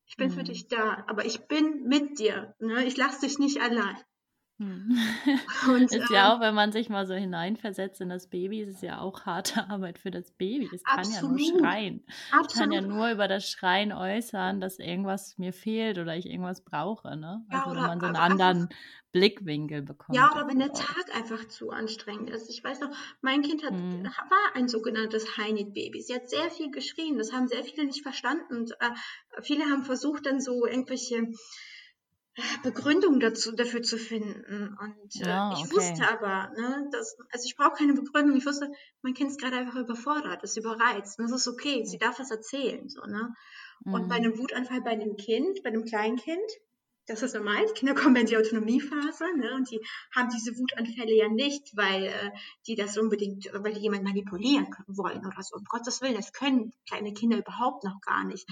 Ich 0.07 0.17
bin 0.17 0.29
mhm. 0.29 0.35
für 0.35 0.45
dich 0.45 0.69
da, 0.69 1.05
aber 1.09 1.25
ich 1.25 1.47
bin 1.49 1.85
mit 1.85 2.19
dir. 2.19 2.55
Ne? 2.61 2.85
Ich 2.85 2.97
lasse 2.97 3.27
dich 3.27 3.39
nicht 3.39 3.61
allein. 3.61 3.97
Hm. 4.63 4.97
Und, 5.75 5.93
ist 5.93 6.11
ja 6.11 6.27
ähm, 6.27 6.37
auch, 6.37 6.41
wenn 6.41 6.55
man 6.55 6.71
sich 6.71 6.89
mal 6.89 7.07
so 7.07 7.15
hineinversetzt 7.15 8.01
in 8.01 8.09
das 8.09 8.29
Baby, 8.29 8.61
ist 8.61 8.77
es 8.77 8.81
ja 8.81 9.01
auch 9.01 9.27
harte 9.27 9.67
Arbeit 9.71 9.99
für 9.99 10.11
das 10.11 10.31
Baby. 10.31 10.71
Es 10.73 10.85
kann 10.85 11.01
absolut, 11.01 11.41
ja 11.41 11.51
nur 11.51 11.61
schreien. 11.61 12.05
Absolut. 12.31 12.51
Ich 12.51 12.59
kann 12.59 12.73
ja 12.73 12.81
nur 12.81 13.11
über 13.11 13.29
das 13.29 13.49
Schreien 13.49 13.93
äußern, 13.93 14.61
dass 14.61 14.79
irgendwas 14.79 15.37
mir 15.39 15.53
fehlt 15.53 15.99
oder 15.99 16.17
ich 16.17 16.27
irgendwas 16.27 16.61
brauche. 16.63 17.17
Ne? 17.17 17.45
Also 17.49 17.65
ja, 17.65 17.71
oder, 17.71 17.81
wenn 17.81 17.89
man 17.89 18.01
so 18.01 18.07
einen 18.07 18.17
anderen 18.17 18.63
einfach, 18.63 18.77
Blickwinkel 19.13 19.83
bekommt. 19.83 20.17
Ja, 20.17 20.33
oder 20.33 20.47
wenn 20.47 20.59
der 20.59 20.73
Tag 20.73 21.15
einfach 21.15 21.47
zu 21.49 21.71
anstrengend 21.71 22.31
ist. 22.31 22.49
Ich 22.49 22.63
weiß 22.63 22.81
noch, 22.81 22.91
mein 23.21 23.43
Kind 23.43 23.65
hat, 23.65 23.73
hm. 23.73 24.05
war 24.05 24.55
ein 24.55 24.69
sogenanntes 24.69 25.37
High-Need-Baby. 25.37 26.01
Sie 26.01 26.15
hat 26.15 26.31
sehr 26.31 26.51
viel 26.51 26.71
geschrien. 26.71 27.19
Das 27.19 27.33
haben 27.33 27.49
sehr 27.49 27.65
viele 27.65 27.87
nicht 27.87 28.03
verstanden. 28.03 28.57
Und, 28.57 28.73
äh, 28.81 29.43
viele 29.43 29.65
haben 29.65 29.83
versucht, 29.83 30.27
dann 30.27 30.41
so 30.41 30.67
irgendwelche 30.67 31.27
Begründung 32.62 33.20
dazu, 33.20 33.53
dafür 33.53 33.83
zu 33.83 33.99
finden. 33.99 34.76
Und 34.80 35.16
äh, 35.20 35.28
ja, 35.28 35.53
ich 35.53 35.64
okay. 35.64 35.76
wusste 35.76 36.09
aber, 36.09 36.51
ne, 36.57 36.89
dass, 36.91 37.16
also 37.30 37.45
ich 37.45 37.57
brauche 37.57 37.76
keine 37.76 37.93
Begründung. 37.93 38.37
Ich 38.37 38.47
wusste, 38.47 38.70
mein 39.03 39.14
Kind 39.14 39.30
ist 39.30 39.41
gerade 39.41 39.57
einfach 39.57 39.76
überfordert, 39.76 40.43
ist 40.43 40.57
überreizt. 40.57 41.18
Und 41.18 41.30
das 41.30 41.41
ist 41.41 41.49
okay, 41.49 41.85
sie 41.85 41.99
darf 41.99 42.18
was 42.18 42.30
erzählen. 42.30 42.89
So, 42.89 43.03
ne? 43.03 43.35
Mhm. 43.85 43.95
Und 43.95 44.09
bei 44.09 44.18
mhm. 44.18 44.24
einem 44.24 44.39
Wutanfall 44.39 44.80
bei 44.80 44.91
einem 44.91 45.16
Kind, 45.16 45.62
bei 45.62 45.68
einem 45.70 45.85
kleinen 45.85 46.16
Kind, 46.16 46.51
das 47.07 47.23
ist 47.23 47.35
normal. 47.35 47.65
Die 47.69 47.73
Kinder 47.73 47.95
kommen 47.95 48.17
in 48.17 48.27
die 48.27 48.37
Autonomiephase 48.37 49.25
ne, 49.37 49.55
und 49.55 49.71
die 49.71 49.81
haben 50.15 50.29
diese 50.31 50.57
Wutanfälle 50.57 51.15
ja 51.15 51.29
nicht, 51.29 51.77
weil 51.77 52.05
äh, 52.05 52.31
die 52.67 52.77
das 52.77 52.97
unbedingt, 52.97 53.51
weil 53.53 53.75
die 53.75 53.81
jemand 53.81 54.05
manipulieren 54.05 54.69
wollen 54.87 55.27
oder 55.27 55.43
so. 55.43 55.57
Um 55.57 55.65
Gottes 55.65 56.01
Willen, 56.01 56.15
das 56.15 56.33
können 56.33 56.73
kleine 56.89 57.13
Kinder 57.13 57.39
überhaupt 57.39 57.85
noch 57.85 58.01
gar 58.01 58.25
nicht. 58.25 58.49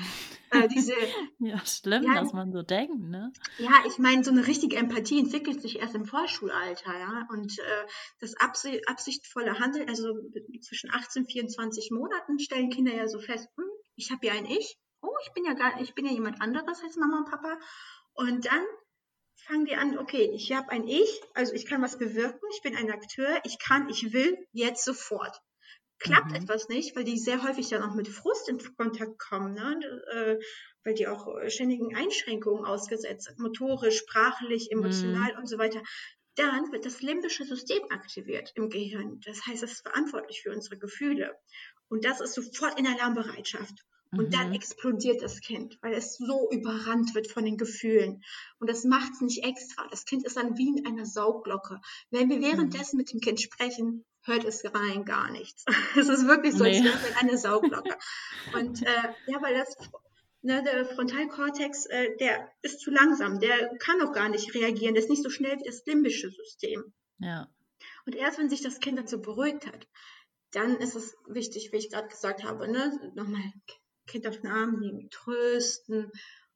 Äh, 0.51 0.69
diese, 0.69 0.95
ja, 1.39 1.65
schlimm, 1.65 2.03
ja, 2.03 2.15
dass 2.15 2.33
man 2.33 2.53
so 2.53 2.63
denkt, 2.63 2.99
ne? 2.99 3.33
Ja, 3.59 3.73
ich 3.87 3.99
meine, 3.99 4.25
so 4.25 4.31
eine 4.31 4.47
richtige 4.47 4.77
Empathie 4.77 5.21
entwickelt 5.21 5.63
sich 5.63 5.79
erst 5.79 5.95
im 5.95 6.05
Vorschulalter, 6.05 6.99
ja. 6.99 7.29
Und 7.31 7.59
äh, 7.59 7.87
das 8.19 8.35
absi 8.37 8.83
absichtvolle 8.87 9.59
Handeln, 9.59 9.89
also 9.89 10.15
zwischen 10.61 10.91
18 10.91 11.23
und 11.23 11.31
24 11.31 11.91
Monaten 11.93 12.39
stellen 12.39 12.71
Kinder 12.71 12.95
ja 12.95 13.07
so 13.07 13.19
fest, 13.19 13.49
hm, 13.57 13.65
ich 13.97 14.11
habe 14.11 14.27
ja 14.27 14.33
ein 14.33 14.47
Ich. 14.47 14.79
Oh, 15.03 15.17
ich 15.25 15.33
bin 15.33 15.45
ja 15.45 15.55
gar, 15.55 15.81
ich 15.81 15.95
bin 15.95 16.05
ja 16.05 16.13
jemand 16.13 16.43
anderes 16.43 16.83
als 16.83 16.97
Mama 16.97 17.19
und 17.19 17.31
Papa. 17.31 17.59
Und 18.15 18.47
dann 18.47 18.65
fangen 19.47 19.65
die 19.65 19.77
an, 19.77 19.99
okay, 19.99 20.31
ich 20.35 20.53
habe 20.53 20.71
ein 20.71 20.87
Ich, 20.87 21.21
also 21.35 21.53
ich 21.55 21.67
kann 21.67 21.83
was 21.83 21.99
bewirken, 21.99 22.49
ich 22.55 22.63
bin 22.63 22.77
ein 22.77 22.91
Akteur, 22.91 23.41
ich 23.45 23.59
kann, 23.59 23.89
ich 23.89 24.13
will 24.13 24.37
jetzt 24.53 24.85
sofort. 24.85 25.41
Klappt 25.99 26.31
mhm. 26.31 26.37
etwas 26.37 26.69
nicht, 26.69 26.97
weil 26.97 27.05
die 27.05 27.19
sehr 27.19 27.43
häufig 27.43 27.69
dann 27.69 27.83
auch 27.83 27.95
mit 27.95 28.09
Frust 28.09 28.49
in 28.49 28.59
Kontakt 28.77 29.19
kommen, 29.19 29.55
ne? 29.55 29.79
äh, 30.13 30.45
weil 30.83 30.95
die 30.95 31.07
auch 31.07 31.29
ständigen 31.49 31.95
Einschränkungen 31.95 32.65
ausgesetzt 32.65 33.27
sind, 33.27 33.39
motorisch, 33.39 33.99
sprachlich, 33.99 34.71
emotional 34.73 35.33
mhm. 35.35 35.39
und 35.41 35.47
so 35.47 35.59
weiter. 35.59 35.83
Dann 36.37 36.73
wird 36.73 36.87
das 36.87 37.03
limbische 37.03 37.45
System 37.45 37.83
aktiviert 37.91 38.53
im 38.55 38.71
Gehirn. 38.71 39.21
Das 39.27 39.45
heißt, 39.47 39.63
es 39.63 39.73
ist 39.73 39.83
verantwortlich 39.83 40.43
für 40.43 40.53
unsere 40.53 40.79
Gefühle. 40.79 41.37
Und 41.89 42.05
das 42.05 42.21
ist 42.21 42.35
sofort 42.35 42.79
in 42.79 42.87
Alarmbereitschaft. 42.87 43.85
Und 44.13 44.27
mhm. 44.27 44.31
dann 44.31 44.55
explodiert 44.55 45.23
das 45.23 45.41
Kind, 45.41 45.79
weil 45.83 45.95
es 45.95 46.17
so 46.17 46.51
überrannt 46.51 47.15
wird 47.15 47.31
von 47.31 47.45
den 47.45 47.57
Gefühlen. 47.57 48.23
Und 48.59 48.69
das 48.69 48.85
macht 48.85 49.13
es 49.13 49.21
nicht 49.21 49.45
extra. 49.45 49.87
Das 49.89 50.05
Kind 50.05 50.27
ist 50.27 50.37
dann 50.37 50.57
wie 50.59 50.69
in 50.69 50.87
einer 50.87 51.07
Sauglocke. 51.07 51.81
Wenn 52.11 52.29
wir 52.29 52.41
währenddessen 52.41 52.97
mhm. 52.97 53.03
mit 53.03 53.13
dem 53.13 53.21
Kind 53.21 53.41
sprechen, 53.41 54.05
hört 54.25 54.45
es 54.45 54.65
rein 54.65 55.05
gar 55.05 55.31
nichts. 55.31 55.65
es 55.97 56.09
ist 56.09 56.27
wirklich 56.27 56.55
so, 56.55 56.65
als 56.65 56.83
wäre 56.83 57.17
eine 57.21 57.39
Sauglocke. 57.39 57.97
Und 58.55 58.83
äh, 58.83 59.09
ja, 59.27 59.41
weil 59.41 59.55
das 59.55 59.77
Ne, 60.43 60.63
der 60.63 60.87
Frontalkortex, 60.87 61.85
äh, 61.87 62.17
der 62.17 62.51
ist 62.63 62.81
zu 62.81 62.91
langsam, 62.91 63.41
der 63.41 63.77
kann 63.77 63.99
noch 63.99 64.15
gar 64.15 64.31
nicht 64.31 64.55
reagieren, 64.55 64.95
der 64.95 65.03
ist 65.03 65.11
nicht 65.11 65.23
so 65.23 65.29
schnell 65.29 65.59
wie 65.59 65.65
das 65.65 65.85
limbische 65.85 66.31
System. 66.31 66.95
Ja. 67.19 67.47
Und 68.07 68.15
erst 68.15 68.39
wenn 68.39 68.49
sich 68.49 68.63
das 68.63 68.81
Kind 68.81 68.99
dazu 68.99 69.21
beruhigt 69.21 69.67
hat, 69.67 69.87
dann 70.53 70.77
ist 70.77 70.97
es 70.97 71.15
wichtig, 71.29 71.73
wie 71.73 71.77
ich 71.77 71.91
gerade 71.91 72.09
gesagt 72.09 72.43
habe, 72.45 72.69
ne, 72.69 73.13
nochmal 73.15 73.43
Kind 74.11 74.27
auf 74.27 74.41
den 74.41 74.51
Arm 74.51 74.79
nehmen, 74.81 75.09
trösten 75.11 76.11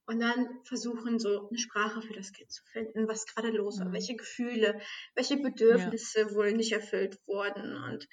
und 0.07 0.21
dann 0.21 0.47
versuchen, 0.65 1.19
so 1.19 1.49
eine 1.49 1.59
Sprache 1.59 2.03
für 2.03 2.13
das 2.13 2.33
Kind 2.33 2.51
zu 2.51 2.63
finden, 2.73 3.09
was 3.09 3.27
gerade 3.27 3.49
los 3.49 3.79
war, 3.79 3.89
mhm. 3.89 3.93
welche 3.93 4.17
Gefühle, 4.17 4.81
welche 5.15 5.37
Bedürfnisse 5.37 6.21
ja. 6.21 6.35
wohl 6.35 6.53
nicht 6.53 6.73
erfüllt 6.73 7.19
wurden 7.27 7.77
und 7.77 8.09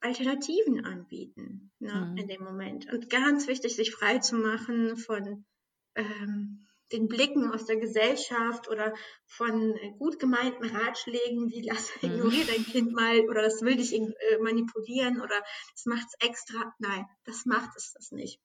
Alternativen 0.00 0.84
anbieten 0.84 1.70
ne, 1.78 2.10
mhm. 2.10 2.16
in 2.16 2.28
dem 2.28 2.42
Moment. 2.42 2.92
Und 2.92 3.08
ganz 3.08 3.46
wichtig, 3.46 3.76
sich 3.76 3.92
frei 3.92 4.18
zu 4.18 4.34
machen 4.34 4.96
von 4.96 5.46
ähm, 5.94 6.66
den 6.92 7.08
Blicken 7.08 7.50
aus 7.50 7.64
der 7.64 7.76
Gesellschaft 7.76 8.68
oder 8.68 8.92
von 9.24 9.74
gut 9.98 10.18
gemeinten 10.18 10.64
Ratschlägen 10.64 11.50
wie 11.50 11.62
lass 11.62 11.90
mhm. 12.02 12.10
ignoriere 12.10 12.46
dein 12.46 12.64
Kind 12.64 12.92
mal 12.92 13.20
oder 13.30 13.42
das 13.42 13.62
will 13.62 13.76
dich 13.76 13.94
äh, 13.94 14.38
manipulieren 14.40 15.20
oder 15.20 15.42
das 15.72 15.86
macht 15.86 16.06
es 16.08 16.26
extra. 16.26 16.74
Nein, 16.78 17.06
das 17.24 17.46
macht 17.46 17.70
es 17.76 17.94
das 17.94 18.10
nicht. 18.10 18.40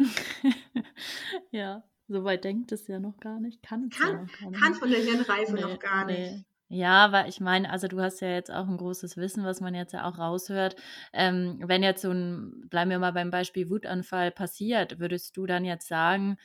ja, 1.50 1.84
so 2.08 2.24
weit 2.24 2.44
denkt 2.44 2.72
es 2.72 2.86
ja 2.88 2.98
noch 2.98 3.18
gar 3.18 3.40
nicht. 3.40 3.62
Kann 3.62 3.88
es 3.90 3.98
kann, 3.98 4.08
ja 4.08 4.22
noch 4.22 4.32
gar 4.32 4.50
nicht. 4.50 4.60
Kann 4.60 4.74
von 4.74 4.90
der 4.90 5.00
Hirnreife 5.00 5.54
nee, 5.54 5.60
noch 5.60 5.78
gar 5.78 6.04
nicht. 6.06 6.44
Ja, 6.72 7.10
weil 7.10 7.28
ich 7.28 7.40
meine, 7.40 7.68
also 7.68 7.88
du 7.88 8.00
hast 8.00 8.20
ja 8.20 8.28
jetzt 8.28 8.50
auch 8.50 8.68
ein 8.68 8.76
großes 8.76 9.16
Wissen, 9.16 9.44
was 9.44 9.60
man 9.60 9.74
jetzt 9.74 9.92
ja 9.92 10.08
auch 10.08 10.18
raushört. 10.18 10.76
Ähm, 11.12 11.58
wenn 11.64 11.82
jetzt 11.82 12.02
so 12.02 12.12
ein, 12.12 12.68
bleiben 12.68 12.92
wir 12.92 13.00
mal 13.00 13.12
beim 13.12 13.30
Beispiel 13.30 13.68
Wutanfall 13.68 14.30
passiert, 14.30 15.00
würdest 15.00 15.36
du 15.36 15.46
dann 15.46 15.64
jetzt 15.64 15.88
sagen, 15.88 16.38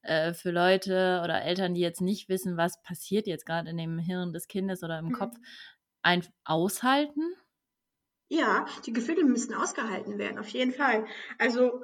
äh, 0.00 0.32
für 0.32 0.50
Leute 0.50 1.20
oder 1.22 1.42
Eltern, 1.42 1.74
die 1.74 1.82
jetzt 1.82 2.00
nicht 2.00 2.30
wissen, 2.30 2.56
was 2.56 2.80
passiert 2.82 3.26
jetzt 3.26 3.44
gerade 3.44 3.68
in 3.68 3.76
dem 3.76 3.98
Hirn 3.98 4.32
des 4.32 4.48
Kindes 4.48 4.82
oder 4.82 4.98
im 4.98 5.08
mhm. 5.08 5.12
Kopf, 5.12 5.36
ein 6.00 6.24
aushalten? 6.44 7.34
Ja, 8.28 8.64
die 8.86 8.92
Gefühle 8.94 9.24
müssen 9.24 9.54
ausgehalten 9.54 10.16
werden, 10.16 10.38
auf 10.38 10.48
jeden 10.48 10.72
Fall. 10.72 11.04
Also 11.38 11.82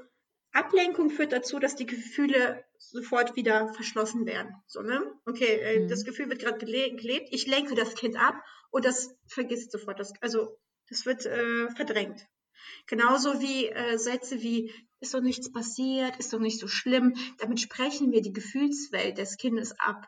Ablenkung 0.53 1.11
führt 1.11 1.33
dazu, 1.33 1.59
dass 1.59 1.77
die 1.77 1.87
Gefühle 1.87 2.65
sofort 2.79 3.37
wieder 3.37 3.73
verschlossen 3.75 4.27
werden. 4.27 4.55
So, 4.67 4.83
ne? 4.83 5.03
Okay, 5.25 5.61
äh, 5.61 5.81
mhm. 5.81 5.89
das 5.89 6.05
Gefühl 6.05 6.29
wird 6.29 6.41
gerade 6.41 6.59
gelebt, 6.59 7.29
ich 7.31 7.47
lenke 7.47 7.75
das 7.75 7.95
Kind 7.95 8.17
ab 8.17 8.37
und 8.71 8.85
das 8.85 9.15
vergisst 9.27 9.73
sofort. 9.73 9.99
Das, 9.99 10.13
also 10.21 10.59
das 10.89 11.07
wird 11.07 11.27
äh, 11.27 11.69
verdrängt. 11.71 12.27
Genauso 12.87 13.41
wie 13.41 13.69
äh, 13.69 13.99
Sätze 13.99 14.43
wie 14.43 14.73
ist 15.01 15.15
doch 15.15 15.21
nichts 15.21 15.51
passiert, 15.51 16.19
ist 16.19 16.33
doch 16.33 16.39
nicht 16.39 16.61
so 16.61 16.69
schlimm. 16.69 17.15
Damit 17.39 17.61
sprechen 17.61 18.13
wir 18.13 18.23
die 18.23 18.33
Gefühlswelt 18.33 19.19
des 19.19 19.37
Kindes 19.37 19.73
ab. 19.81 20.07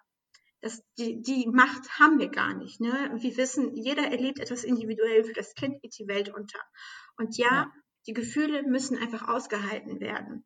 Das, 0.61 0.83
die, 0.99 1.21
die 1.21 1.47
Macht 1.49 1.99
haben 1.99 2.19
wir 2.19 2.29
gar 2.29 2.55
nicht. 2.55 2.81
Ne? 2.81 3.11
Wir 3.17 3.37
wissen, 3.37 3.75
jeder 3.75 4.05
erlebt 4.05 4.39
etwas 4.39 4.65
individuell. 4.65 5.25
Für 5.25 5.33
das 5.33 5.55
Kind 5.55 5.83
geht 5.83 5.99
die 5.99 6.07
Welt 6.07 6.33
unter. 6.33 6.59
Und 7.17 7.37
ja, 7.37 7.47
ja 7.49 7.73
die 8.07 8.13
Gefühle 8.13 8.63
müssen 8.63 8.99
einfach 8.99 9.29
ausgehalten 9.29 10.01
werden. 10.01 10.45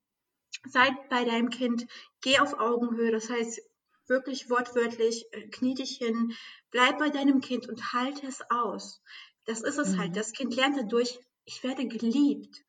Sei 0.64 0.88
bei 1.10 1.24
deinem 1.24 1.50
Kind, 1.50 1.86
geh 2.20 2.38
auf 2.38 2.58
Augenhöhe, 2.58 3.10
das 3.10 3.30
heißt 3.30 3.60
wirklich 4.06 4.48
wortwörtlich, 4.50 5.26
äh, 5.32 5.48
knie 5.48 5.74
dich 5.74 5.98
hin, 5.98 6.32
bleib 6.70 6.98
bei 6.98 7.10
deinem 7.10 7.40
Kind 7.40 7.68
und 7.68 7.92
halte 7.92 8.26
es 8.26 8.40
aus. 8.50 9.02
Das 9.44 9.62
ist 9.62 9.78
es 9.78 9.88
halt. 9.88 9.96
mhm. 9.96 10.00
halt. 10.00 10.16
Das 10.16 10.32
Kind 10.32 10.54
lernt 10.56 10.76
dadurch, 10.76 11.18
ich 11.44 11.62
werde 11.62 11.86
geliebt. 11.86 12.64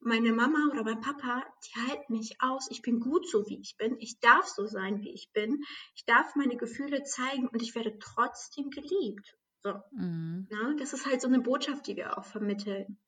Meine 0.00 0.32
Mama 0.32 0.68
oder 0.72 0.82
mein 0.82 1.00
Papa, 1.00 1.44
die 1.64 1.80
halten 1.88 2.12
mich 2.14 2.40
aus. 2.40 2.68
Ich 2.70 2.82
bin 2.82 2.98
gut 2.98 3.28
so, 3.28 3.46
wie 3.48 3.60
ich 3.60 3.76
bin. 3.76 3.96
Ich 4.00 4.18
darf 4.18 4.48
so 4.48 4.66
sein, 4.66 5.00
wie 5.00 5.12
ich 5.12 5.30
bin. 5.32 5.62
Ich 5.94 6.04
darf 6.04 6.34
meine 6.34 6.56
Gefühle 6.56 7.04
zeigen 7.04 7.46
und 7.46 7.62
ich 7.62 7.76
werde 7.76 7.96
trotzdem 8.00 8.70
geliebt. 8.70 9.36
So. 9.62 9.74
Mhm. 9.92 10.48
Na, 10.50 10.74
das 10.76 10.92
ist 10.92 11.06
halt 11.06 11.20
so 11.20 11.28
eine 11.28 11.40
Botschaft, 11.40 11.86
die 11.86 11.94
wir 11.94 12.18
auch 12.18 12.24
vermitteln. 12.24 12.98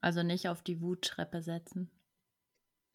Also 0.00 0.22
nicht 0.22 0.48
auf 0.48 0.62
die 0.62 0.80
Wuttreppe 0.80 1.42
setzen. 1.42 1.90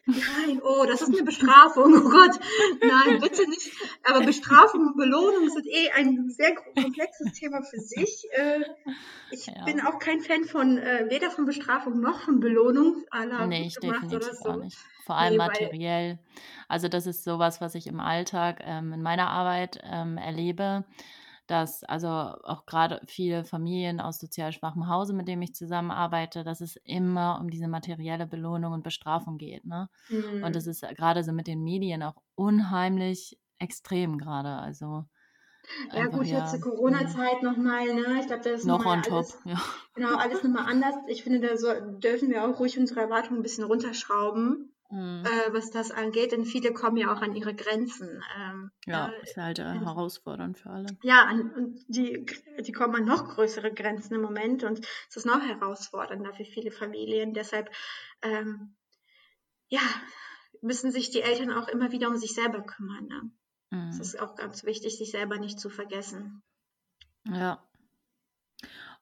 Nein, 0.06 0.60
oh, 0.64 0.86
das 0.88 1.02
ist 1.02 1.10
eine 1.10 1.24
Bestrafung. 1.24 1.93
Oh 1.93 2.10
Gott, 2.10 2.39
nein, 2.82 3.20
bitte 3.22 3.47
nicht. 3.47 3.72
Aber 4.04 4.26
Bestrafung 4.26 4.88
und 4.88 4.97
Belohnung 4.97 5.47
sind 5.49 5.68
eh 5.68 5.91
ein 5.91 6.28
sehr 6.30 6.56
komplexes 6.56 7.34
Thema 7.34 7.62
für 7.62 7.80
sich. 7.80 8.28
Äh, 8.32 8.62
ich 9.30 9.45
ja. 9.45 9.64
bin 9.64 9.80
auch 9.82 9.99
kein 9.99 10.22
Fan 10.22 10.45
von 10.45 10.80
äh, 10.80 11.06
weder 11.10 11.30
von 11.30 11.45
Bestrafung 11.45 11.99
noch 11.99 12.22
von 12.22 12.39
Belohnung. 12.39 13.04
Nee, 13.47 13.68
ich 13.68 13.76
definitiv 13.76 14.32
so. 14.34 14.49
auch 14.49 14.58
nicht. 14.58 14.78
Vor 15.06 15.18
allem 15.18 15.34
nee, 15.34 15.38
materiell. 15.38 16.20
Also 16.68 16.88
das 16.88 17.06
ist 17.06 17.24
sowas, 17.24 17.62
was 17.62 17.76
ich 17.76 17.86
im 17.86 17.99
Alltag 17.99 18.62
ähm, 18.66 18.93
in 18.93 19.04
meiner 19.04 19.30
Arbeit 19.30 19.80
ähm, 19.84 20.18
erlebe 20.18 20.84
dass 21.52 21.84
also 21.84 22.08
auch 22.08 22.66
gerade 22.66 23.02
viele 23.08 23.43
Familien 23.43 23.99
aus 23.99 24.20
sozial 24.20 24.54
schwachem 24.54 24.88
Hause, 24.88 25.14
mit 25.14 25.28
denen 25.28 25.41
ich 25.41 25.54
zusammenarbeite, 25.54 26.45
dass 26.45 26.62
es 26.62 26.78
immer 26.86 27.39
um 27.41 27.49
diese 27.49 27.68
materielle 27.68 28.26
Belohnung 28.26 28.72
und 28.72 28.84
Bestrafung 28.84 29.38
geht. 29.38 29.66
Ne? 29.66 29.89
Mhm. 30.08 30.43
Und 30.45 30.56
das 30.56 30.66
ist 30.66 30.82
gerade 30.95 31.26
so 31.26 31.34
mit 31.34 31.47
den 31.47 31.62
Medien 31.62 32.04
auch 32.04 32.16
unheimlich 32.36 33.38
extrem 33.60 34.18
gerade. 34.18 34.47
Also 34.47 35.04
ja 35.93 36.08
gut, 36.08 36.26
ja, 36.26 36.39
jetzt 36.39 36.52
zur 36.52 36.62
Corona-Zeit 36.62 37.43
nochmal, 37.43 37.93
ne? 37.93 38.20
Ich 38.20 38.28
glaube, 38.28 38.43
das 38.43 38.62
ist 38.62 38.66
noch 38.66 38.86
on 38.86 38.99
alles, 38.99 39.08
top. 39.08 39.26
Ja. 39.45 39.62
Genau, 39.93 40.16
alles 40.16 40.43
nochmal 40.43 40.72
anders. 40.72 40.95
Ich 41.08 41.24
finde, 41.24 41.39
da 41.41 41.56
so, 41.58 41.68
dürfen 41.99 42.30
wir 42.30 42.45
auch 42.45 42.60
ruhig 42.60 42.80
unsere 42.80 43.02
Erwartungen 43.02 43.41
ein 43.41 43.43
bisschen 43.43 43.66
runterschrauben 43.66 44.74
mhm. 44.91 45.23
äh, 45.25 45.53
was 45.53 45.71
das 45.71 45.91
angeht, 45.91 46.31
denn 46.31 46.45
viele 46.45 46.73
kommen 46.73 46.97
ja 46.97 47.13
auch 47.13 47.21
an 47.21 47.35
ihre 47.35 47.55
Grenzen. 47.55 48.23
Ähm, 48.37 48.71
ja, 48.85 49.07
äh, 49.07 49.23
ist 49.23 49.37
halt 49.37 49.59
äh, 49.59 49.63
herausfordernd 49.63 50.57
für 50.57 50.69
alle. 50.69 50.87
Ja, 51.01 51.29
und 51.31 51.79
die, 51.87 52.25
die 52.59 52.71
kommen 52.71 52.95
an 52.95 53.05
noch 53.05 53.27
größere 53.27 53.73
Grenzen 53.73 54.15
im 54.15 54.21
Moment 54.21 54.63
und 54.63 54.85
es 55.09 55.15
ist 55.15 55.25
noch 55.25 55.41
herausfordernder 55.41 56.33
für 56.33 56.45
viele 56.45 56.71
Familien. 56.71 57.33
Deshalb, 57.33 57.69
ähm, 58.21 58.75
ja, 59.69 59.81
müssen 60.61 60.91
sich 60.91 61.09
die 61.09 61.21
Eltern 61.21 61.51
auch 61.51 61.67
immer 61.67 61.91
wieder 61.91 62.07
um 62.07 62.17
sich 62.17 62.33
selber 62.33 62.61
kümmern. 62.61 63.07
Ne? 63.07 63.31
Mhm. 63.71 63.89
Es 63.89 63.99
ist 63.99 64.19
auch 64.19 64.35
ganz 64.35 64.63
wichtig, 64.63 64.97
sich 64.97 65.11
selber 65.11 65.37
nicht 65.37 65.59
zu 65.59 65.69
vergessen. 65.69 66.43
Ja. 67.25 67.63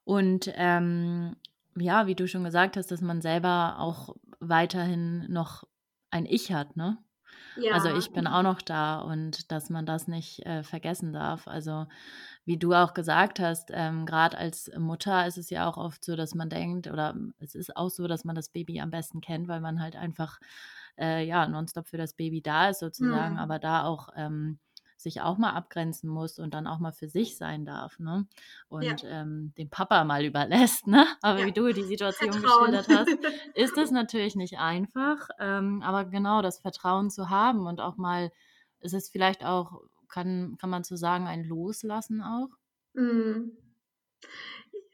Und 0.04 0.52
ähm, 0.56 1.36
ja, 1.76 2.08
wie 2.08 2.16
du 2.16 2.28
schon 2.28 2.44
gesagt 2.44 2.78
hast, 2.78 2.92
dass 2.92 3.02
man 3.02 3.22
selber 3.22 3.76
auch 3.80 4.16
weiterhin 4.40 5.26
noch 5.32 5.64
ein 6.12 6.26
Ich 6.26 6.52
hat, 6.52 6.76
ne? 6.76 6.98
Ja. 7.56 7.74
Also 7.74 7.90
ich 7.90 8.12
bin 8.12 8.28
auch 8.28 8.44
noch 8.44 8.62
da 8.62 9.00
und 9.00 9.52
dass 9.52 9.70
man 9.70 9.86
das 9.86 10.08
nicht 10.08 10.46
äh, 10.46 10.64
vergessen 10.64 11.14
darf. 11.14 11.48
Also 11.48 11.88
wie 12.46 12.58
du 12.58 12.74
auch 12.74 12.94
gesagt 12.94 13.40
hast, 13.40 13.70
ähm, 13.72 14.06
gerade 14.06 14.38
als 14.38 14.72
Mutter 14.78 15.28
ist 15.28 15.38
es 15.38 15.50
ja 15.50 15.68
auch 15.68 15.78
oft 15.78 16.04
so, 16.04 16.16
dass 16.16 16.34
man 16.36 16.50
denkt, 16.50 16.88
oder 16.88 17.16
es 17.40 17.56
ist 17.56 17.76
auch 17.76 17.90
so, 17.90 18.08
dass 18.08 18.24
man 18.24 18.36
das 18.36 18.50
Baby 18.50 18.80
am 18.80 18.92
besten 18.92 19.22
kennt, 19.22 19.48
weil 19.48 19.62
man 19.62 19.82
halt 19.82 19.96
einfach 19.96 20.40
äh, 20.98 21.26
ja 21.26 21.48
nonstop 21.48 21.88
für 21.88 21.98
das 21.98 22.14
Baby 22.14 22.42
da 22.42 22.70
ist 22.70 22.80
sozusagen, 22.80 23.34
mhm. 23.34 23.40
aber 23.40 23.60
da 23.60 23.84
auch 23.84 24.10
ähm, 24.16 24.60
sich 25.00 25.22
auch 25.22 25.38
mal 25.38 25.52
abgrenzen 25.52 26.10
muss 26.10 26.40
und 26.40 26.54
dann 26.54 26.68
auch 26.68 26.80
mal 26.80 26.92
für 26.92 27.08
sich 27.08 27.38
sein 27.38 27.66
darf, 27.66 28.00
ne? 28.00 28.28
Und 28.68 28.84
ja. 28.84 28.96
ähm, 29.04 29.54
den 29.58 29.70
Papa 29.70 30.04
mal 30.04 30.26
überlässt, 30.26 30.88
ne? 30.88 31.06
Aber 31.22 31.40
ja. 31.40 31.46
wie 31.46 31.52
du 31.54 31.72
die 31.74 31.84
Situation 31.84 32.34
Vertrauen. 32.34 32.72
geschildert 32.72 32.90
hast, 32.90 33.18
ist 33.56 33.78
das 33.78 33.92
natürlich 33.92 34.36
nicht 34.36 34.60
einfach. 34.60 35.30
Ähm, 35.40 35.82
aber 35.84 36.06
genau 36.06 36.42
das 36.42 36.60
Vertrauen 36.60 37.10
zu 37.10 37.30
haben 37.30 37.66
und 37.66 37.80
auch 37.80 37.98
mal, 37.98 38.32
ist 38.82 38.94
es 38.94 39.10
vielleicht 39.10 39.46
auch, 39.46 39.82
kann, 40.10 40.58
kann 40.60 40.70
man 40.70 40.84
so 40.84 40.96
sagen, 40.96 41.28
ein 41.28 41.44
Loslassen 41.44 42.22
auch? 42.22 42.50
Mhm. 42.94 43.58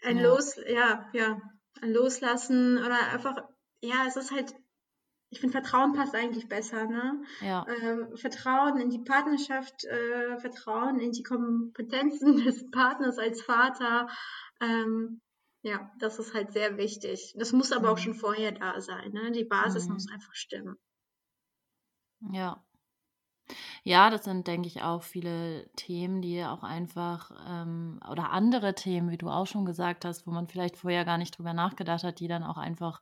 Ein 0.03 0.18
ja. 0.18 0.24
Los, 0.24 0.56
ja, 0.68 1.10
ja, 1.14 1.41
ein 1.82 1.91
Loslassen 1.91 2.78
oder 2.78 3.12
einfach, 3.12 3.38
ja, 3.82 4.06
es 4.08 4.18
ist 4.18 4.32
halt 4.32 4.53
ich 5.36 5.41
finde, 5.41 5.51
Vertrauen 5.51 5.91
passt 5.91 6.15
eigentlich 6.15 6.47
besser. 6.47 6.86
Ne? 6.86 7.21
Ja. 7.41 7.65
Ähm, 7.67 8.15
Vertrauen 8.15 8.79
in 8.79 8.89
die 8.89 9.03
Partnerschaft, 9.03 9.83
äh, 9.83 10.39
Vertrauen 10.39 10.97
in 11.01 11.11
die 11.11 11.23
Kompetenzen 11.23 12.38
des 12.45 12.71
Partners 12.71 13.17
als 13.17 13.41
Vater. 13.41 14.07
Ähm, 14.61 15.21
ja, 15.61 15.91
das 15.99 16.19
ist 16.19 16.33
halt 16.33 16.53
sehr 16.53 16.77
wichtig. 16.77 17.36
Das 17.38 17.51
muss 17.51 17.73
aber 17.73 17.88
mhm. 17.88 17.93
auch 17.93 17.97
schon 17.97 18.13
vorher 18.13 18.53
da 18.53 18.79
sein. 18.79 19.11
Ne? 19.11 19.31
Die 19.33 19.43
Basis 19.43 19.88
mhm. 19.88 19.95
muss 19.95 20.09
einfach 20.09 20.33
stimmen. 20.33 20.77
Ja. 22.31 22.63
Ja, 23.83 24.09
das 24.09 24.23
sind, 24.23 24.47
denke 24.47 24.67
ich, 24.67 24.81
auch 24.83 25.03
viele 25.03 25.69
Themen, 25.75 26.21
die 26.21 26.45
auch 26.45 26.63
einfach, 26.63 27.31
ähm, 27.45 27.99
oder 28.09 28.31
andere 28.31 28.73
Themen, 28.73 29.11
wie 29.11 29.17
du 29.17 29.27
auch 29.27 29.47
schon 29.47 29.65
gesagt 29.65 30.05
hast, 30.05 30.25
wo 30.25 30.31
man 30.31 30.47
vielleicht 30.47 30.77
vorher 30.77 31.03
gar 31.03 31.17
nicht 31.17 31.38
drüber 31.38 31.53
nachgedacht 31.53 32.03
hat, 32.05 32.19
die 32.21 32.27
dann 32.29 32.43
auch 32.43 32.57
einfach 32.57 33.01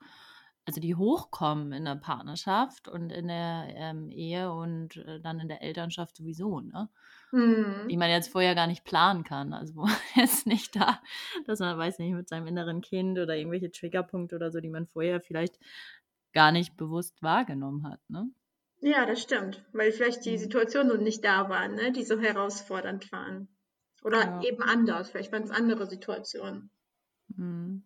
also 0.66 0.80
die 0.80 0.96
hochkommen 0.96 1.74
in 1.74 1.86
der 1.86 1.96
Partnerschaft 1.96 2.88
und 2.88 3.12
in 3.12 3.28
der 3.28 3.68
ähm, 3.76 4.10
Ehe 4.10 4.52
und 4.52 4.96
äh, 4.98 5.20
dann 5.20 5.40
in 5.40 5.50
der 5.50 5.62
Elternschaft 5.62 6.16
sowieso, 6.16 6.62
ne? 6.62 6.90
Mhm. 7.32 7.88
Die 7.90 7.98
man 7.98 8.10
jetzt 8.10 8.30
vorher 8.30 8.56
gar 8.56 8.68
nicht 8.68 8.86
planen 8.86 9.24
kann. 9.24 9.54
Also 9.54 9.76
wo 9.76 9.88
jetzt 10.16 10.48
nicht 10.48 10.76
da, 10.76 11.02
dass 11.46 11.60
man, 11.60 11.78
weiß 11.78 12.00
nicht, 12.00 12.14
mit 12.14 12.30
seinem 12.30 12.48
inneren 12.48 12.82
Kind 12.82 13.20
oder 13.20 13.36
irgendwelche 13.36 13.72
Triggerpunkte 13.72 14.36
oder 14.36 14.52
so, 14.52 14.62
die 14.62 14.70
man 14.70 14.88
vorher 14.88 15.20
vielleicht 15.20 15.60
gar 16.32 16.52
nicht 16.52 16.78
bewusst 16.78 17.22
wahrgenommen 17.22 17.88
hat, 17.88 18.00
ne? 18.08 18.30
Ja, 18.80 19.06
das 19.06 19.22
stimmt, 19.22 19.64
weil 19.72 19.92
vielleicht 19.92 20.26
die 20.26 20.34
mhm. 20.34 20.40
Situationen 20.40 21.04
nicht 21.04 21.24
da 21.24 21.50
waren, 21.50 21.76
ne, 21.76 21.92
die 21.92 22.04
so 22.04 22.20
herausfordernd 22.20 23.12
waren. 23.12 23.48
Oder 24.04 24.20
ja. 24.20 24.42
eben 24.44 24.62
anders, 24.62 25.10
vielleicht 25.10 25.32
waren 25.32 25.44
es 25.44 25.52
andere 25.52 25.88
Situationen. 25.88 26.70
Mhm 27.28 27.84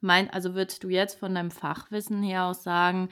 mein, 0.00 0.30
also 0.30 0.54
würdest 0.54 0.84
du 0.84 0.88
jetzt 0.88 1.18
von 1.18 1.34
deinem 1.34 1.50
Fachwissen 1.50 2.22
her 2.22 2.44
aus 2.44 2.62
sagen, 2.62 3.08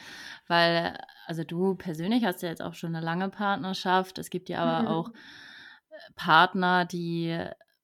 weil, 0.46 0.98
also 1.26 1.44
du 1.44 1.74
persönlich 1.74 2.24
hast 2.24 2.42
ja 2.42 2.48
jetzt 2.48 2.62
auch 2.62 2.74
schon 2.74 2.94
eine 2.94 3.04
lange 3.04 3.28
Partnerschaft, 3.28 4.18
es 4.18 4.30
gibt 4.30 4.48
ja 4.48 4.60
aber 4.60 4.82
mhm. 4.82 4.88
auch 4.88 5.10
äh, 5.10 6.12
Partner, 6.16 6.84
die 6.84 7.38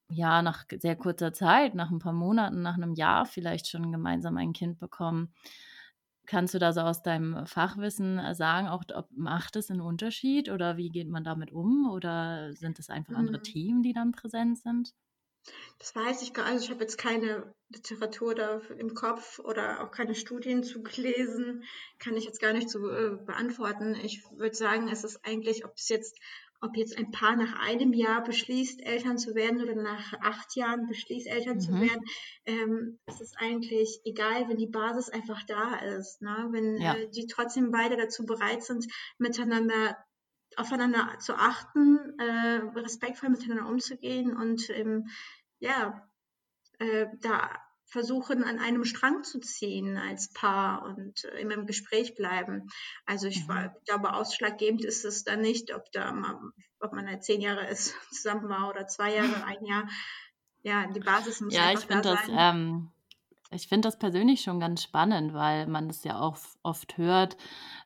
ja 0.09 0.43
nach 0.43 0.65
sehr 0.71 0.97
kurzer 0.97 1.33
Zeit, 1.33 1.75
nach 1.75 1.91
ein 1.91 1.99
paar 1.99 2.13
Monaten, 2.13 2.63
nach 2.63 2.75
einem 2.75 2.95
Jahr 2.95 3.27
vielleicht 3.27 3.69
schon 3.69 3.93
gemeinsam 3.93 4.37
ein 4.37 4.53
Kind 4.53 4.79
bekommen. 4.79 5.33
Kannst 6.27 6.55
du 6.55 6.59
da 6.59 6.73
so 6.73 6.81
aus 6.83 7.03
deinem 7.03 7.47
Fachwissen 7.47 8.21
sagen, 8.35 8.69
auch 8.69 8.85
ob 8.95 9.09
macht 9.17 9.57
es 9.57 9.71
einen 9.71 9.81
Unterschied 9.81 10.49
oder 10.49 10.77
wie 10.77 10.91
geht 10.91 11.09
man 11.09 11.25
damit 11.25 11.51
um 11.51 11.91
oder 11.91 12.53
sind 12.55 12.79
es 12.79 12.89
einfach 12.89 13.15
andere 13.15 13.39
mhm. 13.39 13.43
Themen, 13.43 13.83
die 13.83 13.93
dann 13.93 14.13
präsent 14.13 14.59
sind? 14.59 14.95
Das 15.79 15.95
weiß 15.97 16.23
ich 16.23 16.35
gar 16.35 16.45
nicht. 16.45 16.53
Also 16.53 16.65
ich 16.67 16.71
habe 16.71 16.83
jetzt 16.83 16.99
keine 16.99 17.55
Literatur 17.69 18.35
da 18.35 18.61
im 18.79 18.95
Kopf 18.95 19.39
oder 19.39 19.83
auch 19.83 19.91
keine 19.91 20.15
Studien 20.15 20.63
zu 20.63 20.83
gelesen. 20.83 21.65
Kann 21.99 22.17
ich 22.17 22.25
jetzt 22.25 22.41
gar 22.41 22.53
nicht 22.53 22.69
so 22.69 22.91
äh, 22.91 23.17
beantworten. 23.25 23.95
Ich 23.95 24.23
würde 24.37 24.55
sagen, 24.55 24.89
es 24.89 25.05
ist 25.05 25.25
eigentlich, 25.25 25.65
ob 25.65 25.73
es 25.77 25.89
jetzt 25.89 26.19
ob 26.63 26.77
jetzt 26.77 26.99
ein 26.99 27.11
Paar 27.11 27.37
nach 27.37 27.59
einem 27.59 27.93
Jahr 27.93 28.23
beschließt, 28.23 28.83
Eltern 28.85 29.17
zu 29.17 29.35
werden 29.35 29.63
oder 29.63 29.75
nach 29.75 30.13
acht 30.21 30.55
Jahren 30.57 30.87
beschließt, 30.87 31.27
Eltern 31.27 31.57
mhm. 31.57 31.61
zu 31.61 31.73
werden, 31.73 32.05
ähm, 32.45 32.99
es 33.07 33.21
ist 33.21 33.35
eigentlich 33.39 34.01
egal, 34.05 34.49
wenn 34.49 34.59
die 34.59 34.67
Basis 34.67 35.09
einfach 35.09 35.43
da 35.45 35.77
ist. 35.97 36.21
Ne? 36.21 36.49
Wenn 36.51 36.77
ja. 36.77 36.95
äh, 36.95 37.09
die 37.11 37.27
trotzdem 37.27 37.71
beide 37.71 37.97
dazu 37.97 38.27
bereit 38.27 38.63
sind, 38.63 38.87
miteinander 39.19 39.97
aufeinander 40.57 41.19
zu 41.19 41.35
achten, 41.35 42.19
äh, 42.19 42.79
respektvoll 42.79 43.31
miteinander 43.31 43.67
umzugehen 43.67 44.37
und 44.37 44.69
ähm, 44.71 45.09
ja, 45.59 46.09
äh, 46.79 47.07
da 47.21 47.51
versuchen, 47.91 48.45
an 48.45 48.59
einem 48.59 48.85
Strang 48.85 49.25
zu 49.25 49.41
ziehen 49.41 49.97
als 49.97 50.33
Paar 50.33 50.85
und 50.85 51.25
äh, 51.25 51.41
immer 51.41 51.55
im 51.55 51.67
Gespräch 51.67 52.15
bleiben. 52.15 52.69
Also 53.05 53.27
ich 53.27 53.47
mhm. 53.47 53.71
glaube, 53.85 54.15
ausschlaggebend 54.15 54.85
ist 54.85 55.05
es 55.05 55.25
dann 55.25 55.41
nicht, 55.41 55.75
ob 55.75 55.91
da 55.93 56.13
mal, 56.13 56.39
ob 56.79 56.93
man 56.93 57.09
halt 57.09 57.25
zehn 57.25 57.41
Jahre 57.41 57.67
ist, 57.67 57.95
zusammen 58.13 58.49
war 58.49 58.69
oder 58.69 58.87
zwei 58.87 59.15
Jahre, 59.15 59.45
ein 59.45 59.65
Jahr. 59.65 59.89
Ja, 60.63 60.87
die 60.87 61.01
Basis 61.01 61.41
muss 61.41 61.55
ja, 61.55 61.67
einfach 61.67 61.83
ich 61.83 61.89
da 61.89 62.01
das, 62.01 62.27
sein. 62.27 62.37
Ähm, 62.39 62.93
ich 63.53 63.67
finde 63.67 63.89
das 63.89 63.99
persönlich 63.99 64.43
schon 64.43 64.61
ganz 64.61 64.83
spannend, 64.83 65.35
weil 65.35 65.67
man 65.67 65.89
das 65.89 66.05
ja 66.05 66.21
auch 66.21 66.39
oft 66.63 66.97
hört, 66.99 67.37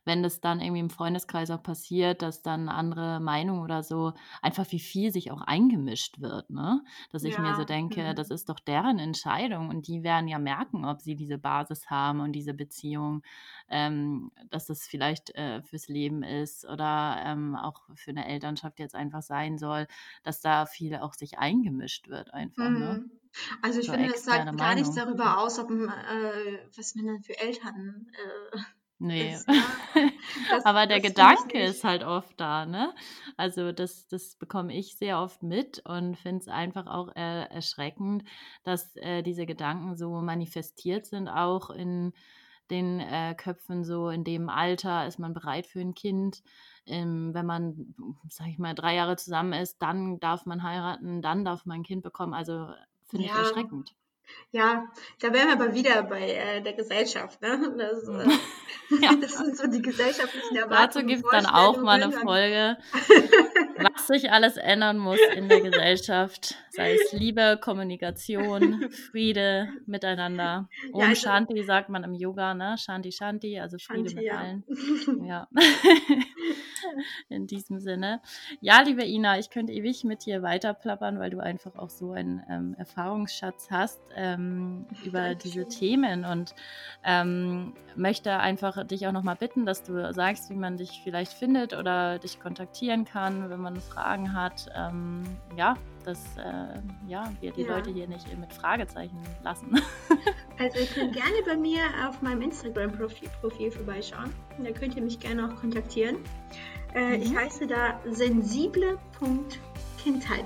wenn 0.05 0.23
das 0.23 0.41
dann 0.41 0.61
irgendwie 0.61 0.81
im 0.81 0.91
Freundeskreis 0.91 1.51
auch 1.51 1.63
passiert, 1.63 2.21
dass 2.21 2.43
dann 2.43 2.69
andere 2.69 3.19
Meinungen 3.21 3.63
oder 3.63 3.83
so, 3.83 4.13
einfach 4.43 4.71
wie 4.73 4.79
viel 4.79 5.11
sich 5.11 5.31
auch 5.31 5.41
eingemischt 5.41 6.21
wird, 6.21 6.51
ne? 6.51 6.85
Dass 7.13 7.25
ich 7.25 7.39
mir 7.39 7.55
so 7.55 7.65
denke, 7.65 8.03
mhm. 8.03 8.15
das 8.15 8.31
ist 8.31 8.51
doch 8.51 8.61
deren 8.61 8.99
Entscheidung 8.99 9.71
und 9.71 9.89
die 9.89 10.03
werden 10.03 10.29
ja 10.29 10.39
merken, 10.39 10.85
ob 10.85 11.01
sie 11.01 11.17
diese 11.17 11.39
Basis 11.39 11.89
haben 11.89 12.21
und 12.21 12.33
diese 12.33 12.53
Beziehung, 12.53 13.23
ähm, 13.71 14.31
dass 14.51 14.67
das 14.67 14.87
vielleicht 14.87 15.35
äh, 15.35 15.63
fürs 15.63 15.89
Leben 15.89 16.23
ist 16.23 16.69
oder 16.69 17.23
ähm, 17.25 17.57
auch 17.57 17.81
für 17.95 18.11
eine 18.11 18.27
Elternschaft 18.27 18.79
jetzt 18.79 18.95
einfach 18.95 19.23
sein 19.23 19.57
soll, 19.57 19.87
dass 20.23 20.43
da 20.43 20.67
viel 20.67 20.97
auch 20.97 21.15
sich 21.15 21.39
eingemischt 21.39 22.09
wird 22.09 22.35
einfach, 22.35 22.69
ne? 22.69 22.71
mhm. 22.71 22.79
ne? 22.79 23.24
Also 23.63 23.81
ich 23.81 23.87
so 23.87 23.93
finde, 23.93 24.11
das 24.11 24.25
sagt 24.25 24.57
gar 24.57 24.75
nichts 24.75 24.95
darüber 24.95 25.39
aus, 25.39 25.59
ob, 25.59 25.71
äh, 25.71 26.59
was 26.77 26.95
man 26.95 27.07
dann 27.07 27.23
für 27.23 27.39
Eltern 27.39 28.07
äh, 28.13 28.59
Nee. 28.99 29.33
Das, 29.33 29.45
Aber 30.65 30.87
der 30.87 31.01
Gedanke 31.01 31.61
ist 31.61 31.85
halt 31.85 32.05
oft 32.05 32.41
da, 32.41 32.65
ne? 32.65 32.95
Also 33.37 33.73
das, 33.73 34.07
das 34.07 34.37
bekomme 34.37 34.75
ich 34.75 34.97
sehr 34.97 35.21
oft 35.21 35.43
mit 35.43 35.81
und 35.85 36.17
finde 36.17 36.41
es 36.41 36.49
einfach 36.49 36.87
auch 36.87 37.15
äh, 37.17 37.45
erschreckend, 37.51 38.25
dass 38.63 38.97
äh, 38.97 39.23
diese 39.23 39.47
Gedanken 39.47 39.97
so 39.97 40.11
manifestiert 40.21 41.07
sind, 41.07 41.29
auch 41.29 41.71
in 41.71 42.13
den 42.71 43.01
äh, 43.01 43.35
Köpfen 43.37 43.85
so, 43.85 44.09
in 44.09 44.25
dem 44.25 44.49
Alter 44.49 45.07
ist 45.07 45.19
man 45.19 45.35
bereit 45.35 45.67
für 45.67 45.81
ein 45.81 45.95
Kind. 45.95 46.43
Ähm, 46.87 47.35
wenn 47.35 47.47
man, 47.47 47.95
sag 48.31 48.49
ich 48.49 48.59
mal, 48.59 48.75
drei 48.75 48.95
Jahre 48.95 49.17
zusammen 49.17 49.53
ist, 49.55 49.83
dann 49.83 50.21
darf 50.21 50.47
man 50.47 50.63
heiraten, 50.63 51.21
dann 51.21 51.45
darf 51.45 51.67
man 51.67 51.81
ein 51.81 51.83
Kind 51.83 52.03
bekommen. 52.03 52.33
Also 52.33 52.69
finde 53.09 53.27
ja. 53.27 53.33
ich 53.33 53.39
erschreckend. 53.39 53.95
Ja, 54.53 54.87
da 55.21 55.33
wären 55.33 55.49
wir 55.49 55.53
aber 55.55 55.75
wieder 55.75 56.03
bei 56.05 56.31
äh, 56.31 56.63
der 56.63 56.75
Gesellschaft. 56.75 57.41
Ne? 57.43 57.75
Das, 57.77 58.09
äh, 58.09 59.03
ja. 59.03 59.15
das 59.21 59.33
sind 59.37 59.57
so 59.57 59.67
die 59.67 59.83
gesellschaftlichen 59.83 60.57
Erwartungen. 60.57 61.09
Dazu 61.09 61.23
gibt 61.23 61.25
es 61.25 61.31
dann 61.31 61.47
auch 61.47 61.77
mal 61.79 62.03
eine 62.03 62.13
Folge, 62.13 62.77
was 63.79 64.07
sich 64.07 64.31
alles 64.31 64.57
ändern 64.57 64.99
muss 64.99 65.21
in 65.37 65.49
der 65.49 65.61
Gesellschaft. 65.61 66.57
Sei 66.71 66.95
es 66.95 67.13
Liebe, 67.13 67.59
Kommunikation, 67.61 68.91
Friede, 68.91 69.69
Miteinander. 69.87 70.69
Om 70.93 71.01
ja, 71.01 71.09
also, 71.09 71.23
Shanti 71.23 71.63
sagt 71.63 71.89
man 71.89 72.05
im 72.05 72.15
Yoga, 72.15 72.55
ne? 72.55 72.77
Shanti 72.79 73.13
Shanti, 73.13 73.61
also 73.61 73.79
Friede 73.79 74.11
Shanti, 74.11 74.15
mit 74.15 74.25
ja. 74.25 74.39
allen. 74.39 74.65
Ja. 75.25 75.49
in 77.29 77.47
diesem 77.47 77.81
Sinne. 77.81 78.21
Ja, 78.61 78.81
liebe 78.83 79.05
Ina, 79.05 79.39
ich 79.39 79.51
könnte 79.51 79.73
ewig 79.73 80.05
mit 80.05 80.27
dir 80.27 80.43
weiterplappern, 80.43 81.19
weil 81.19 81.31
du 81.31 81.41
einfach 81.41 81.77
auch 81.77 81.91
so 81.91 82.13
einen 82.13 82.43
ähm, 82.49 82.75
Erfahrungsschatz 82.79 83.71
hast 83.71 84.01
ähm, 84.15 84.87
über 85.05 85.35
diese 85.35 85.67
Themen 85.67 86.25
und 86.25 86.55
ähm, 87.05 87.75
möchte 87.97 88.39
einfach 88.39 88.85
dich 88.87 89.07
auch 89.07 89.13
nochmal 89.13 89.37
bitten, 89.37 89.67
dass 89.67 89.83
du 89.83 90.13
sagst, 90.13 90.51
wie 90.51 90.57
man 90.57 90.77
dich 90.77 91.01
vielleicht 91.05 91.33
findet 91.33 91.75
oder 91.75 92.19
dich 92.19 92.41
kontaktieren 92.41 93.05
kann, 93.05 93.44
wenn 93.51 93.61
man 93.61 93.81
Fragen 93.81 94.33
hat. 94.33 94.71
Ähm, 94.75 95.25
ja, 95.57 95.77
dass 96.05 96.21
äh, 96.37 96.81
ja, 97.07 97.33
wir 97.41 97.53
die 97.53 97.63
ja. 97.63 97.75
Leute 97.75 97.91
hier 97.91 98.07
nicht 98.07 98.27
mit 98.39 98.53
Fragezeichen 98.53 99.19
lassen. 99.43 99.75
also 100.59 100.79
ihr 100.79 100.87
könnt 100.87 101.15
gerne 101.15 101.37
bei 101.47 101.57
mir 101.57 101.81
auf 102.09 102.21
meinem 102.23 102.43
Instagram-Profil 102.43 103.31
Profil 103.41 103.71
vorbeischauen. 103.71 104.31
Da 104.63 104.71
könnt 104.73 104.95
ihr 104.97 105.03
mich 105.03 105.19
gerne 105.21 105.49
auch 105.49 105.57
kontaktieren. 105.57 106.19
Äh, 106.95 107.17
mhm. 107.17 107.23
Ich 107.23 107.35
heiße 107.35 107.67
da 107.67 107.99
sensible.kindheit. 108.11 110.45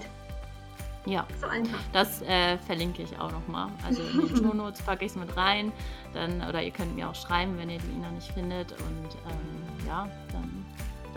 Ja, 1.06 1.26
so 1.40 1.46
einfach. 1.46 1.78
Das 1.92 2.22
äh, 2.22 2.58
verlinke 2.58 3.02
ich 3.02 3.18
auch 3.18 3.32
nochmal. 3.32 3.70
Also 3.86 4.02
in 4.02 4.28
den 4.28 4.36
Show 4.36 4.54
Notes 4.54 4.82
packe 4.82 5.06
ich 5.06 5.12
es 5.12 5.16
mit 5.16 5.34
rein. 5.36 5.72
Dann, 6.12 6.42
oder 6.42 6.62
ihr 6.62 6.70
könnt 6.70 6.94
mir 6.94 7.08
auch 7.08 7.14
schreiben, 7.14 7.56
wenn 7.56 7.70
ihr 7.70 7.78
die 7.78 7.90
Ina 7.92 8.10
nicht 8.10 8.30
findet. 8.32 8.72
Und 8.72 9.16
ähm, 9.26 9.86
ja, 9.86 10.06
dann 10.32 10.66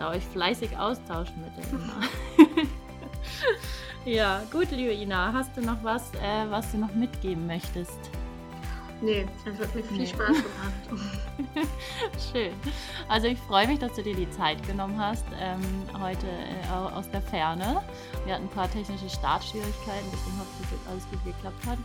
da 0.02 0.10
euch 0.10 0.24
fleißig 0.24 0.76
austauschen 0.76 1.34
mit 1.40 1.56
der 1.56 1.78
Ina. 1.78 2.66
ja, 4.04 4.42
gut, 4.50 4.70
liebe 4.72 4.92
Ina. 4.92 5.32
Hast 5.32 5.56
du 5.56 5.60
noch 5.60 5.82
was, 5.84 6.12
äh, 6.14 6.50
was 6.50 6.72
du 6.72 6.78
noch 6.78 6.92
mitgeben 6.94 7.46
möchtest? 7.46 8.10
Nee, 9.00 9.26
es 9.44 9.60
hat 9.60 9.74
mir 9.74 9.82
viel 9.82 9.98
nee. 9.98 10.06
Spaß 10.06 10.26
gemacht. 10.28 11.06
Schön. 12.32 12.52
Also 13.08 13.28
ich 13.28 13.38
freue 13.38 13.66
mich, 13.66 13.78
dass 13.78 13.94
du 13.94 14.02
dir 14.02 14.14
die 14.14 14.30
Zeit 14.30 14.64
genommen 14.66 14.98
hast, 14.98 15.24
ähm, 15.40 15.60
heute 16.00 16.26
äh, 16.26 16.72
aus 16.72 17.10
der 17.10 17.22
Ferne. 17.22 17.82
Wir 18.24 18.34
hatten 18.34 18.44
ein 18.44 18.50
paar 18.50 18.70
technische 18.70 19.08
Startschwierigkeiten, 19.08 20.06
deswegen 20.12 20.38
hoffe 20.38 20.50
ich, 20.62 20.68
dass 20.70 20.92
alles 20.92 21.08
gut 21.10 21.24
geklappt 21.24 21.66
hat. 21.66 21.78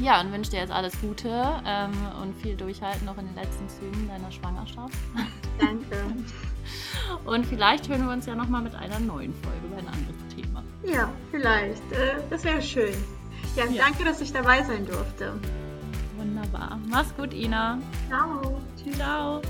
Ja, 0.00 0.20
und 0.20 0.32
wünsche 0.32 0.50
dir 0.50 0.60
jetzt 0.60 0.72
alles 0.72 1.00
Gute 1.00 1.62
ähm, 1.66 1.92
und 2.20 2.34
viel 2.42 2.56
Durchhalten 2.56 3.04
noch 3.04 3.18
in 3.18 3.26
den 3.26 3.34
letzten 3.34 3.68
Zügen 3.68 4.08
deiner 4.08 4.30
Schwangerschaft. 4.30 4.94
Danke. 5.58 5.96
Und 7.24 7.46
vielleicht 7.46 7.88
hören 7.88 8.06
wir 8.06 8.12
uns 8.12 8.26
ja 8.26 8.34
nochmal 8.34 8.62
mit 8.62 8.74
einer 8.74 8.98
neuen 8.98 9.34
Folge 9.34 9.66
über 9.66 9.76
ein 9.78 9.88
anderes 9.88 10.16
Thema. 10.34 10.62
Ja, 10.84 11.10
vielleicht. 11.30 11.82
Äh, 11.92 12.22
das 12.30 12.44
wäre 12.44 12.62
schön. 12.62 12.94
Ja, 13.56 13.64
ja, 13.66 13.84
danke, 13.84 14.04
dass 14.04 14.20
ich 14.20 14.32
dabei 14.32 14.62
sein 14.62 14.86
durfte. 14.86 15.32
Wunderbar. 16.16 16.78
Mach's 16.88 17.14
gut, 17.16 17.34
Ina. 17.34 17.78
Ciao. 18.08 18.60
Tschüss. 18.76 18.96
Ciao. 18.96 19.42